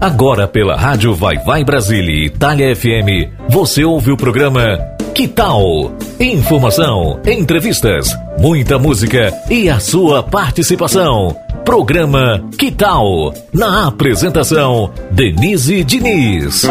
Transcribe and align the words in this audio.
Agora 0.00 0.48
pela 0.48 0.76
Rádio 0.76 1.14
Vai 1.14 1.36
Vai 1.44 1.62
Brasília 1.62 2.10
e 2.10 2.24
Itália 2.24 2.74
FM, 2.74 3.28
você 3.50 3.84
ouve 3.84 4.10
o 4.10 4.16
programa 4.16 4.78
Que 5.14 5.28
Tal? 5.28 5.92
Informação, 6.18 7.20
entrevistas, 7.26 8.08
muita 8.38 8.78
música 8.78 9.30
e 9.50 9.68
a 9.68 9.78
sua 9.78 10.22
participação. 10.22 11.36
Programa 11.66 12.42
Que 12.58 12.70
Tal? 12.70 13.34
Na 13.52 13.88
apresentação, 13.88 14.90
Denise 15.10 15.84
Diniz. 15.84 16.66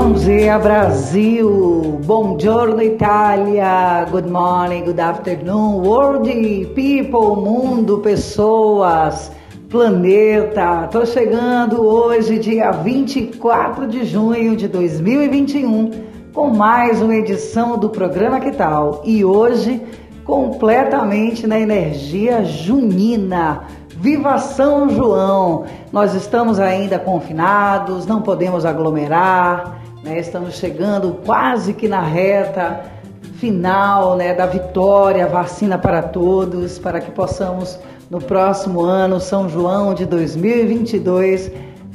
Bom 0.00 0.12
dia, 0.12 0.56
Brasil. 0.60 1.98
Buongiorno, 2.04 2.80
Itália. 2.80 4.06
Good 4.08 4.30
morning, 4.30 4.84
good 4.84 5.00
afternoon, 5.00 5.84
world, 5.84 6.30
people, 6.72 7.34
mundo, 7.34 7.98
pessoas, 7.98 9.32
planeta. 9.68 10.86
Tô 10.92 11.04
chegando 11.04 11.84
hoje, 11.84 12.38
dia 12.38 12.70
24 12.70 13.88
de 13.88 14.04
junho 14.04 14.54
de 14.54 14.68
2021, 14.68 15.90
com 16.32 16.48
mais 16.48 17.02
uma 17.02 17.16
edição 17.16 17.76
do 17.76 17.90
programa 17.90 18.38
Que 18.38 18.52
Tal? 18.52 19.02
E 19.04 19.24
hoje, 19.24 19.82
completamente 20.24 21.44
na 21.44 21.58
energia 21.58 22.44
junina. 22.44 23.64
Viva 24.00 24.38
São 24.38 24.88
João! 24.88 25.64
Nós 25.92 26.14
estamos 26.14 26.60
ainda 26.60 27.00
confinados, 27.00 28.06
não 28.06 28.22
podemos 28.22 28.64
aglomerar, 28.64 29.77
né? 30.02 30.18
estamos 30.18 30.54
chegando 30.54 31.20
quase 31.24 31.72
que 31.72 31.88
na 31.88 32.02
reta 32.02 32.80
final 33.38 34.16
né, 34.16 34.34
da 34.34 34.46
vitória, 34.46 35.26
vacina 35.26 35.78
para 35.78 36.02
todos, 36.02 36.78
para 36.78 37.00
que 37.00 37.10
possamos 37.10 37.78
no 38.10 38.20
próximo 38.20 38.80
ano, 38.82 39.20
São 39.20 39.48
João 39.48 39.94
de 39.94 40.06
2022, 40.06 41.50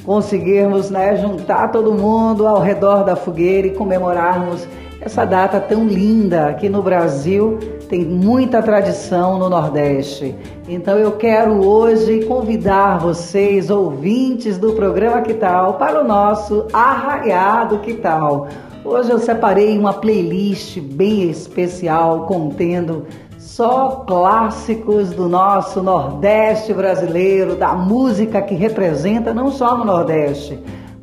conseguirmos 0.06 0.90
né, 0.90 1.16
juntar 1.18 1.70
todo 1.70 1.94
mundo 1.94 2.48
ao 2.48 2.62
redor 2.62 3.04
da 3.04 3.16
fogueira 3.16 3.68
e 3.68 3.72
comemorarmos 3.72 4.68
essa 5.06 5.26
data 5.26 5.60
tão 5.60 5.86
linda 5.86 6.48
aqui 6.48 6.70
no 6.70 6.82
Brasil 6.82 7.60
tem 7.90 8.06
muita 8.06 8.64
tradição 8.64 9.38
no 9.38 9.50
Nordeste. 9.50 10.34
Então 10.68 10.98
eu 10.98 11.12
quero 11.12 11.68
hoje 11.68 12.24
convidar 12.24 13.00
vocês, 13.00 13.70
ouvintes 13.70 14.58
do 14.58 14.72
programa 14.72 15.22
Que 15.22 15.34
Tal, 15.34 15.74
para 15.74 16.02
o 16.02 16.08
nosso 16.08 16.68
Arraiado 16.72 17.80
Que 17.80 17.96
Tal. 17.96 18.48
Hoje 18.86 19.12
eu 19.12 19.20
separei 19.20 19.78
uma 19.78 19.94
playlist 19.94 20.80
bem 20.80 21.30
especial 21.30 22.26
contendo 22.26 23.06
só 23.38 24.06
clássicos 24.08 25.10
do 25.12 25.28
nosso 25.28 25.84
Nordeste 25.84 26.74
brasileiro, 26.74 27.58
da 27.58 27.74
música 27.74 28.42
que 28.42 28.56
representa 28.56 29.34
não 29.34 29.52
só 29.52 29.78
no 29.78 29.84
Nordeste, 29.84 30.58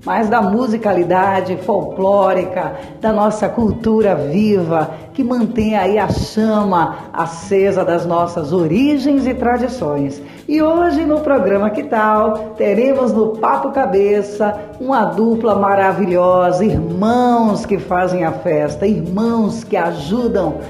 mas 0.05 0.31
da 0.31 0.41
musicalidade 0.41 1.57
folclórica, 1.59 2.73
da 3.01 3.13
nossa 3.13 3.49
cultura 3.49 4.15
viva, 4.15 4.91
que 5.13 5.23
mantém 5.23 5.77
aí 5.77 5.99
a 5.99 6.09
chama 6.09 7.11
acesa 7.13 7.85
das 7.85 8.07
nossas 8.07 8.53
origens 8.53 9.27
e 9.27 9.35
tradições. 9.35 10.23
E 10.49 10.63
hoje 10.63 11.05
no 11.05 11.21
programa 11.21 11.69
Que 11.71 11.83
Tal, 11.83 12.55
teremos 12.57 13.13
no 13.13 13.37
Papo 13.37 13.73
Cabeça 13.73 14.59
uma 14.81 15.05
dupla 15.05 15.55
maravilhosa, 15.55 16.65
irmãos 16.65 17.67
que 17.67 17.79
fazem 17.79 18.25
a 18.25 18.33
festa, 18.33 18.87
irmãos 18.87 19.65
que 19.65 19.77
ajudam 19.77 20.61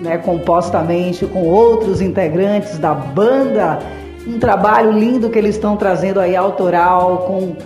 né, 0.00 0.18
compostamente 0.18 1.24
com 1.26 1.46
outros 1.46 2.00
integrantes 2.00 2.78
da 2.78 2.92
banda. 2.92 3.78
Um 4.26 4.38
trabalho 4.38 4.90
lindo 4.90 5.30
que 5.30 5.38
eles 5.38 5.54
estão 5.54 5.76
trazendo 5.76 6.18
aí 6.18 6.34
autoral 6.34 7.18
com 7.18 7.56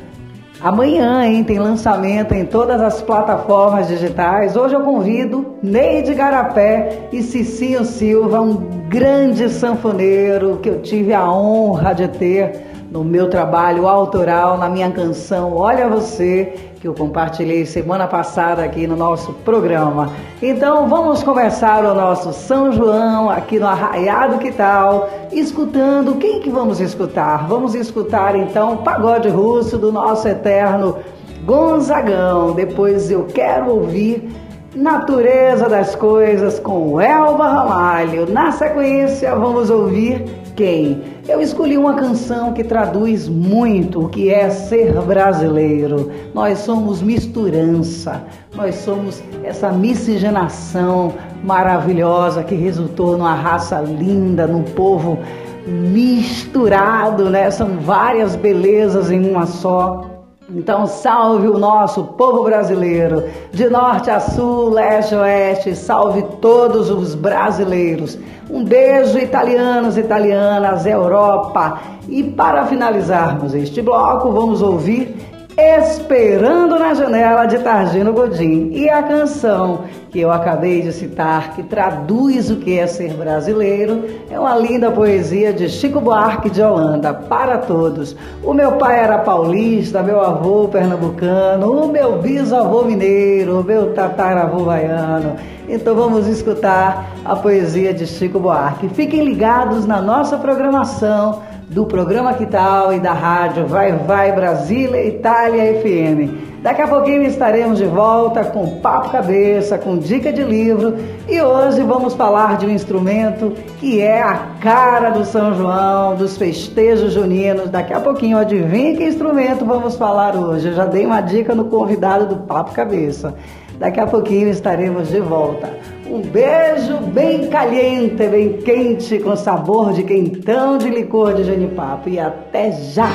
Amanhã, 0.67 1.25
hein, 1.25 1.45
tem 1.45 1.61
lançamento 1.61 2.35
em 2.35 2.45
todas 2.45 2.81
as 2.81 3.01
plataformas 3.01 3.87
digitais. 3.87 4.57
Hoje 4.57 4.75
eu 4.75 4.81
convido 4.81 5.55
Neide 5.63 6.13
Garapé 6.13 7.07
e 7.13 7.23
Cicinho 7.23 7.85
Silva, 7.85 8.41
um 8.41 8.57
grande 8.89 9.49
sanfoneiro 9.49 10.59
que 10.61 10.69
eu 10.69 10.83
tive 10.83 11.15
a 11.15 11.25
honra 11.31 11.95
de 11.95 12.09
ter 12.09 12.67
no 12.91 13.05
meu 13.05 13.31
trabalho 13.31 13.87
autoral, 13.87 14.59
na 14.59 14.69
minha 14.69 14.91
canção 14.91 15.55
Olha 15.55 15.89
Você, 15.89 16.53
que 16.81 16.87
eu 16.87 16.95
compartilhei 16.95 17.65
semana 17.65 18.07
passada 18.07 18.63
aqui 18.63 18.87
no 18.87 18.97
nosso 18.97 19.33
programa. 19.33 20.11
Então 20.43 20.89
vamos 20.89 21.23
começar 21.23 21.85
o 21.85 21.95
nosso 21.95 22.33
São 22.33 22.71
João 22.71 23.31
aqui 23.31 23.59
no 23.59 23.67
Arraiado 23.67 24.39
Que 24.39 24.53
Tal, 24.53 25.09
escutando, 25.33 26.17
quem 26.17 26.41
que 26.41 26.51
vamos 26.51 26.81
escutar? 26.81 27.47
Vamos 27.49 27.75
escutar 27.75 28.37
então 28.37 28.75
o 28.75 28.77
Pagode 28.79 29.29
Russo 29.29 29.79
do 29.79 29.91
nosso 29.91 30.29
eterno 30.29 30.97
Gonzagão. 31.45 32.53
Depois 32.53 33.11
eu 33.11 33.25
quero 33.25 33.71
ouvir 33.71 34.29
Natureza 34.75 35.71
das 35.71 35.95
Coisas 35.95 36.61
com 36.61 37.01
Elba 37.01 37.49
Ramalho. 37.49 38.31
Na 38.31 38.53
sequência 38.53 39.35
vamos 39.35 39.71
ouvir 39.71 40.25
quem? 40.57 41.03
Eu 41.29 41.41
escolhi 41.41 41.77
uma 41.77 41.95
canção 41.95 42.53
que 42.53 42.65
traduz 42.65 43.29
muito 43.29 44.05
o 44.05 44.09
que 44.09 44.31
é 44.31 44.49
ser 44.49 44.93
brasileiro. 45.03 46.11
Nós 46.35 46.59
somos 46.61 47.03
misturança, 47.03 48.25
nós 48.55 48.75
somos 48.77 49.23
essa 49.45 49.71
miscigenação 49.71 51.13
maravilhosa 51.45 52.43
que 52.43 52.55
resultou 52.55 53.19
numa 53.19 53.35
raça 53.35 53.81
linda, 53.81 54.47
num 54.47 54.63
povo 54.63 55.19
misturado, 55.67 57.29
né? 57.29 57.51
São 57.51 57.79
várias 57.79 58.35
belezas 58.35 59.11
em 59.11 59.29
uma 59.29 59.47
só. 59.47 60.16
Então, 60.49 60.87
salve 60.87 61.49
o 61.49 61.59
nosso 61.59 62.05
povo 62.05 62.45
brasileiro, 62.45 63.25
de 63.51 63.69
norte 63.69 64.11
a 64.11 64.21
sul, 64.21 64.71
leste 64.71 65.13
a 65.13 65.23
oeste, 65.23 65.75
salve 65.75 66.23
todos 66.41 66.89
os 66.89 67.17
brasileiros. 67.17 68.17
Um 68.49 68.65
beijo, 68.65 69.19
italianos, 69.19 69.99
italianas, 69.99 70.87
Europa. 70.87 71.81
E 72.09 72.23
para 72.23 72.65
finalizarmos 72.67 73.55
este 73.55 73.83
bloco, 73.83 74.31
vamos 74.31 74.63
ouvir 74.63 75.17
Esperando 75.59 76.79
na 76.79 76.93
Janela 76.93 77.47
de 77.47 77.59
Targino 77.61 78.13
Godin. 78.13 78.73
E 78.73 78.91
a 78.91 79.03
canção 79.03 79.81
que 80.11 80.21
eu 80.21 80.31
acabei 80.31 80.83
de 80.83 80.93
citar, 80.93 81.55
que 81.55 81.63
traduz 81.63 82.51
o 82.51 82.57
que 82.57 82.79
é 82.79 82.87
ser 82.87 83.13
brasileiro, 83.15 84.05
é 84.31 84.39
uma 84.39 84.57
linda 84.57 84.91
poesia 84.91 85.53
de 85.53 85.69
Chico 85.69 86.01
Buarque 86.01 86.51
de 86.51 86.63
Holanda, 86.63 87.13
para 87.13 87.59
todos. 87.59 88.17
O 88.43 88.55
meu 88.55 88.73
pai 88.73 89.01
era 89.01 89.19
paulista, 89.19 90.03
meu 90.03 90.21
avô 90.21 90.69
pernambucano, 90.69 91.85
o 91.85 91.89
meu 91.89 92.19
bisavô 92.19 92.83
mineiro, 92.83 93.61
o 93.61 93.65
meu 93.65 93.93
tataravô 93.95 94.65
baiano. 94.65 95.37
Então 95.69 95.95
vamos 95.97 96.29
escutar 96.29 97.11
a 97.25 97.35
poesia 97.35 97.93
de 97.93 98.07
Chico 98.07 98.39
Buarque. 98.39 98.89
Fiquem 98.89 99.25
ligados 99.25 99.85
na 99.85 100.01
nossa 100.01 100.39
programação 100.39 101.43
do 101.69 101.85
programa 101.85 102.35
Que 102.35 102.47
Tal 102.47 102.93
e 102.93 103.01
da 103.01 103.13
rádio 103.13 103.67
Vai 103.67 103.93
Vai 103.93 104.33
Brasília 104.33 105.05
Itália 105.05 105.81
FM. 105.81 106.46
Daqui 106.67 106.83
a 106.83 106.89
pouquinho 106.89 107.23
estaremos 107.23 107.79
de 107.79 107.85
volta 107.85 108.45
com 108.45 108.81
papo 108.81 109.11
cabeça, 109.11 109.79
com 109.79 109.97
dica 109.97 110.33
de 110.33 110.43
livro 110.43 110.97
e 111.29 111.41
hoje 111.41 111.81
vamos 111.85 112.15
falar 112.15 112.57
de 112.57 112.67
um 112.67 112.71
instrumento 112.71 113.53
que 113.79 114.01
é 114.01 114.21
a 114.21 114.35
cara 114.61 115.11
do 115.11 115.25
São 115.25 115.55
João, 115.55 116.17
dos 116.17 116.37
festejos 116.37 117.13
juninos. 117.13 117.71
Daqui 117.71 117.93
a 117.93 118.01
pouquinho, 118.01 118.37
adivinha 118.37 118.97
que 118.97 119.05
instrumento 119.05 119.65
vamos 119.65 119.95
falar 119.95 120.35
hoje? 120.35 120.67
Eu 120.67 120.75
já 120.75 120.87
dei 120.87 121.07
uma 121.07 121.21
dica 121.21 121.55
no 121.55 121.67
convidado 121.67 122.27
do 122.27 122.35
papo 122.39 122.73
cabeça. 122.73 123.33
Daqui 123.79 124.01
a 124.01 124.07
pouquinho 124.09 124.49
estaremos 124.49 125.07
de 125.07 125.21
volta. 125.21 125.73
Um 126.11 126.21
beijo 126.21 126.97
bem 127.13 127.47
caliente, 127.47 128.27
bem 128.27 128.55
quente, 128.55 129.21
com 129.21 129.37
sabor 129.37 129.93
de 129.93 130.03
quentão 130.03 130.79
de 130.79 130.91
licor 130.91 131.33
de 131.33 131.45
genipapo. 131.45 132.09
E 132.09 132.19
até 132.19 132.73
já! 132.73 133.07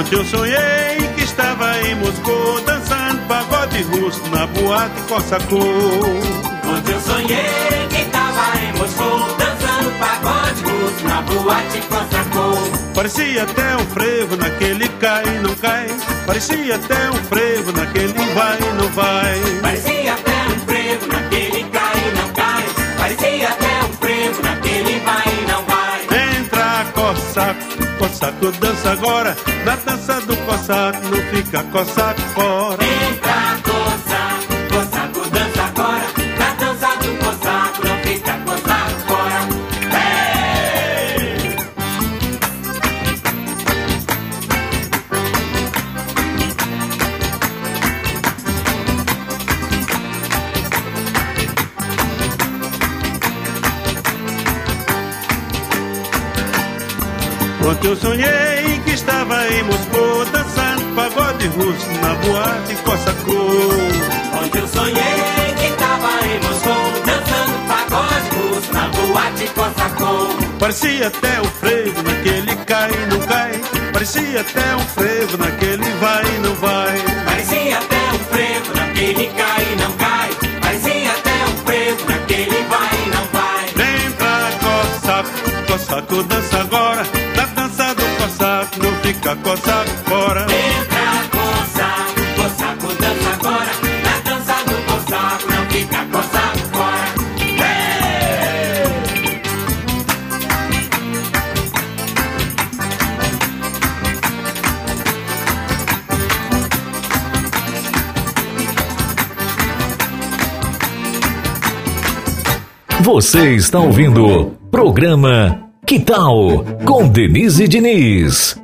Ontem 0.00 0.16
eu 0.16 0.24
sonhei 0.24 0.96
que 1.14 1.24
estava 1.24 1.78
em 1.82 1.94
Moscou 1.96 2.58
dançando 2.62 3.20
pagode 3.28 3.82
russo 3.82 4.22
na 4.30 4.46
boate 4.46 4.98
Cossacô. 5.02 5.58
Ontem 5.58 6.92
eu 6.92 7.00
sonhei 7.02 7.86
que 7.90 8.00
estava 8.00 8.58
em 8.62 8.78
Moscou 8.78 9.18
dançando 9.36 9.98
pagode 9.98 10.62
russo 10.62 11.04
na 11.06 11.20
boate 11.20 11.80
Cossacô. 11.82 12.94
Parecia 12.94 13.42
até 13.42 13.76
um 13.76 13.86
frevo 13.88 14.36
naquele 14.36 14.88
cai 14.88 15.38
não 15.42 15.54
cai. 15.56 15.86
Parecia 16.26 16.76
até 16.76 17.10
um 17.10 17.22
frevo 17.24 17.72
naquele 17.72 18.14
vai 18.32 18.58
e 18.58 18.72
não 18.80 18.88
vai. 18.88 19.38
Parecia 19.60 20.14
até 20.14 20.32
um 20.46 20.60
frevo 20.60 21.06
naquele 21.08 21.64
cai 21.64 22.12
não 22.16 22.32
cai. 22.32 22.64
Parecia 22.96 23.48
até 23.50 23.84
um 23.84 23.92
frevo 23.92 24.42
naquele 24.42 24.98
vai 25.00 25.46
não 25.46 25.62
vai. 25.66 26.38
Entra, 26.38 26.86
coça 26.94 27.69
cossaco 28.10 28.50
dança 28.52 28.90
agora. 28.90 29.36
Na 29.64 29.76
dança 29.76 30.20
do 30.22 30.36
cossaco 30.38 30.98
não 31.08 31.22
fica 31.30 31.62
cossaco 31.64 32.20
fora. 32.34 32.99
Ontem 57.70 57.86
eu 57.86 57.96
sonhei 57.96 58.80
que 58.84 58.90
estava 58.90 59.46
em 59.46 59.62
Moscou 59.62 60.24
dançando 60.32 60.92
pagode 60.96 61.46
russo 61.46 61.86
na 62.02 62.14
boate 62.16 62.74
Cossacô. 62.82 63.32
Ontem 64.42 64.58
eu 64.58 64.66
sonhei 64.66 65.54
que 65.56 65.70
tava 65.78 66.08
em 66.26 66.40
Moscou 66.40 66.92
dançando 67.06 67.68
pagode 67.68 68.28
russo 68.34 68.72
na 68.72 68.88
boate 68.88 69.46
Cossacô. 69.54 70.58
Parecia 70.58 71.06
até 71.06 71.40
o 71.40 71.44
frevo 71.44 72.02
naquele 72.02 72.56
cai 72.66 72.90
e 72.90 73.06
não 73.06 73.20
cai. 73.20 73.60
Parecia 73.92 74.40
até 74.40 74.74
um 74.74 74.80
frevo 74.80 75.38
naquele 75.38 75.90
vai 76.00 76.24
e 76.24 76.38
não 76.40 76.54
vai. 76.56 76.98
Parecia 77.24 77.78
até 77.78 78.12
um 78.12 78.18
frevo 78.18 78.74
naquele 78.74 79.26
cai 79.28 79.62
e 79.62 79.76
não 79.80 79.92
cai. 79.92 80.30
Parecia 80.60 81.10
até 81.12 81.44
um 81.44 81.56
frevo 81.64 82.10
naquele 82.10 82.64
vai 82.64 82.90
e 83.06 83.10
não 83.10 83.24
vai. 83.26 83.66
Vem 83.76 84.10
pra 84.10 84.50
Cossaco, 84.58 85.30
Cossaco 85.68 86.22
dança 86.24 86.58
agora. 86.58 87.19
Cossaco 89.36 89.90
fora. 90.06 90.42
Entra, 90.42 91.28
coçaco, 91.30 92.20
coçaco 92.34 92.88
dança 93.00 93.30
agora. 93.32 93.70
Na 94.04 94.18
dança 94.28 94.54
do 94.64 94.74
coçaco 94.86 95.46
não 95.52 95.66
fica 95.70 96.04
coçaco 96.06 96.58
fora. 96.72 97.08
Hey! 97.38 97.80
Você 113.00 113.54
está 113.54 113.78
ouvindo 113.78 114.56
programa 114.72 115.70
Que 115.86 116.00
Tal 116.00 116.64
com 116.84 117.08
Denise 117.08 117.68
Diniz. 117.68 118.59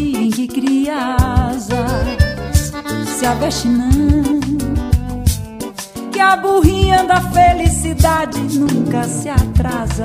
Em 0.00 0.30
que 0.30 0.48
cria 0.48 1.16
asas. 1.48 2.18
Se 3.18 3.26
aveste 3.26 3.68
não 3.68 4.40
que 6.10 6.18
a 6.18 6.36
burrinha 6.36 7.04
da 7.04 7.20
felicidade 7.20 8.38
nunca 8.58 9.04
se 9.04 9.28
atrasa. 9.28 10.04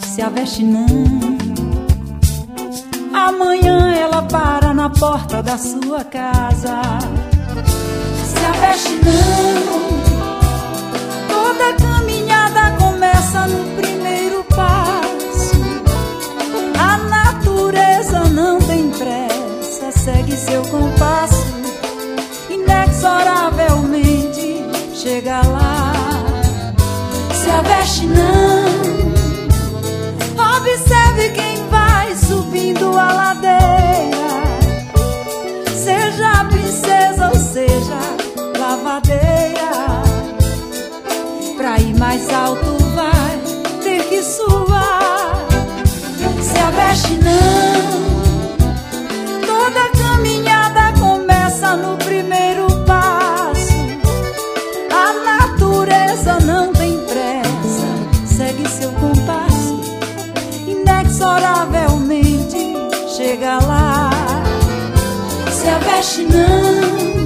Se 0.00 0.22
aveste 0.22 0.64
não. 0.64 0.86
Amanhã 3.12 3.92
ela 3.94 4.22
para 4.22 4.74
na 4.74 4.90
porta 4.90 5.42
da 5.42 5.58
sua 5.58 6.04
casa. 6.04 6.80
Se 8.24 8.44
aveste 8.44 8.98
não. 9.04 9.88
Toda 11.28 11.72
caminhada 11.74 12.76
começa 12.78 13.46
no 13.46 13.64
primeiro 13.76 13.97
segue 20.08 20.36
seu 20.38 20.62
compasso 20.62 21.44
inexoravelmente 22.48 24.64
chega 24.94 25.42
lá. 25.42 25.92
Se 27.34 27.50
aveste 27.50 28.06
não, 28.06 29.12
observe 30.56 31.28
quem 31.34 31.62
vai 31.68 32.16
subindo 32.16 32.98
a 32.98 33.12
ladeira. 33.12 33.58
Seja 35.76 36.46
princesa 36.46 37.28
ou 37.28 37.36
seja 37.38 38.00
lavadeira. 38.58 40.00
Pra 41.58 41.78
ir 41.80 41.94
mais 41.98 42.32
alto 42.32 42.78
vai 42.94 43.38
ter 43.82 44.08
que 44.08 44.22
suar. 44.22 45.46
Se 46.40 46.58
aveste 46.58 47.12
não. 47.18 48.07
Aveste 65.98 66.22
não. 66.22 67.18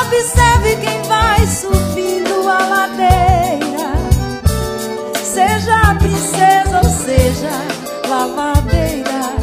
Observe 0.00 0.76
quem 0.82 1.00
vai 1.04 1.46
subindo 1.46 2.48
a 2.48 2.58
ladeira. 2.58 3.92
Seja 5.22 5.94
princesa 5.94 6.80
ou 6.82 6.90
seja, 6.90 7.52
lavadeira. 8.08 9.36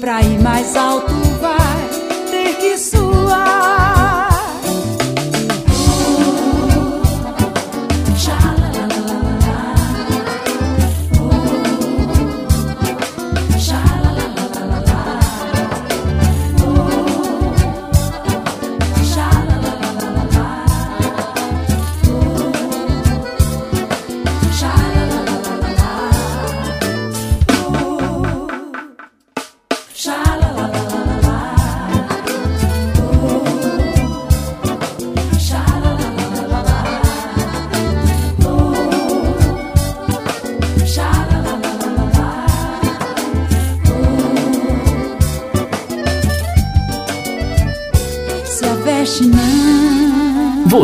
Pra 0.00 0.22
ir 0.22 0.40
mais 0.40 0.74
alto 0.74 1.12
vai 1.42 1.90
ter 2.30 2.56
que 2.56 2.78
suar. 2.78 2.93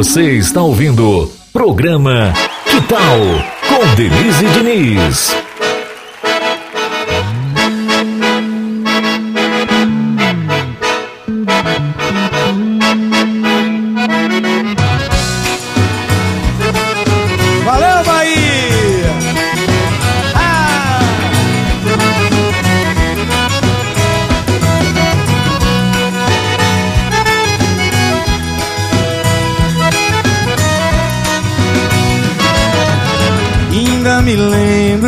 Você 0.03 0.39
está 0.39 0.63
ouvindo 0.63 1.31
programa 1.53 2.33
Que 2.65 2.81
Tal 2.89 3.19
com 3.69 3.95
Denise 3.97 4.47
Diniz. 4.47 5.37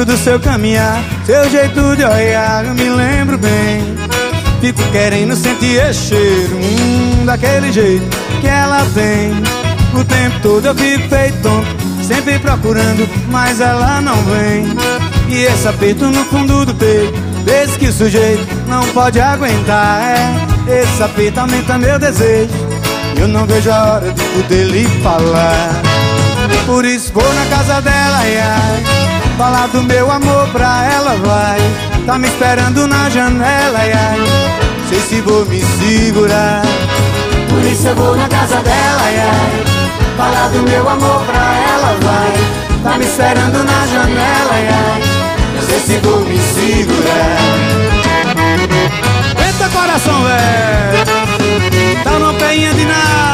Lembro 0.02 0.04
do 0.04 0.16
seu 0.16 0.40
caminhar, 0.40 1.02
seu 1.24 1.48
jeito 1.50 1.96
de 1.96 2.04
olhar, 2.04 2.64
eu 2.64 2.74
me 2.74 2.88
lembro 2.88 3.38
bem. 3.38 3.94
Fico 4.60 4.82
querendo 4.90 5.34
sentir 5.36 5.76
esse 5.76 6.08
cheiro, 6.08 6.56
hum, 6.56 7.24
daquele 7.24 7.72
jeito 7.72 8.04
que 8.40 8.46
ela 8.46 8.84
tem. 8.94 9.32
O 9.98 10.04
tempo 10.04 10.40
todo 10.42 10.66
eu 10.66 10.74
fico 10.74 11.08
feito 11.08 11.42
tonto, 11.42 11.68
sempre 12.02 12.38
procurando, 12.38 13.08
mas 13.28 13.60
ela 13.60 14.00
não 14.00 14.16
vem. 14.22 14.66
E 15.28 15.44
esse 15.44 15.68
aperto 15.68 16.06
no 16.06 16.24
fundo 16.24 16.64
do 16.64 16.74
peito, 16.74 17.18
desse 17.44 17.78
que 17.78 17.86
o 17.86 17.92
sujeito 17.92 18.46
não 18.68 18.82
pode 18.88 19.20
aguentar. 19.20 20.00
É, 20.02 20.82
esse 20.82 21.02
aperto 21.02 21.40
aumenta 21.40 21.78
meu 21.78 21.98
desejo, 21.98 22.50
eu 23.20 23.28
não 23.28 23.46
vejo 23.46 23.70
a 23.70 23.94
hora 23.94 24.12
de 24.12 24.22
poder 24.22 24.64
lhe 24.64 24.84
falar. 25.02 25.82
Por 26.66 26.84
isso 26.84 27.12
vou 27.12 27.34
na 27.34 27.46
casa 27.46 27.80
dela, 27.80 28.18
ai, 28.18 28.38
ai 28.38 29.01
Falar 29.42 29.66
do 29.66 29.82
meu 29.82 30.08
amor 30.08 30.46
pra 30.50 30.84
ela, 30.84 31.16
vai. 31.16 31.58
Tá 32.06 32.16
me 32.16 32.28
esperando 32.28 32.86
na 32.86 33.10
janela, 33.10 33.76
ai, 33.76 33.92
ai 33.92 34.20
Sei 34.88 35.00
se 35.00 35.20
vou 35.20 35.44
me 35.46 35.60
segurar. 35.60 36.62
Por 37.48 37.64
isso 37.64 37.88
eu 37.88 37.94
vou 37.96 38.16
na 38.16 38.28
casa 38.28 38.60
dela, 38.60 39.02
ai, 39.02 39.18
ai 39.18 39.64
Falar 40.16 40.48
do 40.50 40.62
meu 40.62 40.88
amor 40.88 41.24
pra 41.26 41.40
ela, 41.74 41.96
vai. 42.02 42.84
Tá 42.84 42.96
me 42.96 43.04
esperando 43.04 43.64
na 43.64 43.86
janela, 43.88 44.52
ai, 44.52 44.68
ai 44.68 45.02
Sei 45.66 45.80
se 45.80 45.96
vou 46.06 46.20
me 46.20 46.38
segurar. 46.38 47.38
Eita 49.44 49.68
coração, 49.70 50.22
velho. 50.22 52.04
Tá 52.04 52.10
numa 52.12 52.34
peinha 52.34 52.72
de 52.72 52.84
nada 52.84 53.31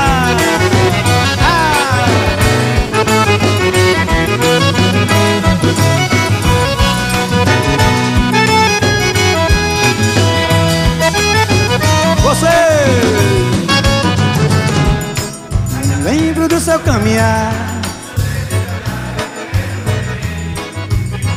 Lembro 16.04 16.48
do 16.48 16.60
seu 16.60 16.78
caminhar. 16.80 17.52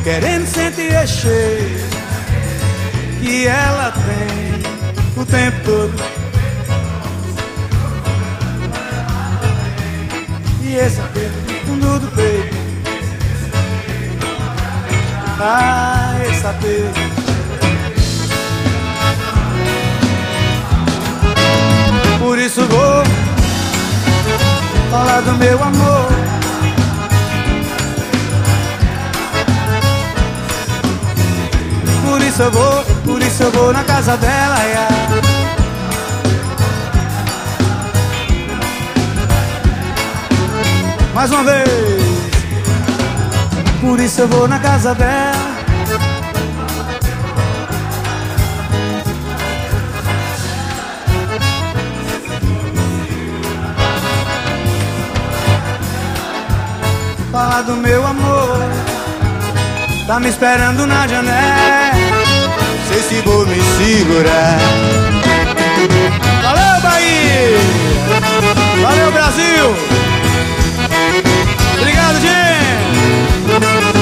Querendo 0.02 0.46
sentir 0.46 0.92
esse 0.92 1.20
cheiro 1.20 1.80
Que 3.20 3.46
ela 3.46 3.92
tem 3.92 5.22
O 5.22 5.24
tempo 5.24 5.60
todo. 5.64 6.22
E 10.62 10.76
esse 10.76 11.00
aperto 11.00 11.38
no 11.46 11.60
fundo 11.66 12.00
do 12.00 12.08
peito. 12.16 12.56
Ah, 15.38 16.14
esse 16.30 16.46
aperto 16.46 17.11
Por 22.32 22.38
isso 22.38 22.62
vou 22.62 23.04
falar 24.90 25.20
do 25.20 25.32
meu 25.32 25.62
amor. 25.62 26.08
Por 32.08 32.22
isso 32.22 32.42
eu 32.42 32.50
vou, 32.50 32.84
por 33.04 33.20
isso 33.20 33.42
eu 33.42 33.50
vou 33.50 33.70
na 33.74 33.84
casa 33.84 34.16
dela. 34.16 34.56
ia. 34.64 34.88
Mais 41.14 41.30
uma 41.30 41.44
vez. 41.44 41.68
Por 43.78 44.00
isso 44.00 44.22
eu 44.22 44.28
vou 44.28 44.48
na 44.48 44.58
casa 44.58 44.94
dela. 44.94 45.31
Falar 57.32 57.62
do 57.62 57.72
meu 57.76 58.06
amor 58.06 58.58
Tá 60.06 60.20
me 60.20 60.28
esperando 60.28 60.86
na 60.86 61.08
janela 61.08 61.92
Sei 62.88 63.00
se 63.00 63.22
vou 63.22 63.46
me 63.46 63.56
segurar 63.56 64.58
Valeu, 66.42 66.80
Bahia! 66.82 67.58
Valeu, 68.82 69.12
Brasil! 69.12 69.74
Obrigado, 71.78 72.20
gente! 72.20 74.01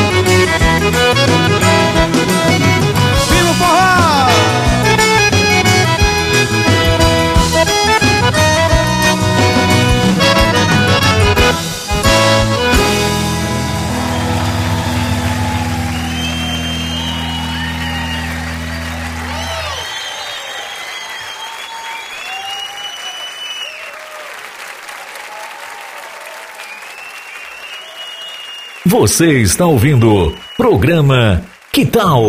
Você 28.91 29.41
está 29.41 29.67
ouvindo 29.67 30.35
programa 30.57 31.45
Que 31.73 31.87
Tal 31.87 32.23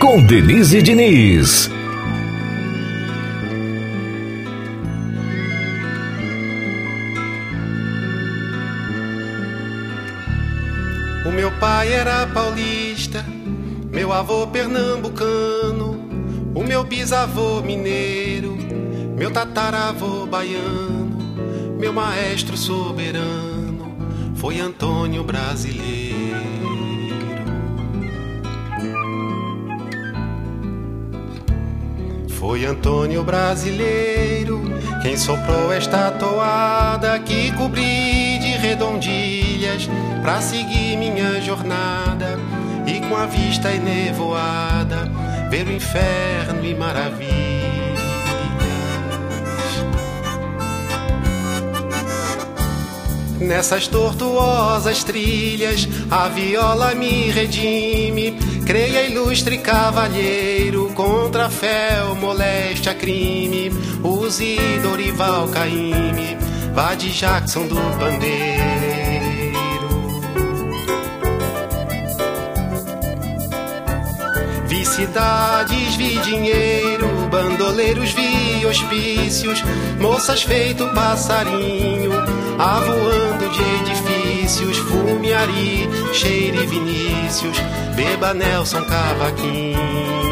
com 0.00 0.20
Denise 0.20 0.82
Diniz. 0.82 1.70
O 11.24 11.30
meu 11.30 11.52
pai 11.52 11.92
era 11.92 12.26
paulista, 12.26 13.24
meu 13.92 14.12
avô 14.12 14.44
pernambucano, 14.48 16.04
o 16.52 16.64
meu 16.64 16.82
bisavô 16.82 17.62
mineiro, 17.62 18.58
meu 19.16 19.30
tataravô 19.30 20.26
baiano, 20.26 21.16
meu 21.78 21.92
maestro 21.92 22.56
soberano 22.56 23.57
foi 24.38 24.60
Antônio 24.60 25.24
Brasileiro. 25.24 26.38
Foi 32.28 32.64
Antônio 32.64 33.24
Brasileiro 33.24 34.62
quem 35.02 35.16
soprou 35.16 35.72
esta 35.72 36.12
toada 36.12 37.18
que 37.18 37.52
cobri 37.52 38.38
de 38.38 38.56
redondilhas 38.58 39.88
para 40.22 40.40
seguir 40.40 40.96
minha 40.96 41.40
jornada 41.40 42.38
e 42.86 43.00
com 43.08 43.16
a 43.16 43.26
vista 43.26 43.72
enevoada 43.72 45.10
ver 45.50 45.66
o 45.66 45.72
inferno 45.72 46.64
e 46.64 46.74
maravilha. 46.74 47.47
Nessas 53.40 53.86
tortuosas 53.86 55.04
trilhas, 55.04 55.88
a 56.10 56.28
viola 56.28 56.94
me 56.94 57.30
redime. 57.30 58.36
Creia, 58.66 59.02
ilustre 59.02 59.58
cavalheiro, 59.58 60.90
contra 60.94 61.48
o 62.10 62.14
moléstia, 62.16 62.94
crime. 62.94 63.70
Use 64.02 64.58
Dorival 64.82 65.48
Caime, 65.48 66.36
vá 66.74 66.94
de 66.94 67.10
Jackson 67.10 67.66
do 67.66 67.76
Bandeiro. 67.98 68.68
Vi 74.66 74.84
cidades, 74.84 75.96
vi 75.96 76.18
dinheiro, 76.18 77.08
bandoleiros, 77.30 78.10
vi 78.12 78.66
hospícios, 78.66 79.62
moças 79.98 80.42
feito 80.42 80.86
passarinho, 80.94 82.12
avoando 82.58 83.48
de 83.48 83.90
edifícios, 83.90 84.76
fumiari, 84.78 85.88
cheire 86.12 86.66
Vinícius, 86.66 87.56
beba 87.94 88.34
Nelson 88.34 88.84
Cavaquinho. 88.84 90.27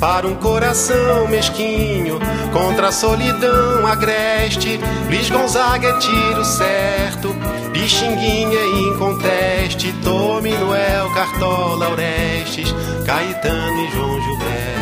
Para 0.00 0.26
um 0.26 0.34
coração 0.34 1.28
mesquinho, 1.28 2.18
contra 2.54 2.88
a 2.88 2.92
solidão 2.92 3.86
agreste, 3.86 4.80
Luiz 5.06 5.28
Gonzaga 5.28 5.88
é 5.88 5.98
tiro 5.98 6.42
certo, 6.42 7.36
Pixinguinha 7.70 8.58
é 8.58 8.78
inconteste, 8.80 9.92
Tome 10.02 10.52
Noel, 10.52 11.12
Cartola, 11.12 11.90
Orestes, 11.90 12.74
Caetano 13.04 13.84
e 13.84 13.90
João 13.92 14.22
Gilberto. 14.22 14.80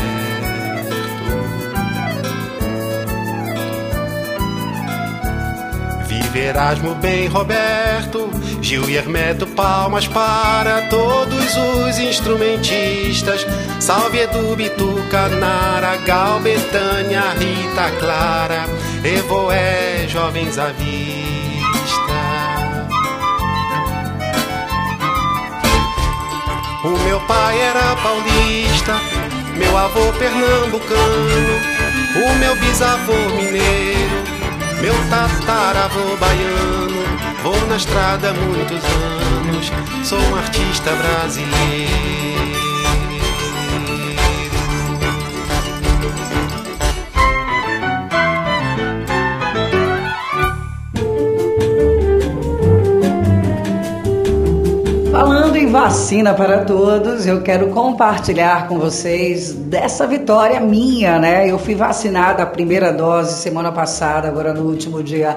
Erasmo 6.38 6.94
bem 6.94 7.26
Roberto, 7.26 8.30
Gil 8.62 8.88
e 8.88 8.96
Hermeto, 8.96 9.46
palmas 9.46 10.06
para 10.06 10.82
todos 10.88 11.56
os 11.56 11.98
instrumentistas. 11.98 13.44
Salve 13.80 14.18
Edu, 14.20 14.54
Bituca, 14.56 15.28
Nara, 15.28 15.96
Gal, 16.04 16.40
Betânia, 16.40 17.30
Rita, 17.38 17.90
Clara, 17.98 18.64
Evoé, 19.04 20.06
jovens 20.08 20.58
à 20.58 20.66
vista. 20.66 20.98
O 26.84 26.90
meu 27.04 27.20
pai 27.20 27.60
era 27.60 27.96
paulista, 27.96 29.00
meu 29.56 29.76
avô 29.76 30.12
pernambucano, 30.12 31.60
o 32.14 32.38
meu 32.38 32.56
bisavô 32.56 33.14
mineiro, 33.36 34.22
meu 34.80 34.94
tataravô 35.10 36.16
baiano. 36.16 36.98
Vou 37.42 37.66
na 37.68 37.76
estrada 37.76 38.30
há 38.30 38.32
muitos 38.32 38.84
anos, 38.84 39.72
sou 40.08 40.18
um 40.18 40.36
artista 40.36 40.90
brasileiro. 40.92 42.67
Vacina 55.68 56.32
para 56.32 56.64
todos, 56.64 57.26
eu 57.26 57.42
quero 57.42 57.68
compartilhar 57.68 58.68
com 58.68 58.78
vocês 58.78 59.52
dessa 59.52 60.06
vitória 60.06 60.58
minha, 60.60 61.18
né? 61.18 61.48
Eu 61.48 61.58
fui 61.58 61.74
vacinada 61.74 62.42
a 62.42 62.46
primeira 62.46 62.90
dose 62.90 63.34
semana 63.34 63.70
passada, 63.70 64.28
agora 64.28 64.54
no 64.54 64.62
último 64.62 65.02
dia 65.02 65.36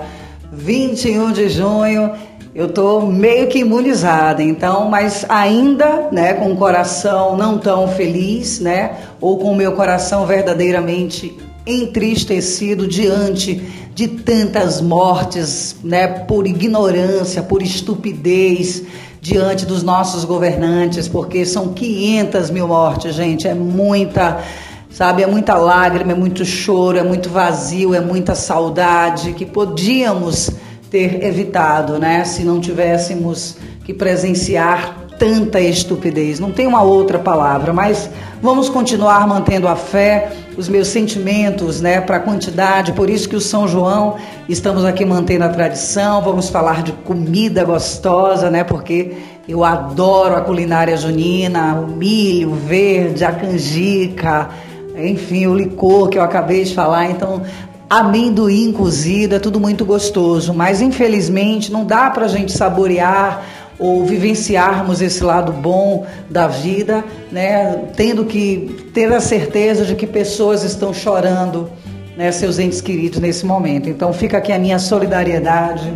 21 0.54 1.34
de 1.34 1.50
junho. 1.50 2.12
Eu 2.56 2.70
tô 2.70 3.02
meio 3.02 3.48
que 3.48 3.60
imunizada, 3.60 4.42
então, 4.42 4.90
mas 4.90 5.26
ainda, 5.28 6.08
né, 6.14 6.34
com 6.34 6.54
o 6.54 6.56
coração 6.56 7.36
não 7.36 7.58
tão 7.58 7.90
feliz, 7.90 8.62
né, 8.62 9.00
ou 9.20 9.38
com 9.38 9.52
o 9.52 9.56
meu 9.56 9.74
coração 9.74 10.26
verdadeiramente 10.26 11.38
entristecido 11.68 12.88
diante 12.88 13.56
de 13.94 14.08
tantas 14.08 14.82
mortes, 14.82 15.76
né, 15.84 16.08
por 16.08 16.48
ignorância, 16.48 17.44
por 17.44 17.62
estupidez, 17.62 18.84
diante 19.22 19.68
dos 19.68 19.84
nossos 19.84 20.26
governantes, 20.26 21.08
porque 21.08 21.46
são 21.46 21.70
500 21.70 22.50
mil 22.50 22.68
mortes, 22.68 23.14
gente, 23.14 23.48
é 23.48 23.54
muita, 23.54 24.40
sabe, 24.90 25.22
é 25.22 25.28
muita 25.28 25.54
lágrima, 25.54 26.14
é 26.14 26.16
muito 26.16 26.44
choro, 26.44 26.98
é 26.98 27.04
muito 27.04 27.30
vazio, 27.30 27.94
é 27.94 28.02
muita 28.02 28.34
saudade 28.34 29.34
que 29.34 29.46
podíamos 29.46 30.50
ter 30.90 31.24
evitado, 31.24 32.00
né, 32.00 32.26
se 32.26 32.44
não 32.44 32.60
tivéssemos 32.60 33.58
que 33.86 33.94
presenciar 33.94 34.98
tanta 35.20 35.62
estupidez. 35.62 36.40
Não 36.40 36.52
tem 36.52 36.66
uma 36.66 36.82
outra 36.82 37.20
palavra, 37.20 37.72
mas 37.72 38.10
vamos 38.42 38.70
continuar 38.70 39.28
mantendo 39.28 39.68
a 39.68 39.76
fé, 39.76 40.32
os 40.58 40.68
meus 40.68 40.88
sentimentos, 40.88 41.82
né, 41.82 42.02
para 42.02 42.18
a 42.18 42.20
quantidade. 42.20 42.92
Por 42.94 43.10
isso 43.10 43.28
que 43.28 43.36
o 43.36 43.42
São 43.42 43.68
João 43.68 44.16
estamos 44.50 44.84
aqui 44.84 45.06
mantendo 45.06 45.46
a 45.46 45.50
tradição. 45.50 46.22
Vamos 46.22 46.50
falar 46.50 46.84
de 46.84 46.92
comida 46.92 47.64
gostosa, 47.64 48.50
né, 48.50 48.64
porque 48.64 49.18
eu 49.48 49.64
adoro 49.64 50.36
a 50.36 50.42
culinária 50.42 50.96
junina, 50.98 51.76
o 51.76 51.88
milho 51.88 52.54
verde, 52.54 53.24
a 53.24 53.32
canjica, 53.32 54.50
enfim, 54.96 55.48
o 55.48 55.56
licor 55.56 56.10
que 56.10 56.18
eu 56.18 56.24
acabei 56.24 56.64
de 56.64 56.74
falar. 56.74 57.10
Então, 57.10 57.42
amendoim 57.90 58.72
cozido, 58.72 59.36
é 59.36 59.40
tudo 59.40 59.60
muito 59.60 59.84
gostoso, 59.84 60.54
mas 60.54 60.82
infelizmente 60.82 61.72
não 61.72 61.86
dá 61.86 62.10
para 62.10 62.26
a 62.26 62.30
gente 62.30 62.52
saborear 62.52 63.44
ou 63.82 64.06
vivenciarmos 64.06 65.02
esse 65.02 65.24
lado 65.24 65.52
bom 65.52 66.06
da 66.30 66.48
vida, 66.48 67.04
né, 67.32 67.86
tendo 67.98 68.26
que 68.26 68.92
ter 68.94 69.12
a 69.12 69.20
certeza 69.20 69.84
de 69.84 69.96
que 69.96 70.06
pessoas 70.06 70.64
estão 70.64 70.94
chorando, 70.94 71.68
né, 72.16 72.32
seus 72.32 72.60
entes 72.60 72.80
queridos 72.80 73.20
nesse 73.20 73.44
momento. 73.44 73.90
Então 73.90 74.14
fica 74.14 74.38
aqui 74.38 74.54
a 74.54 74.60
minha 74.60 74.78
solidariedade. 74.78 75.92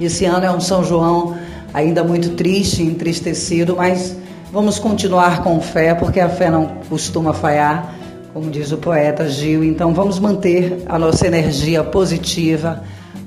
Esse 0.00 0.24
ano 0.24 0.44
é 0.44 0.50
um 0.50 0.58
São 0.58 0.82
João 0.82 1.36
ainda 1.72 2.02
muito 2.02 2.30
triste, 2.30 2.82
entristecido, 2.82 3.76
mas 3.76 4.16
vamos 4.52 4.80
continuar 4.80 5.44
com 5.44 5.60
fé, 5.60 5.94
porque 5.94 6.18
a 6.18 6.28
fé 6.28 6.50
não 6.50 6.72
costuma 6.88 7.32
falhar, 7.32 7.94
como 8.34 8.50
diz 8.50 8.72
o 8.72 8.78
poeta 8.78 9.28
Gil. 9.28 9.62
Então 9.62 9.94
vamos 9.94 10.18
manter 10.18 10.82
a 10.86 10.98
nossa 10.98 11.24
energia 11.24 11.84
positiva 11.84 12.82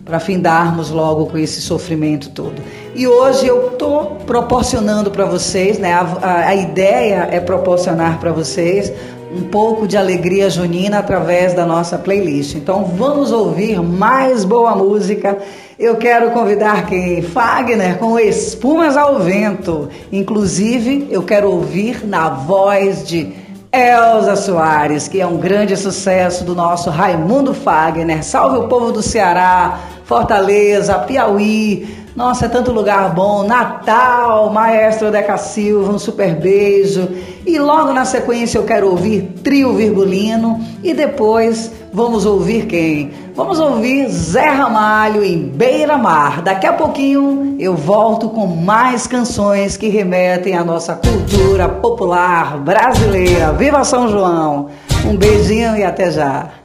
para 0.05 0.19
findarmos 0.19 0.91
logo 0.91 1.25
com 1.25 1.37
esse 1.37 1.61
sofrimento 1.61 2.29
todo. 2.29 2.61
E 2.93 3.07
hoje 3.07 3.47
eu 3.47 3.71
estou 3.71 4.17
proporcionando 4.25 5.09
para 5.09 5.25
vocês, 5.25 5.79
né? 5.79 5.93
A, 5.93 6.47
a, 6.47 6.55
ideia 6.55 7.27
é 7.31 7.39
proporcionar 7.39 8.19
para 8.19 8.31
vocês 8.31 8.93
um 9.35 9.43
pouco 9.49 9.87
de 9.87 9.97
alegria 9.97 10.49
junina 10.49 10.99
através 10.99 11.53
da 11.53 11.65
nossa 11.65 11.97
playlist. 11.97 12.55
Então 12.55 12.85
vamos 12.85 13.31
ouvir 13.31 13.81
mais 13.81 14.45
boa 14.45 14.75
música. 14.75 15.37
Eu 15.77 15.97
quero 15.97 16.31
convidar 16.31 16.85
quem? 16.85 17.21
Fagner 17.21 17.97
com 17.97 18.17
Espumas 18.17 18.95
ao 18.95 19.19
Vento. 19.19 19.89
Inclusive, 20.11 21.07
eu 21.11 21.23
quero 21.23 21.51
ouvir 21.51 22.05
na 22.05 22.29
voz 22.29 23.05
de 23.05 23.44
Elza 23.75 24.37
Soares, 24.37 25.09
que 25.09 25.19
é 25.19 25.27
um 25.27 25.35
grande 25.35 25.75
sucesso 25.75 26.45
do 26.45 26.55
nosso 26.55 26.89
Raimundo 26.89 27.53
Fagner. 27.53 28.23
Salve 28.23 28.57
o 28.57 28.69
povo 28.69 28.93
do 28.93 29.01
Ceará, 29.01 29.79
Fortaleza, 30.05 30.97
Piauí. 30.99 32.04
Nossa, 32.15 32.45
é 32.45 32.49
tanto 32.49 32.71
lugar 32.71 33.13
bom. 33.13 33.45
Natal, 33.45 34.49
Maestro 34.49 35.11
Deca 35.11 35.35
Silva, 35.35 35.91
um 35.91 35.99
super 35.99 36.33
beijo. 36.35 37.09
E 37.45 37.59
logo 37.59 37.91
na 37.91 38.05
sequência 38.05 38.57
eu 38.57 38.63
quero 38.63 38.89
ouvir 38.89 39.33
Trio 39.43 39.73
Virgulino. 39.73 40.61
E 40.81 40.93
depois 40.93 41.73
vamos 41.91 42.25
ouvir 42.25 42.67
quem? 42.67 43.11
Vamos 43.35 43.59
ouvir 43.59 44.07
Zé 44.07 44.47
Ramalho 44.47 45.25
em 45.25 45.49
Beira 45.49 45.97
Mar. 45.97 46.41
Daqui 46.41 46.65
a 46.65 46.71
pouquinho 46.71 47.57
eu 47.59 47.75
volto 47.75 48.29
com 48.29 48.47
mais 48.47 49.05
canções 49.05 49.75
que 49.75 49.89
remetem 49.89 50.55
à 50.55 50.63
nossa 50.63 50.95
cultura 50.95 51.67
popular 51.67 52.57
brasileira. 52.57 53.51
Viva 53.51 53.83
São 53.83 54.07
João! 54.07 54.69
Um 55.05 55.17
beijinho 55.17 55.75
e 55.75 55.83
até 55.83 56.09
já! 56.09 56.64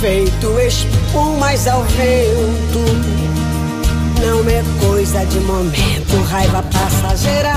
Feito 0.00 0.58
espumas 0.60 1.66
ao 1.66 1.82
vento. 1.82 2.78
Não 4.20 4.48
é 4.48 4.62
coisa 4.80 5.24
de 5.26 5.40
momento, 5.40 6.22
raiva 6.28 6.62
passageira, 6.62 7.54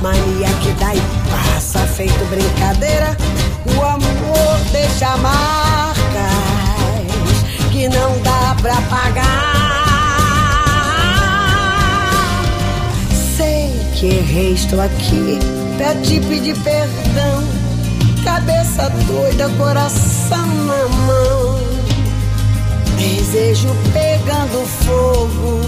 mania 0.00 0.48
que 0.62 0.72
dá 0.72 0.94
e 0.94 1.02
passa, 1.30 1.80
feito 1.80 2.24
brincadeira. 2.30 3.16
O 3.76 3.82
amor 3.82 4.58
deixa 4.72 5.16
marcas 5.18 5.96
que 7.72 7.88
não 7.88 8.18
dá 8.22 8.56
pra 8.62 8.80
pagar. 8.82 9.56
Sei 13.36 13.70
que 13.94 14.06
errei, 14.06 14.52
estou 14.54 14.80
aqui 14.80 15.38
pra 15.76 15.94
te 15.96 16.20
pedir 16.20 16.56
perdão. 16.60 17.44
Cabeça 18.24 18.90
doida, 19.06 19.48
coração 19.56 20.46
na 20.46 20.88
mão. 20.88 21.65
Desejo 22.96 23.68
pegando 23.92 24.66
fogo. 24.84 25.60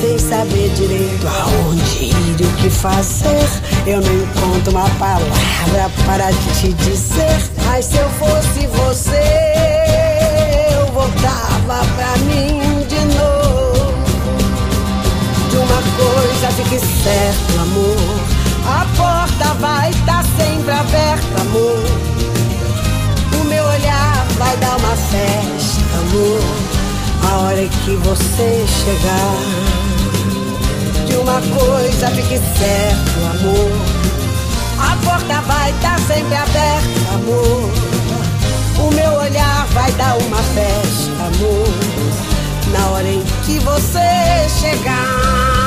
Sem 0.00 0.18
saber 0.18 0.68
direito 0.74 1.26
aonde 1.26 2.04
ir 2.04 2.40
e 2.40 2.44
o 2.44 2.52
que 2.56 2.70
fazer. 2.70 3.48
Eu 3.86 4.00
não 4.00 4.12
encontro 4.12 4.72
uma 4.72 4.88
palavra 4.98 5.90
para 6.04 6.32
te 6.60 6.72
dizer. 6.74 7.50
Mas 7.66 7.86
se 7.86 7.96
eu 7.96 8.08
fosse 8.10 8.66
você, 8.66 9.22
eu 10.76 10.86
voltava 10.92 11.86
pra 11.96 12.16
mim 12.24 12.86
de 12.88 13.00
novo. 13.16 13.94
De 15.50 15.56
uma 15.56 15.82
coisa 15.96 16.48
fique 16.56 16.78
certo, 16.78 17.60
amor. 17.60 18.42
A 18.64 18.86
porta 18.96 19.54
vai 19.54 19.90
estar 19.90 20.24
sempre 20.36 20.72
aberta, 20.72 21.40
amor. 21.40 22.11
Vai 24.44 24.56
dar 24.56 24.76
uma 24.76 24.96
festa, 24.96 25.98
amor. 25.98 26.40
A 27.30 27.38
hora 27.42 27.68
que 27.68 27.94
você 27.94 28.64
chegar. 28.66 29.36
De 31.06 31.14
uma 31.14 31.40
coisa 31.40 32.08
fique 32.08 32.40
certo, 32.58 33.18
amor. 33.30 33.70
A 34.80 34.96
porta 35.06 35.40
vai 35.42 35.70
estar 35.70 35.96
sempre 36.00 36.34
aberta, 36.34 37.14
amor. 37.14 37.70
O 38.84 38.90
meu 38.92 39.12
olhar 39.12 39.64
vai 39.68 39.92
dar 39.92 40.16
uma 40.18 40.42
festa, 40.42 41.22
amor. 41.24 41.68
Na 42.72 42.86
hora 42.88 43.08
em 43.08 43.22
que 43.44 43.60
você 43.60 44.48
chegar. 44.60 45.61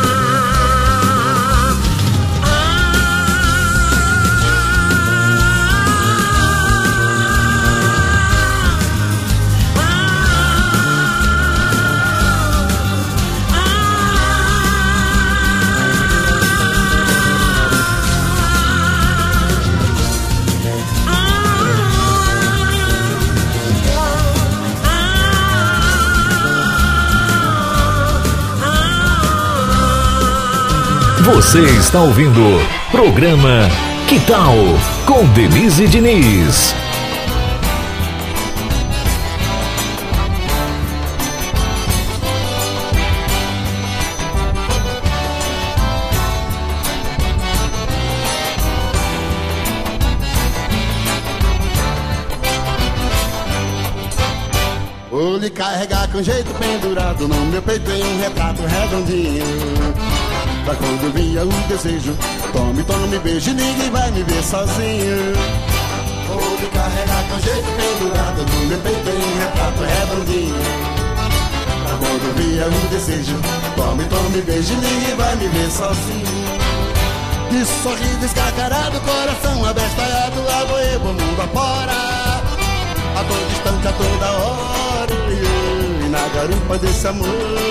Você 31.26 31.60
está 31.80 32.02
ouvindo 32.02 32.40
programa 32.92 33.68
Que 34.08 34.20
Tal 34.28 34.54
com 35.08 35.26
Denise 35.30 35.88
Diniz. 35.88 36.76
Vou 55.10 55.38
lhe 55.38 55.50
carregar 55.50 56.08
com 56.12 56.22
jeito 56.22 56.54
pendurado 56.54 57.28
No 57.28 57.46
meu 57.46 57.64
peito 57.64 57.90
em 57.90 58.04
um 58.04 58.20
retrato 58.20 58.62
redondinho 58.62 60.15
Pra 60.66 60.74
quando 60.78 61.14
vinha 61.14 61.44
o 61.44 61.68
desejo 61.68 62.18
Tome, 62.52 62.84
tome, 62.86 63.20
beijo 63.20 63.54
Ninguém 63.54 63.92
vai 63.92 64.10
me 64.10 64.24
ver 64.24 64.44
sozinho. 64.44 65.36
Vou 66.28 66.58
lhe 66.60 66.68
carregar 66.74 67.24
com 67.30 67.40
jeito 67.40 67.68
pendurado 67.78 68.42
No 68.42 68.66
meu 68.66 68.80
peito 68.80 69.10
em 69.10 69.14
um 69.14 69.40
retrato 69.40 69.84
redondinho. 69.84 70.56
Pra 71.86 71.98
quando 71.98 72.36
vinha 72.36 72.66
o 72.66 72.88
desejo 72.90 73.40
Tome, 73.76 74.06
tome, 74.06 74.42
beijo 74.42 74.74
Ninguém 74.74 75.16
vai 75.16 75.36
me 75.36 75.48
ver 75.50 75.70
sozinho. 75.70 76.26
De 77.52 77.64
sorriso 77.84 78.26
escacarado 78.26 79.00
Coração 79.02 79.66
abestalhado 79.66 80.44
Lá 80.48 80.66
vou 80.66 80.80
eu, 80.80 81.00
mundo 81.00 81.42
afora. 81.44 81.92
A 81.92 83.24
todo 83.24 83.52
instante, 83.52 83.88
a 83.88 83.92
toda 83.94 84.32
hora 84.32 84.95
na 86.16 86.28
garupa 86.30 86.78
desse 86.78 87.08
amor 87.08 87.28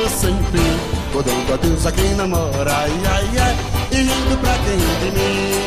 sem 0.09 0.37
fim. 0.53 0.95
Vou 1.13 1.23
dando 1.23 1.55
adeus 1.55 1.87
a 1.87 1.93
quem 1.93 2.15
namora 2.15 2.73
Ai, 2.73 2.93
ai, 3.07 3.29
ai 3.39 3.57
E 3.93 3.97
rindo 3.97 4.37
pra 4.39 4.53
quem 4.65 4.77
ri 4.77 4.95
de 5.01 5.11
mim. 5.17 5.63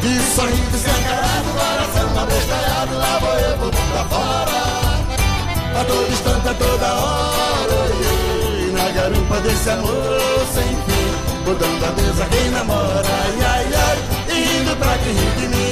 De 0.00 0.34
sorriso 0.34 0.76
escancarado 0.76 1.48
Coração 1.58 2.22
abestalhado 2.22 2.96
Lá 2.96 3.18
vou 3.18 3.38
eu, 3.38 3.58
vou 3.58 3.70
pra 3.70 4.04
fora. 4.04 5.80
A 5.80 5.84
todo 5.84 6.12
instante, 6.12 6.48
a 6.48 6.54
toda 6.54 6.86
hora 6.86 7.78
E 8.00 8.70
na 8.72 8.88
garupa 8.90 9.40
desse 9.40 9.70
amor 9.70 10.46
sem 10.54 10.68
fim. 10.68 11.44
Vou 11.44 11.54
dando 11.56 11.84
adeus 11.84 12.20
a 12.20 12.26
quem 12.26 12.50
namora 12.50 13.08
Ai, 13.24 13.44
ai, 13.44 13.66
ai 13.74 13.98
E 14.28 14.58
rindo 14.58 14.76
pra 14.76 14.96
quem 14.98 15.12
ri 15.12 15.40
de 15.40 15.48
mim 15.48 15.68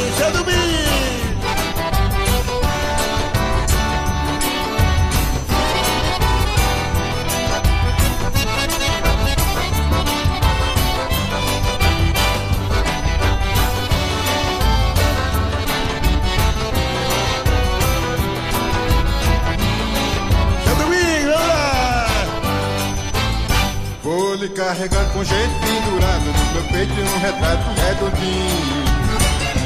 carregar 24.57 25.05
com 25.13 25.23
jeito 25.23 25.53
pendurado 25.61 26.25
No 26.25 26.53
meu 26.55 26.65
peito 26.73 26.93
um 26.93 27.19
retrato 27.19 27.69
redondinho. 27.77 28.85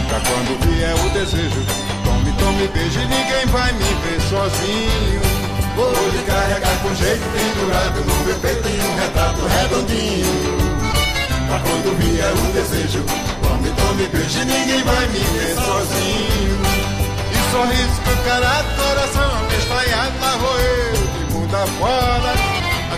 Pra 0.09 0.21
quando 0.21 0.59
vier 0.67 0.95
o 0.95 1.11
desejo 1.11 1.63
Tome, 2.05 2.33
tome, 2.33 2.65
e 2.65 3.07
ninguém 3.07 3.47
vai 3.47 3.73
me 3.73 3.85
ver 3.85 4.21
sozinho. 4.29 5.21
Vou 5.77 5.93
lhe 5.93 6.23
carregar 6.27 6.77
com 6.83 6.95
jeito 6.95 7.23
pendurado 7.31 8.05
No 8.05 8.25
meu 8.27 8.35
peito 8.41 8.69
um 8.69 8.95
retrato 9.01 9.47
redondinho. 9.47 10.59
Pra 11.47 11.59
quando 11.61 11.97
vier 11.99 12.33
o 12.33 12.53
desejo 12.53 13.05
Tome, 13.43 13.71
tome, 13.71 14.03
e 14.03 14.45
ninguém 14.45 14.83
vai 14.83 15.07
me 15.07 15.21
ver 15.21 15.55
sozinho. 15.55 16.61
E 17.31 17.51
sorriso 17.53 18.01
com 18.03 18.29
carado, 18.29 18.69
coração 18.75 19.39
abestalhado 19.45 20.13
Lá 20.21 20.37
vou 20.37 20.59
eu 20.59 20.93
de 20.93 21.33
mundo 21.33 21.55
afora 21.55 22.50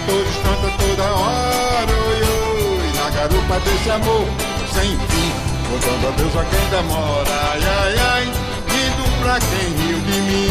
a 0.03 0.07
todo 0.07 0.27
instante, 0.27 0.67
a 0.67 0.71
toda 0.79 1.05
hora, 1.15 1.93
oi, 1.93 2.21
oi, 2.23 2.93
na 2.95 3.07
garupa 3.11 3.61
desse 3.61 3.91
amor 3.91 4.27
sem 4.73 4.99
fim, 4.99 5.33
botando 5.71 6.09
a 6.09 6.11
Deus 6.17 6.37
a 6.37 6.45
quem 6.45 6.67
demora, 6.71 7.31
ai, 7.53 7.61
ai, 7.62 7.95
ai, 7.99 8.25
indo 8.25 9.05
pra 9.23 9.38
quem 9.38 9.69
riu 9.79 10.01
de 10.01 10.21
mim. 10.23 10.51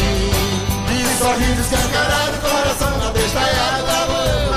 De 0.88 0.98
sorriso 1.18 1.62
escancarado, 1.62 2.38
coração 2.42 3.08
abestalhado, 3.08 3.86
lá 3.86 4.06
vou 4.06 4.26
eu, 4.26 4.54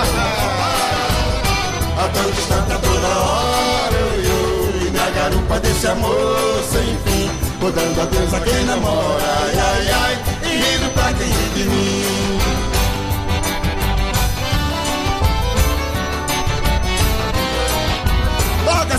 a 1.98 2.08
todo 2.08 2.30
instante, 2.30 2.72
a 2.72 2.78
toda 2.78 3.08
hora, 3.08 3.98
oi, 4.14 4.26
oi, 4.30 4.90
na 4.90 5.10
garupa 5.10 5.60
desse 5.60 5.86
amor 5.88 6.62
sem 6.70 6.96
fim, 7.04 7.30
botando 7.60 8.00
a 8.00 8.04
Deus 8.04 8.32
a 8.32 8.40
quem 8.40 8.64
namora, 8.64 9.24
ai, 9.42 9.58
ai, 9.58 9.90
ai, 9.90 10.18
e 10.42 10.56
rindo 10.56 10.88
pra 10.92 11.12
quem 11.12 11.26
ri 11.26 11.48
de 11.54 11.64
mim. 11.64 12.53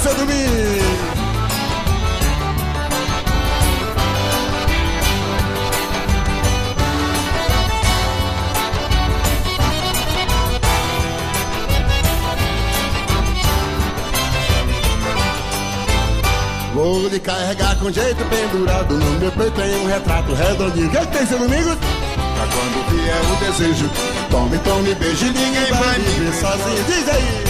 Seu 0.06 0.14
domingo! 0.14 0.36
Vou 16.76 17.08
lhe 17.08 17.20
carregar 17.20 17.76
com 17.78 17.92
jeito 17.92 18.24
pendurado 18.26 18.94
No 18.94 19.20
meu 19.20 19.32
peito 19.32 19.52
tem 19.54 19.76
um 19.78 19.88
retrato 19.88 20.34
redondinho 20.36 20.88
que, 20.92 21.08
tem, 21.08 21.26
seu 21.26 21.40
Domingos? 21.40 21.78
Pra 21.78 22.48
quando 22.54 22.92
vier 22.92 23.22
o 23.32 23.44
desejo 23.44 23.90
Tome, 24.30 24.60
tome, 24.60 24.94
beije 24.94 25.26
Ninguém 25.32 25.72
vai 25.72 25.98
me 25.98 26.26
ver 26.26 26.34
sozinho 26.36 26.84
Diz 26.84 27.10
aí 27.10 27.44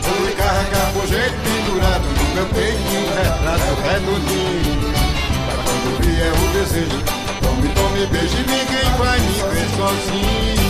Vou 0.00 0.26
lhe 0.26 0.32
carregar 0.32 0.92
com 0.94 1.06
jeito 1.06 1.34
pendurado 1.34 1.61
No 1.72 2.34
meu 2.34 2.46
peito 2.46 2.78
um 2.78 3.06
retrato 3.16 3.72
redondinho 3.82 4.92
Pra 5.46 5.56
quando 5.64 5.88
vier 6.02 6.32
o 6.32 6.52
desejo 6.52 7.02
Tome, 7.42 7.68
tome, 7.68 8.06
beije 8.06 8.38
Ninguém 8.38 8.98
vai 8.98 9.18
me 9.18 9.32
ver 9.32 9.68
sozinho 9.76 10.62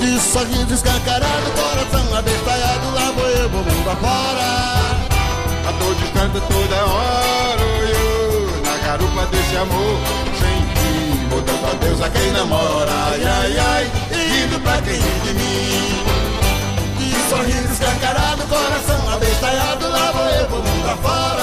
de 0.00 0.18
sorriso 0.18 0.72
escancarado, 0.72 1.50
coração 1.52 2.16
abestalhado, 2.16 2.90
lá 2.94 3.12
vou 3.12 3.28
eu, 3.28 3.48
vou 3.50 3.62
mundo 3.62 3.90
afora. 3.90 5.00
A 5.68 5.72
todo 5.78 6.02
instante, 6.02 6.40
toda 6.48 6.84
hora, 6.86 7.60
eu, 7.60 8.62
na 8.64 8.78
garupa 8.86 9.26
desse 9.26 9.56
amor, 9.56 10.00
sem 10.40 10.58
fim, 10.74 11.28
botando 11.28 11.70
a 11.70 11.74
Deus 11.84 12.00
a 12.00 12.08
quem 12.08 12.32
namora, 12.32 12.90
ai, 12.90 13.24
ai, 13.24 13.58
ai, 13.58 13.90
indo 14.42 14.58
pra 14.60 14.80
quem 14.80 14.98
de 14.98 15.34
mim. 15.34 16.19
Sorriso 17.40 17.72
escancarado, 17.72 18.42
coração 18.48 19.12
abestalhado, 19.14 19.88
lá 19.88 20.12
vou 20.12 20.28
eu, 20.28 20.48
vou 20.50 20.62
mundo 20.62 20.90
afora. 20.90 21.42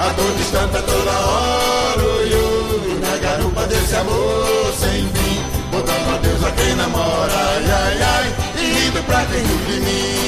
A 0.00 0.14
todo 0.14 0.40
instante, 0.40 0.82
toda 0.86 1.10
hora, 1.10 2.00
eu, 2.00 2.98
na 2.98 3.18
garupa 3.18 3.66
desse 3.66 3.94
amor, 3.94 4.72
sem 4.72 5.06
fim, 5.06 5.44
botando 5.70 6.14
a 6.14 6.18
Deus 6.22 6.42
a 6.42 6.50
quem 6.52 6.74
namora, 6.76 7.30
ai, 7.30 7.70
ai, 7.70 8.02
ai, 8.02 8.34
e 8.56 8.86
indo 8.86 9.02
pra 9.04 9.22
quem 9.26 9.42
ri 9.42 9.58
de 9.66 9.80
mim. 9.80 10.20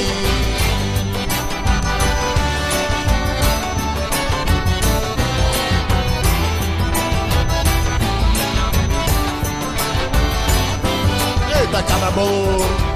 Eita, 11.59 11.83
cabra 11.85 12.11
bom! 12.11 12.92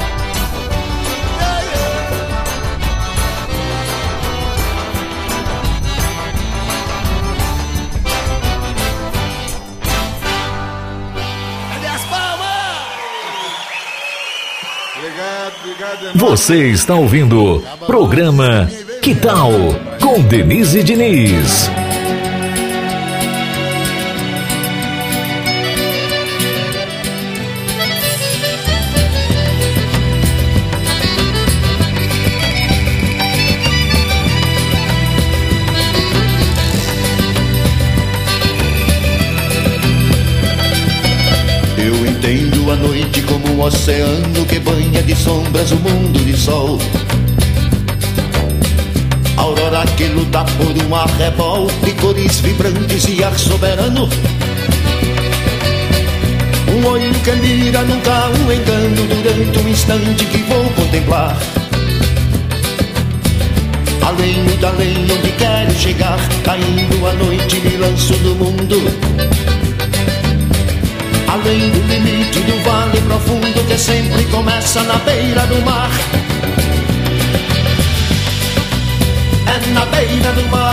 Você 16.14 16.68
está 16.68 16.94
ouvindo 16.94 17.62
programa 17.86 18.70
Que 19.02 19.14
Tal? 19.14 19.52
Com 20.00 20.22
Denise 20.22 20.82
Diniz. 20.82 21.70
Oceano 43.86 44.44
que 44.46 44.58
banha 44.58 45.00
de 45.00 45.14
sombras 45.14 45.70
o 45.70 45.76
mundo 45.76 46.18
de 46.18 46.36
sol. 46.36 46.76
Aurora 49.36 49.84
que 49.96 50.08
luta 50.08 50.44
por 50.44 50.84
um 50.84 50.92
arrebol 50.96 51.68
de 51.84 51.92
cores 51.92 52.40
vibrantes 52.40 53.06
e 53.08 53.22
ar 53.22 53.38
soberano. 53.38 54.08
Um 56.68 56.84
olho 56.84 57.14
que 57.22 57.30
mira 57.30 57.82
nunca 57.82 58.28
um 58.28 58.52
engano 58.52 59.06
durante 59.06 59.58
um 59.60 59.68
instante 59.68 60.24
que 60.24 60.38
vou 60.38 60.64
contemplar. 60.70 61.36
Além 64.02 64.44
do 64.46 64.66
além 64.66 64.96
onde 65.04 65.30
quero 65.38 65.72
chegar, 65.78 66.18
caindo 66.42 67.06
a 67.06 67.12
noite 67.12 67.60
me 67.60 67.76
lanço 67.76 68.14
no 68.14 68.34
mundo. 68.34 69.35
Além 71.46 71.70
do 71.70 71.80
limite 71.86 72.40
do 72.40 72.60
vale 72.64 73.00
profundo 73.02 73.64
que 73.68 73.78
sempre 73.78 74.24
começa 74.24 74.82
na 74.82 74.96
beira 74.96 75.46
do 75.46 75.62
mar. 75.64 75.90
É 79.46 79.70
na 79.70 79.86
beira 79.86 80.32
do 80.32 80.48
mar. 80.48 80.66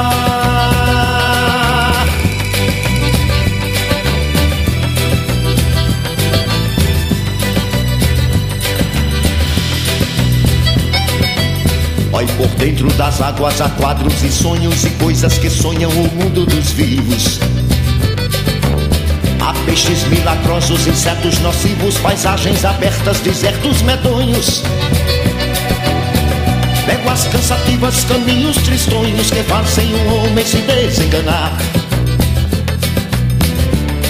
Vai 12.10 12.26
por 12.26 12.48
dentro 12.58 12.92
das 12.94 13.22
águas 13.22 13.62
há 13.62 13.70
quadros 13.70 14.24
e 14.24 14.32
sonhos 14.32 14.86
e 14.86 14.90
coisas 14.90 15.38
que 15.38 15.52
sonham 15.52 15.92
o 15.92 16.12
mundo 16.16 16.48
dos 16.48 16.72
vivos. 16.72 17.40
Há 19.44 19.54
peixes 19.66 20.06
milagrosos, 20.06 20.88
insetos 20.88 21.38
nocivos, 21.40 21.98
paisagens 21.98 22.64
abertas, 22.64 23.20
desertos 23.20 23.82
medonhos. 23.82 24.64
Léguas 26.88 27.28
cansativas, 27.28 28.06
caminhos 28.06 28.56
tristonhos 28.56 29.30
que 29.30 29.44
fazem 29.44 29.94
o 29.94 30.16
homem 30.16 30.46
se 30.46 30.60
desenganar. 30.60 31.52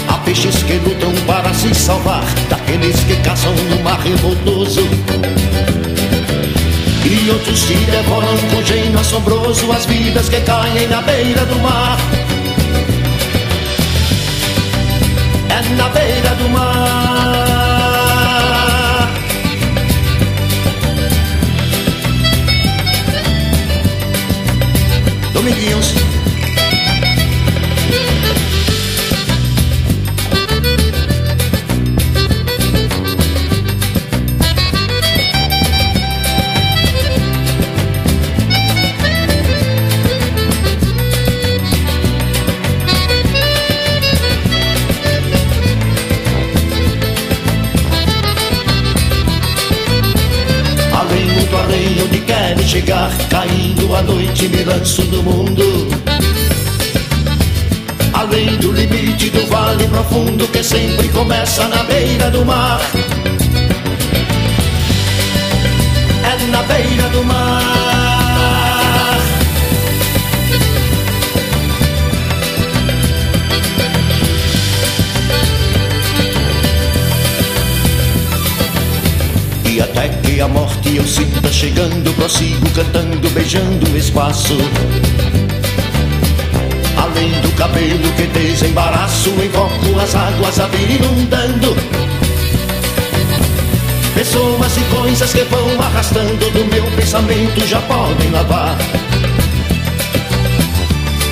Há 0.06 0.18
peixes 0.18 0.62
que 0.62 0.74
lutam 0.74 1.12
para 1.26 1.52
se 1.52 1.74
salvar 1.74 2.24
daqueles 2.48 3.00
que 3.00 3.16
caçam 3.16 3.52
no 3.56 3.82
mar 3.82 3.98
revoltoso. 3.98 4.82
E 7.04 7.30
outros 7.30 7.64
que 7.64 7.74
devoram 7.90 8.38
com 8.52 8.62
gênio 8.62 9.00
assombroso 9.00 9.72
as 9.72 9.84
vidas 9.84 10.28
que 10.28 10.40
caem 10.42 10.86
na 10.86 11.02
beira 11.02 11.44
do 11.44 11.58
mar. 11.58 12.13
Na 15.70 15.88
beira 15.88 16.34
do 16.36 16.48
mar. 16.50 16.74
Dominguinhos. 25.32 26.03
Chegar 52.84 53.10
Caindo 53.28 53.96
a 53.96 54.02
noite, 54.02 54.48
me 54.48 54.62
lanço 54.62 55.02
no 55.04 55.22
mundo. 55.22 55.88
Além 58.12 58.56
do 58.58 58.72
limite 58.72 59.30
do 59.30 59.44
vale 59.46 59.86
profundo 59.88 60.46
Que 60.48 60.62
sempre 60.62 61.08
começa 61.08 61.66
na 61.68 61.82
beira 61.84 62.30
do 62.30 62.44
mar. 62.44 62.80
É 66.24 66.46
na 66.46 66.62
beira 66.62 67.08
do 67.08 67.24
mar 67.24 67.83
Até 79.80 80.08
que 80.08 80.40
a 80.40 80.46
morte 80.46 80.96
eu 80.96 81.04
sinta 81.04 81.52
chegando, 81.52 82.14
prossigo 82.14 82.68
cantando, 82.70 83.28
beijando 83.30 83.90
o 83.90 83.96
espaço. 83.96 84.56
Além 86.96 87.30
do 87.40 87.50
cabelo 87.56 88.12
que 88.16 88.26
desembaraço, 88.28 89.30
invoco 89.30 89.98
as 90.00 90.14
águas 90.14 90.60
a 90.60 90.66
vir 90.68 90.92
inundando. 90.92 91.76
Pessoas 94.14 94.76
e 94.76 94.80
coisas 94.94 95.32
que 95.32 95.42
vão 95.42 95.80
arrastando 95.80 96.50
do 96.50 96.64
meu 96.66 96.84
pensamento 96.92 97.66
já 97.66 97.80
podem 97.82 98.30
lavar. 98.30 98.78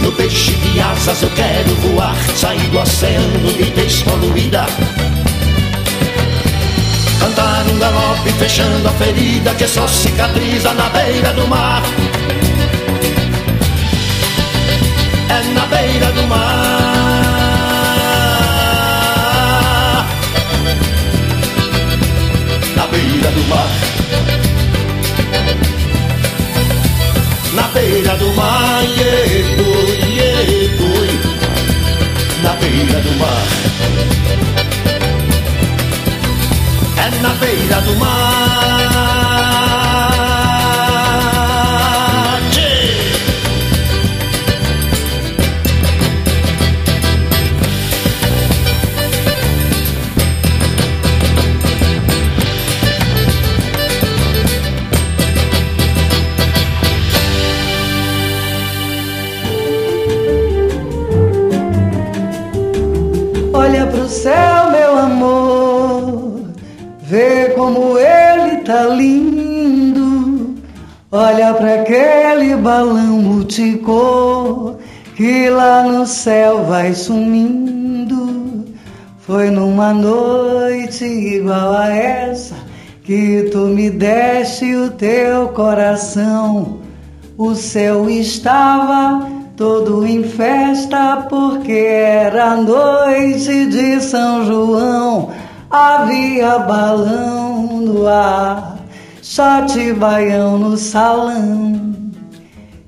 No 0.03 0.11
peixe 0.13 0.53
de 0.53 0.81
asas 0.81 1.23
eu 1.23 1.31
quero 1.31 1.75
voar, 1.77 2.17
sair 2.35 2.69
do 2.71 2.79
oceano 2.81 3.53
de 3.53 3.71
despoluída. 3.71 4.67
Cantar 7.23 7.65
um 7.71 7.79
galope 7.79 8.33
fechando 8.33 8.89
a 8.89 8.91
ferida 8.95 9.55
que 9.55 9.69
só 9.69 9.87
cicatriza 9.87 10.75
na 10.75 10.89
beira 10.89 11.33
do 11.35 11.47
mar. 11.47 11.81
É 15.29 15.55
na 15.55 15.67
beira 15.67 16.11
do 16.11 16.27
mar. 16.27 16.43
Na 22.75 22.87
beira 22.89 23.31
do 23.31 23.45
mar. 23.49 23.71
Na 27.55 27.63
beira 27.69 28.17
do 28.17 28.33
mar, 28.35 28.83
yeah, 28.99 29.57
boy, 29.57 29.91
yeah, 30.19 30.69
boy. 30.77 31.09
Na 32.43 32.53
beira 32.55 33.01
do 33.01 33.13
mar. 33.21 33.62
Na 37.23 37.35
beira 37.35 37.81
do 37.83 37.95
mar. 37.97 38.32
Que 75.15 75.49
lá 75.51 75.85
no 75.85 76.07
céu 76.07 76.65
vai 76.65 76.95
sumindo. 76.95 78.65
Foi 79.19 79.51
numa 79.51 79.93
noite 79.95 81.05
igual 81.05 81.75
a 81.75 81.89
essa 81.89 82.57
que 83.05 83.49
tu 83.53 83.67
me 83.67 83.91
deste 83.91 84.75
o 84.75 84.91
teu 84.91 85.49
coração. 85.49 86.81
O 87.37 87.55
céu 87.55 88.09
estava 88.09 89.29
todo 89.57 90.07
em 90.07 90.23
festa 90.25 91.27
porque 91.29 91.73
era 91.73 92.57
noite 92.57 93.67
de 93.67 94.01
São 94.01 94.45
João. 94.45 95.31
Havia 95.71 96.59
balão 96.59 97.81
no 97.81 98.07
ar, 98.07 98.79
shot 99.23 99.93
baião 99.95 100.59
no 100.59 100.77
salão. 100.77 101.92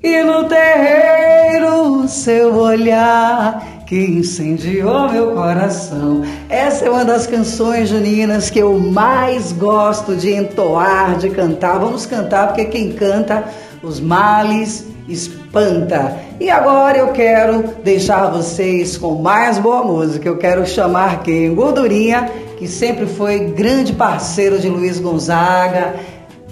E 0.05 0.21
no 0.21 0.43
terreiro 0.43 2.07
seu 2.07 2.53
olhar 2.53 3.81
que 3.87 3.99
incendiou 3.99 5.09
meu 5.09 5.31
coração. 5.31 6.21
Essa 6.47 6.85
é 6.85 6.89
uma 6.91 7.03
das 7.03 7.25
canções 7.25 7.89
juninas 7.89 8.51
que 8.51 8.59
eu 8.59 8.77
mais 8.77 9.51
gosto 9.51 10.15
de 10.15 10.31
entoar, 10.31 11.17
de 11.17 11.31
cantar. 11.31 11.79
Vamos 11.79 12.05
cantar 12.05 12.49
porque 12.49 12.65
quem 12.65 12.91
canta 12.91 13.45
os 13.81 13.99
males 13.99 14.85
espanta. 15.07 16.15
E 16.39 16.51
agora 16.51 16.99
eu 16.99 17.07
quero 17.07 17.63
deixar 17.83 18.27
vocês 18.27 18.97
com 18.97 19.15
mais 19.15 19.57
boa 19.57 19.83
música. 19.83 20.29
Eu 20.29 20.37
quero 20.37 20.67
chamar 20.67 21.23
quem? 21.23 21.55
Gordurinha, 21.55 22.29
que 22.59 22.67
sempre 22.67 23.07
foi 23.07 23.39
grande 23.39 23.93
parceiro 23.93 24.59
de 24.59 24.69
Luiz 24.69 24.99
Gonzaga, 24.99 25.95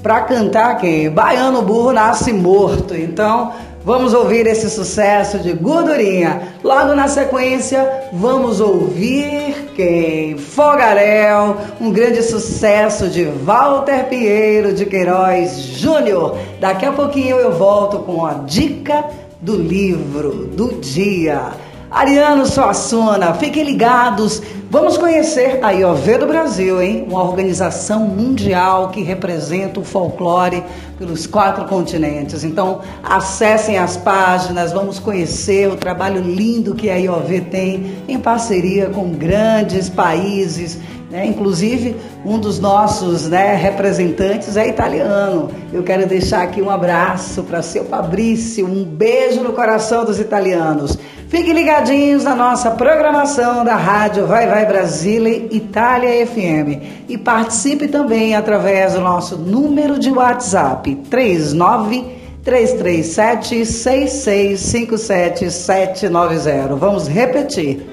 para 0.03 0.19
cantar 0.23 0.77
quem? 0.77 1.09
Baiano 1.09 1.61
Burro 1.61 1.93
Nasce 1.93 2.33
Morto. 2.33 2.93
Então, 2.93 3.53
vamos 3.85 4.13
ouvir 4.13 4.45
esse 4.45 4.69
sucesso 4.69 5.39
de 5.39 5.53
Gordurinha. 5.53 6.55
Logo 6.61 6.93
na 6.93 7.07
sequência, 7.07 8.09
vamos 8.11 8.59
ouvir 8.59 9.71
quem? 9.77 10.37
Fogarel, 10.37 11.55
um 11.79 11.89
grande 11.89 12.21
sucesso 12.21 13.07
de 13.07 13.23
Walter 13.23 14.09
Pinheiro 14.09 14.73
de 14.73 14.85
Queiroz 14.85 15.57
Júnior. 15.57 16.37
Daqui 16.59 16.85
a 16.85 16.91
pouquinho 16.91 17.37
eu 17.37 17.53
volto 17.53 17.99
com 17.99 18.25
a 18.25 18.33
dica 18.33 19.05
do 19.39 19.55
livro 19.55 20.47
do 20.47 20.81
dia. 20.81 21.62
Ariano 21.93 22.47
Suassuna, 22.47 23.36
fiquem 23.36 23.63
ligados. 23.63 24.41
Vamos 24.67 24.97
conhecer 24.97 25.60
a 25.62 25.69
IOV 25.69 26.17
do 26.17 26.25
Brasil, 26.25 26.82
hein? 26.82 27.06
Uma 27.08 27.21
organização 27.21 27.99
mundial 28.08 28.89
que 28.89 29.03
representa 29.03 29.79
o 29.79 29.84
folclore 29.86 30.63
pelos 30.97 31.27
quatro 31.27 31.65
continentes. 31.65 32.43
Então, 32.43 32.82
acessem 33.03 33.77
as 33.77 33.95
páginas, 33.95 34.73
vamos 34.73 34.97
conhecer 34.97 35.69
o 35.69 35.75
trabalho 35.75 36.19
lindo 36.19 36.73
que 36.73 36.89
a 36.89 36.95
IOV 36.95 37.41
tem 37.41 37.97
em 38.08 38.17
parceria 38.17 38.89
com 38.89 39.12
grandes 39.12 39.88
países. 39.88 40.79
Né? 41.12 41.27
Inclusive, 41.27 41.95
um 42.25 42.39
dos 42.39 42.58
nossos 42.58 43.29
né, 43.29 43.53
representantes 43.53 44.58
é 44.58 44.67
italiano. 44.67 45.51
Eu 45.71 45.84
quero 45.84 46.08
deixar 46.08 46.41
aqui 46.41 46.60
um 46.60 46.71
abraço 46.71 47.43
para 47.43 47.62
seu 47.62 47.86
Fabrício, 47.86 48.65
um 48.65 48.84
beijo 48.84 49.41
no 49.41 49.53
coração 49.53 50.03
dos 50.03 50.19
italianos. 50.19 50.97
Fiquem 51.34 51.52
ligadinhos 51.52 52.24
na 52.24 52.36
nossa 52.36 52.69
programação 52.69 53.65
da 53.65 53.76
rádio 53.76 54.28
Vai 54.28 54.46
Vai 54.46 54.67
Brasília 54.67 55.48
Itália 55.50 56.28
FM 56.28 57.10
e 57.10 57.17
participe 57.17 57.88
também 57.88 58.36
através 58.36 58.93
do 58.93 59.02
nosso 59.02 59.36
número 59.36 59.98
de 59.98 60.12
WhatsApp 60.12 60.93
39 61.10 62.06
337 62.43 63.65
6657 63.65 65.50
790. 65.50 66.76
Vamos 66.76 67.08
repetir. 67.08 67.84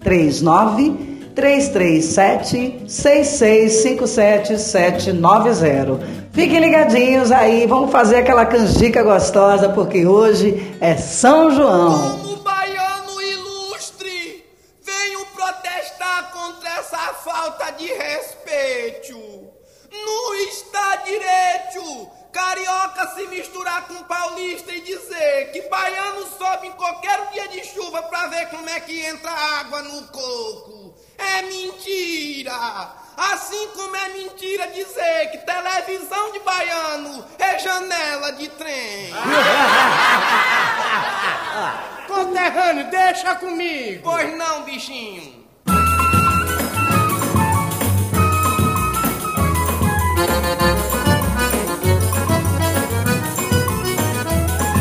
39 0.00 1.30
337 1.36 2.82
6657 2.88 4.58
790. 4.58 6.00
Fiquem 6.32 6.58
ligadinhos 6.58 7.30
aí, 7.30 7.64
vamos 7.64 7.92
fazer 7.92 8.16
aquela 8.16 8.44
canjica 8.44 9.04
gostosa 9.04 9.68
porque 9.68 10.04
hoje 10.04 10.74
é 10.80 10.96
São 10.96 11.52
João. 11.52 12.27
Respeito. 18.58 19.48
Não 19.90 20.34
está 20.34 20.96
direito 20.96 22.10
carioca 22.32 23.06
se 23.14 23.26
misturar 23.28 23.86
com 23.88 24.02
paulista 24.04 24.70
e 24.72 24.82
dizer 24.82 25.50
que 25.50 25.62
baiano 25.62 26.26
sobe 26.36 26.66
em 26.68 26.72
qualquer 26.72 27.30
dia 27.30 27.48
de 27.48 27.64
chuva 27.64 28.02
pra 28.02 28.26
ver 28.26 28.50
como 28.50 28.68
é 28.68 28.80
que 28.80 29.00
entra 29.06 29.30
água 29.30 29.80
no 29.82 30.06
coco. 30.08 30.94
É 31.16 31.40
mentira! 31.42 32.52
Assim 33.16 33.68
como 33.74 33.96
é 33.96 34.10
mentira 34.10 34.66
dizer 34.68 35.30
que 35.32 35.38
televisão 35.38 36.30
de 36.32 36.38
baiano 36.40 37.24
é 37.38 37.58
janela 37.58 38.32
de 38.32 38.48
trem. 38.50 39.10
Conterrâneo, 42.06 42.90
deixa 42.90 43.34
comigo. 43.36 44.02
Pois 44.04 44.36
não, 44.36 44.62
bichinho. 44.62 45.37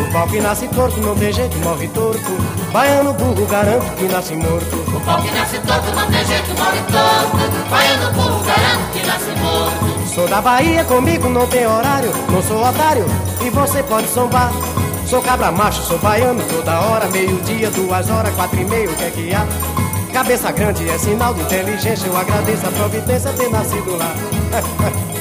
O 0.08 0.12
pau 0.12 0.26
que 0.28 0.40
nasce 0.40 0.68
torto 0.70 1.02
não 1.02 1.16
tem 1.16 1.34
jeito, 1.34 1.58
morre 1.58 1.88
torto. 1.90 2.38
Baiano 2.72 3.14
burro, 3.14 3.46
garanto 3.46 3.94
que 3.98 4.06
nasce 4.06 4.36
morto. 4.36 4.76
O 4.96 5.02
pau 5.02 5.22
que 5.22 5.32
nasce 5.32 5.60
torto 5.60 5.92
não 5.94 6.08
tem 6.08 6.26
jeito, 6.26 6.50
morre 6.58 6.82
torto. 6.90 7.70
Baiano 7.70 8.14
burro, 8.14 8.44
garanto 8.46 8.92
que 8.94 9.06
nasce 9.06 9.32
morto. 9.42 10.08
Sou 10.16 10.28
da 10.28 10.42
Bahia, 10.42 10.86
comigo 10.86 11.28
não 11.28 11.46
tem 11.48 11.68
horário. 11.68 12.12
Não 12.32 12.42
sou 12.42 12.66
otário 12.66 13.06
e 13.46 13.50
você 13.50 13.84
pode 13.84 14.08
sombar. 14.08 14.50
Sou 15.06 15.22
cabra 15.22 15.52
macho, 15.52 15.82
sou 15.84 16.00
baiano 16.00 16.42
toda 16.44 16.80
hora. 16.80 17.08
Meio-dia, 17.10 17.70
duas 17.72 18.10
horas, 18.10 18.34
quatro 18.34 18.60
e 18.60 18.66
meio, 18.66 18.90
o 18.90 18.96
que 18.96 19.04
é 19.04 19.12
que 19.12 19.34
há? 19.34 19.46
Cabeça 20.14 20.52
grande 20.54 20.90
é 20.90 20.98
sinal 20.98 21.34
de 21.34 21.42
inteligência. 21.42 22.08
Eu 22.08 22.18
agradeço 22.18 22.66
a 22.66 22.72
providência 22.72 23.34
ter 23.34 23.50
nascido 23.50 23.98
lá. 23.98 24.16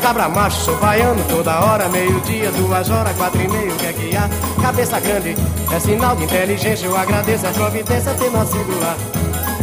cabra 0.00 0.28
macho, 0.28 0.60
sou 0.62 0.76
baiano 0.76 1.22
toda 1.28 1.60
hora, 1.60 1.88
meio-dia, 1.88 2.50
duas 2.52 2.90
horas, 2.90 3.16
quatro 3.16 3.40
e 3.40 3.48
meio, 3.48 3.72
o 3.72 3.76
que 3.76 3.86
é 3.86 3.92
que 3.92 4.16
há? 4.16 4.28
Cabeça 4.60 4.98
grande 4.98 5.36
é 5.72 5.80
sinal 5.80 6.16
de 6.16 6.24
inteligência, 6.24 6.86
eu 6.86 6.96
agradeço 6.96 7.46
a 7.46 7.50
providência 7.50 8.14
ter 8.14 8.30
nascido 8.30 8.80
lá. 8.80 8.96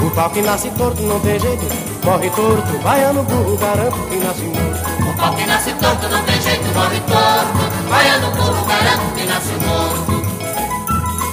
O 0.06 0.12
pau 0.12 0.30
que 0.30 0.42
nasce 0.42 0.70
torto 0.72 1.02
não 1.02 1.20
tem 1.20 1.40
jeito, 1.40 1.66
morre 2.06 2.30
torto, 2.30 2.78
baiano 2.84 3.24
burro, 3.24 3.58
garanto 3.58 3.98
que 4.10 4.16
nasce 4.18 4.44
morto. 4.44 5.10
O 5.10 5.14
pau 5.18 5.36
que 5.36 5.46
nasce 5.46 5.74
torto 5.74 6.08
não 6.08 6.24
tem 6.24 6.42
jeito, 6.42 6.66
morre 6.74 7.00
torto. 7.00 7.90
Baiano 7.90 8.32
burro, 8.32 8.66
garanto 8.66 9.16
que 9.16 9.26
nasce 9.26 9.54
morto. 9.66 10.18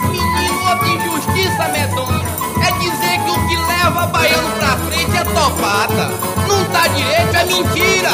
Menino, 0.09 0.71
outra 0.71 0.89
injustiça 0.89 1.69
medonha 1.69 2.14
baiano 4.15 4.51
pra 4.59 4.77
frente 4.77 5.17
é 5.17 5.25
topada. 5.25 6.11
Não 6.49 6.65
tá 6.67 6.87
direito, 6.89 7.37
é 7.37 7.45
mentira. 7.45 8.11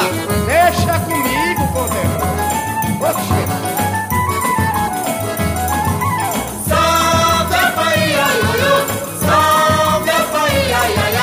Deixa 0.46 0.98
comigo, 1.00 1.68
conterrâneo. 1.72 2.40
Oxê. 3.00 3.70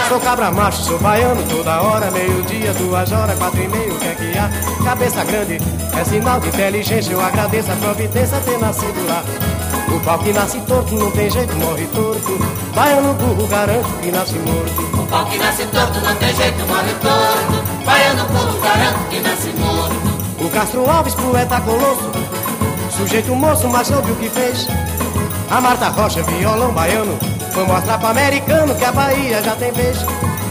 Sou 0.08 0.20
cabra 0.22 0.52
macho, 0.52 0.84
sou 0.84 1.00
baiano 1.00 1.44
toda 1.50 1.82
hora, 1.82 2.10
meio-dia, 2.12 2.74
duas 2.74 3.12
horas, 3.12 3.38
quatro 3.38 3.62
e 3.62 3.68
meio, 3.68 3.94
o 3.94 4.00
que 4.00 4.08
é 4.08 4.16
que 4.16 4.38
há? 4.38 4.50
cabeça 4.84 5.24
grande 5.26 5.58
é 6.00 6.04
sinal 6.06 6.40
de 6.40 6.48
inteligência. 6.48 7.12
Eu 7.12 7.20
agradeço 7.20 7.72
a 7.72 7.76
providência 7.76 8.40
ter 8.40 8.58
nascido 8.58 9.06
lá. 9.06 9.22
O 9.94 10.00
pau 10.00 10.18
que 10.20 10.32
nasce 10.32 10.60
torto 10.62 10.96
não 10.96 11.12
tem 11.12 11.30
jeito, 11.30 11.54
morre 11.58 11.86
torto. 11.88 12.57
Baiano 12.78 13.12
burro 13.16 13.48
garanto 13.48 13.90
que 14.04 14.12
nasce 14.12 14.36
morto. 14.38 15.02
O 15.02 15.08
pau 15.08 15.26
que 15.26 15.40
nasce 15.40 15.66
torto 15.66 16.00
não 16.00 16.16
tem 16.18 16.32
jeito, 16.36 16.60
morre 16.68 16.94
torto. 17.02 17.84
Baiano 17.84 18.24
burro 18.26 18.60
garanto 18.62 19.00
que 19.10 19.20
nasce 19.20 19.50
morto. 19.58 20.46
O 20.46 20.50
Castro 20.52 20.88
Alves, 20.88 21.16
poeta 21.16 21.60
colosso, 21.62 22.12
sujeito 22.96 23.36
moço, 23.36 23.68
mas 23.68 23.88
soube 23.88 24.12
o 24.12 24.16
que 24.18 24.30
fez. 24.30 24.68
A 25.50 25.60
Marta 25.60 25.88
Rocha, 25.88 26.22
violão 26.22 26.72
baiano, 26.72 27.18
foi 27.52 27.66
mostrar 27.66 27.98
pro 27.98 28.10
americano 28.10 28.76
que 28.76 28.86
a 28.86 28.92
Bahia 28.92 29.42
já 29.42 29.56
tem 29.56 29.72
vez. 29.72 29.98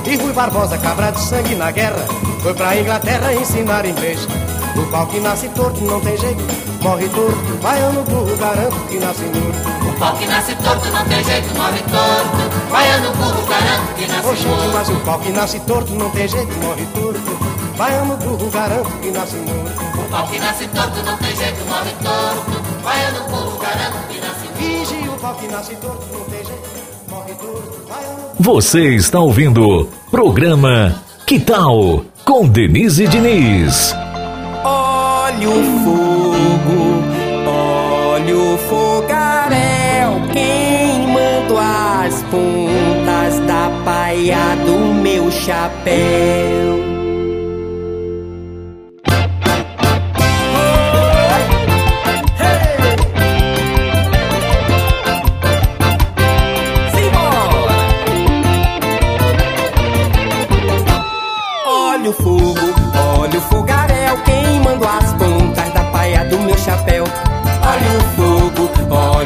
E 0.05 0.17
Rui 0.17 0.33
Barbosa, 0.33 0.77
cabra 0.79 1.13
de 1.13 1.21
sangue 1.21 1.55
na 1.55 1.71
guerra, 1.71 2.05
foi 2.43 2.55
pra 2.55 2.77
Inglaterra 2.77 3.35
ensinar 3.35 3.87
inglês. 3.87 4.27
O 4.79 4.87
pau 4.91 5.07
que 5.07 5.21
nasce 5.21 5.49
torto 5.51 5.81
não 5.85 6.01
tem 6.01 6.17
jeito, 6.19 6.43
morre 6.83 7.09
torto. 7.09 7.59
Baiano 7.63 8.03
burro, 8.05 8.37
garanto 8.37 8.77
que 8.89 8.99
nasce 8.99 9.23
morto. 9.23 9.89
O 9.89 9.99
pau 9.99 10.17
que 10.17 10.27
nasce 10.27 10.55
torto 10.57 10.89
não 10.91 11.05
tem 11.07 11.25
jeito, 11.25 11.55
morre 11.55 11.79
torto. 11.81 12.71
Baiano 12.71 13.13
burro, 13.15 13.47
garanto 13.47 13.95
que 13.95 14.07
nasce 14.07 14.29
Oxente, 14.29 14.47
morto. 14.49 14.71
mas 14.75 14.89
o 14.91 14.95
pau 15.01 15.19
que 15.19 15.31
nasce 15.33 15.61
torto 15.61 15.95
não 15.95 16.11
tem 16.11 16.29
jeito, 16.29 16.59
morre 16.63 16.87
torto. 16.95 17.57
Baiano 17.77 18.17
burro, 18.17 18.51
garanto 18.51 18.91
que 19.01 19.11
nasce 19.11 19.37
morto. 19.37 20.01
O 20.01 20.11
pau 20.11 20.27
que 20.27 20.39
nasce 20.39 20.67
torto 20.69 21.03
não 21.05 21.17
tem 21.17 21.37
jeito, 21.37 21.65
morre 21.67 21.93
torto. 22.03 22.83
Baiano 22.85 23.25
burro, 23.29 23.59
garanto 23.59 24.09
que 24.09 24.19
nasce 24.21 24.45
morto. 24.45 24.57
Vige 24.59 25.09
o 25.09 25.13
pau 25.19 25.35
que 25.35 25.47
nasce 25.49 25.75
torto 25.77 26.07
não 26.13 26.25
tem 26.27 26.45
jeito, 26.45 26.69
morre 27.09 27.35
torto. 27.35 27.87
Baiano 27.89 28.19
Você 28.39 28.95
está 28.95 29.21
ouvindo 29.21 29.89
programa 30.11 31.03
Que 31.27 31.41
Tal 31.41 32.05
com 32.25 32.47
Denise 32.47 33.07
Diniz. 33.09 33.95
Olha 35.37 35.51
o 35.51 35.63
fogo, 35.85 36.81
olha 37.47 38.37
o 38.39 38.57
fogaréu 38.57 40.23
queimando 40.33 41.59
as 41.59 42.23
pontas 42.31 43.39
da 43.47 43.71
paia 43.85 44.57
do 44.65 44.95
meu 44.95 45.31
chapéu. 45.31 46.81
Olha 61.67 62.09
o 62.09 62.13
fogo, 62.15 62.75
olha 63.21 63.39
o 63.39 63.43
fogaréu 63.43 63.76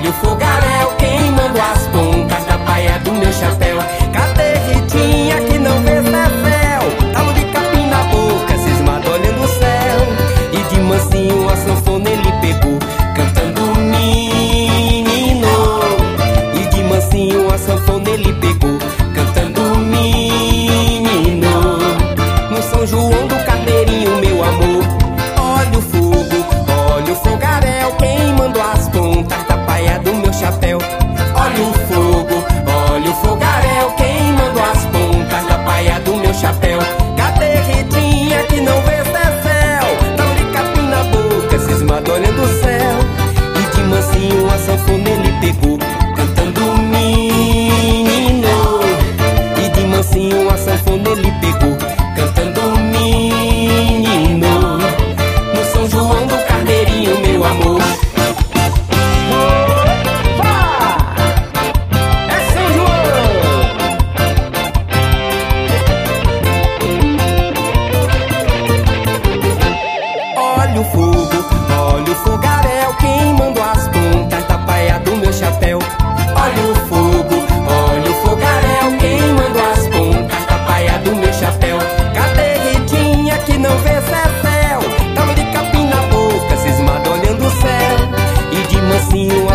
olha 0.01 0.11
o 0.11 0.13
fogaréu 0.15 0.97
queimando 0.97 1.61
as 1.61 1.87
pontas 1.89 2.45
da 2.47 2.59
paia 2.59 2.99
do 3.01 3.13
meu 3.13 3.33
chapéu. 3.33 3.70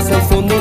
Mansinho 0.06 0.18
a 0.18 0.22
sanfona 0.22 0.55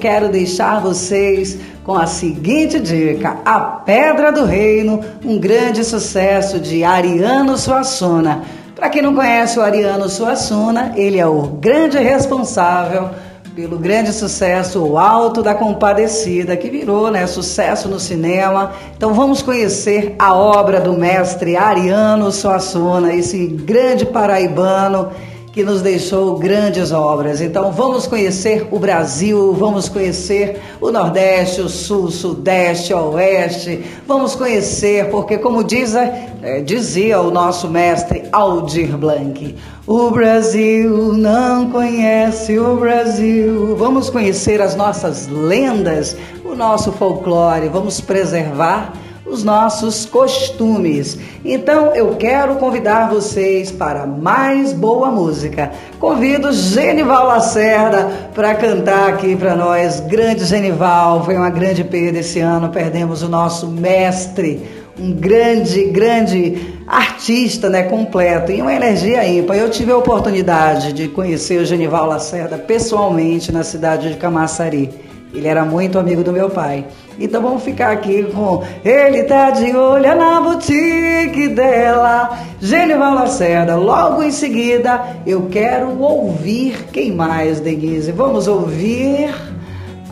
quero 0.00 0.30
deixar 0.30 0.80
vocês 0.80 1.58
com 1.84 1.94
a 1.94 2.06
seguinte 2.06 2.80
dica: 2.80 3.36
A 3.44 3.60
Pedra 3.60 4.32
do 4.32 4.44
Reino, 4.44 5.00
um 5.24 5.38
grande 5.38 5.84
sucesso 5.84 6.58
de 6.58 6.82
Ariano 6.82 7.56
Suassuna. 7.56 8.42
Para 8.74 8.88
quem 8.88 9.02
não 9.02 9.14
conhece 9.14 9.58
o 9.58 9.62
Ariano 9.62 10.08
Suassuna, 10.08 10.94
ele 10.96 11.18
é 11.18 11.26
o 11.26 11.42
grande 11.42 11.98
responsável 11.98 13.10
pelo 13.54 13.76
grande 13.78 14.12
sucesso 14.12 14.82
O 14.82 14.96
Alto 14.96 15.42
da 15.42 15.54
Compadecida, 15.54 16.56
que 16.56 16.70
virou 16.70 17.10
né, 17.10 17.26
sucesso 17.26 17.88
no 17.88 18.00
cinema. 18.00 18.72
Então 18.96 19.12
vamos 19.12 19.42
conhecer 19.42 20.14
a 20.18 20.34
obra 20.34 20.80
do 20.80 20.94
mestre 20.94 21.56
Ariano 21.56 22.32
Suassuna, 22.32 23.12
esse 23.12 23.46
grande 23.46 24.06
paraibano 24.06 25.10
que 25.52 25.64
nos 25.64 25.82
deixou 25.82 26.38
grandes 26.38 26.92
obras. 26.92 27.40
Então 27.40 27.72
vamos 27.72 28.06
conhecer 28.06 28.68
o 28.70 28.78
Brasil, 28.78 29.52
vamos 29.52 29.88
conhecer 29.88 30.60
o 30.80 30.90
Nordeste, 30.90 31.60
o 31.60 31.68
Sul, 31.68 32.10
Sudeste, 32.10 32.94
Oeste. 32.94 33.84
Vamos 34.06 34.34
conhecer, 34.34 35.10
porque 35.10 35.38
como 35.38 35.64
diz, 35.64 35.94
é, 35.94 36.60
dizia 36.64 37.20
o 37.20 37.30
nosso 37.30 37.68
mestre 37.68 38.24
Aldir 38.30 38.96
Blanc, 38.96 39.56
o 39.86 40.10
Brasil 40.10 41.12
não 41.12 41.70
conhece 41.70 42.58
o 42.58 42.76
Brasil. 42.76 43.74
Vamos 43.76 44.08
conhecer 44.08 44.62
as 44.62 44.76
nossas 44.76 45.26
lendas, 45.26 46.16
o 46.44 46.54
nosso 46.54 46.92
folclore, 46.92 47.68
vamos 47.68 48.00
preservar 48.00 48.92
os 49.30 49.44
nossos 49.44 50.04
costumes. 50.04 51.18
Então 51.44 51.94
eu 51.94 52.16
quero 52.16 52.56
convidar 52.56 53.08
vocês 53.08 53.70
para 53.70 54.06
mais 54.06 54.72
boa 54.72 55.10
música. 55.10 55.70
Convido 55.98 56.52
Genival 56.52 57.26
Lacerda 57.26 58.30
para 58.34 58.54
cantar 58.54 59.10
aqui 59.10 59.36
para 59.36 59.54
nós. 59.54 60.00
Grande 60.00 60.44
Genival, 60.44 61.24
foi 61.24 61.36
uma 61.36 61.50
grande 61.50 61.84
perda 61.84 62.18
esse 62.18 62.40
ano, 62.40 62.68
perdemos 62.70 63.22
o 63.22 63.28
nosso 63.28 63.68
mestre, 63.68 64.68
um 64.98 65.12
grande, 65.12 65.84
grande 65.86 66.74
artista, 66.86 67.70
né, 67.70 67.84
completo 67.84 68.50
e 68.50 68.60
uma 68.60 68.74
energia 68.74 69.26
ímpar. 69.26 69.56
Eu 69.56 69.70
tive 69.70 69.92
a 69.92 69.96
oportunidade 69.96 70.92
de 70.92 71.08
conhecer 71.08 71.60
o 71.60 71.64
Genival 71.64 72.06
Lacerda 72.06 72.58
pessoalmente 72.58 73.52
na 73.52 73.62
cidade 73.62 74.10
de 74.10 74.16
Camaçari. 74.16 74.90
Ele 75.32 75.46
era 75.46 75.64
muito 75.64 75.98
amigo 75.98 76.24
do 76.24 76.32
meu 76.32 76.50
pai. 76.50 76.84
Então 77.20 77.42
vamos 77.42 77.62
ficar 77.62 77.92
aqui 77.92 78.22
com 78.24 78.64
Ele 78.82 79.24
tá 79.24 79.50
de 79.50 79.76
olho 79.76 80.16
na 80.16 80.40
boutique 80.40 81.48
dela, 81.48 82.38
Genival 82.58 83.14
Lacerda. 83.14 83.76
Logo 83.76 84.22
em 84.22 84.30
seguida, 84.30 85.02
eu 85.26 85.48
quero 85.50 86.00
ouvir 86.00 86.86
quem 86.90 87.12
mais, 87.12 87.60
Denise? 87.60 88.10
Vamos 88.10 88.48
ouvir. 88.48 89.34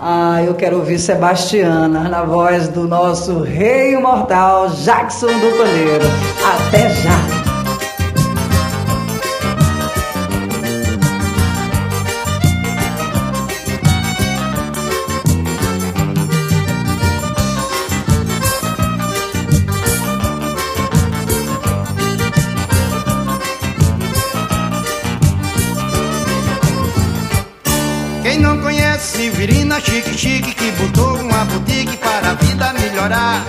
Ah, 0.01 0.43
eu 0.45 0.55
quero 0.55 0.77
ouvir 0.77 0.99
Sebastiana 0.99 2.09
na 2.09 2.23
voz 2.23 2.69
do 2.69 2.87
nosso 2.87 3.41
rei 3.41 3.95
imortal 3.95 4.69
Jackson 4.69 5.27
do 5.27 5.59
Paneiro. 5.59 6.05
Até 6.45 6.91
já! 6.91 7.38
Melhorar. 33.09 33.45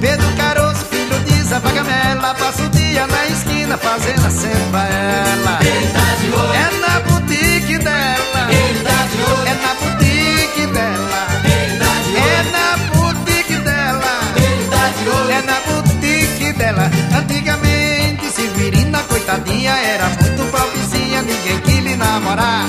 Pedro 0.00 0.28
Caroço, 0.36 0.84
filho 0.86 1.18
de 1.20 1.42
Zé 1.42 1.58
Pagamela, 1.58 2.34
passa 2.34 2.62
o 2.62 2.68
dia 2.68 3.06
na 3.06 3.26
esquina 3.26 3.76
fazendo 3.76 4.26
a 4.26 4.30
sempre 4.30 4.78
ela. 4.78 5.58
Ele 5.62 5.88
tá 5.92 6.14
de 6.20 6.32
olho. 6.32 6.52
É 6.52 6.70
na 6.78 7.00
boutique 7.00 7.78
dela. 7.78 8.50
Ele 8.50 8.80
tá 8.84 9.06
de 9.10 9.22
olho. 9.22 9.48
É 9.48 9.54
na 9.54 9.74
boutique 9.74 10.66
dela. 10.66 11.26
Ele 11.44 11.78
tá 11.78 11.92
de 12.04 12.10
olho. 12.10 12.28
É 12.28 12.42
na 12.52 12.76
boutique 12.94 13.56
dela. 13.56 14.20
Ele 14.36 14.68
tá 14.70 14.88
de 14.88 15.08
olho. 15.08 15.30
É 15.30 15.42
na 15.42 15.60
boutique 15.60 16.52
dela. 16.52 16.90
Antigamente, 17.18 18.30
Severina, 18.30 18.98
coitadinha, 19.04 19.72
era 19.72 20.08
muito 20.08 20.50
pobrezinha, 20.50 21.22
ninguém 21.22 21.60
quis 21.60 21.82
lhe 21.82 21.96
namorar. 21.96 22.66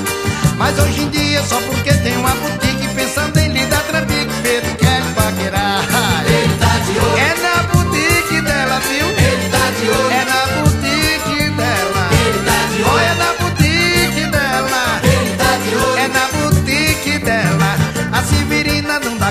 Mas 0.57 0.77
hoje 0.79 1.01
em 1.01 1.09
dia, 1.09 1.43
só 1.43 1.59
porque 1.61 1.93
tem 1.93 2.17
uma 2.17 2.31
boutique 2.31 2.69
Pensando 2.99 3.37
em 3.39 3.47
lhe 3.47 3.65
dar 3.67 3.81
trambique 3.83 4.33
Pedro 4.43 4.75
quer 4.75 5.01
paquerar 5.15 5.88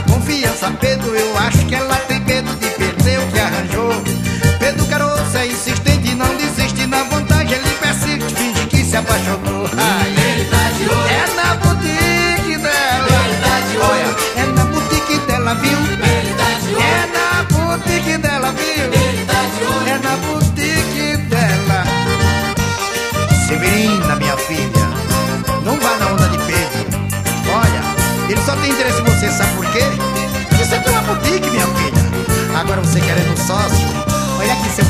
Confiança 0.03 0.71
Pedro, 0.81 1.15
eu 1.15 1.39
acho 1.39 1.48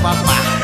papá. 0.09 0.58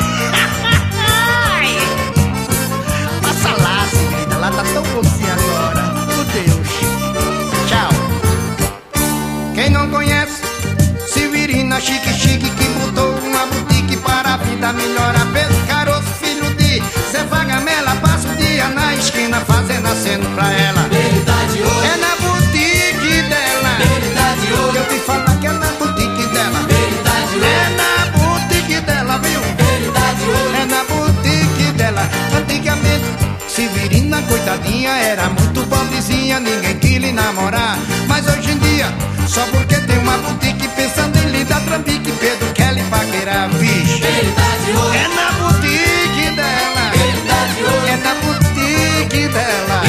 Trambique, 41.75 42.13
Pedro 42.13 42.55
lhe 42.73 42.83
paquerar, 42.85 43.49
vixe. 43.51 44.05
Ele 44.05 44.33
tá 44.33 44.57
de 44.65 44.71
olho 44.77 44.95
É 44.95 45.09
na 45.09 45.33
boutique 45.33 46.31
dela. 46.37 46.93
Ele 46.95 47.21
tá 47.27 47.47
de 47.47 47.65
olho 47.65 47.89
É 47.89 47.97
na 47.97 48.15
boutique 48.15 49.29
dela. 49.29 49.84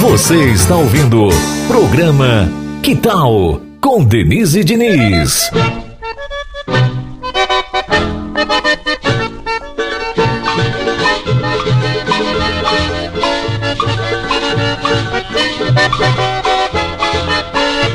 Você 0.00 0.52
está 0.52 0.76
ouvindo 0.76 1.28
programa 1.66 2.48
Que 2.84 2.94
Tal? 2.94 3.60
Com 3.80 4.04
Denise 4.04 4.62
Diniz. 4.62 5.50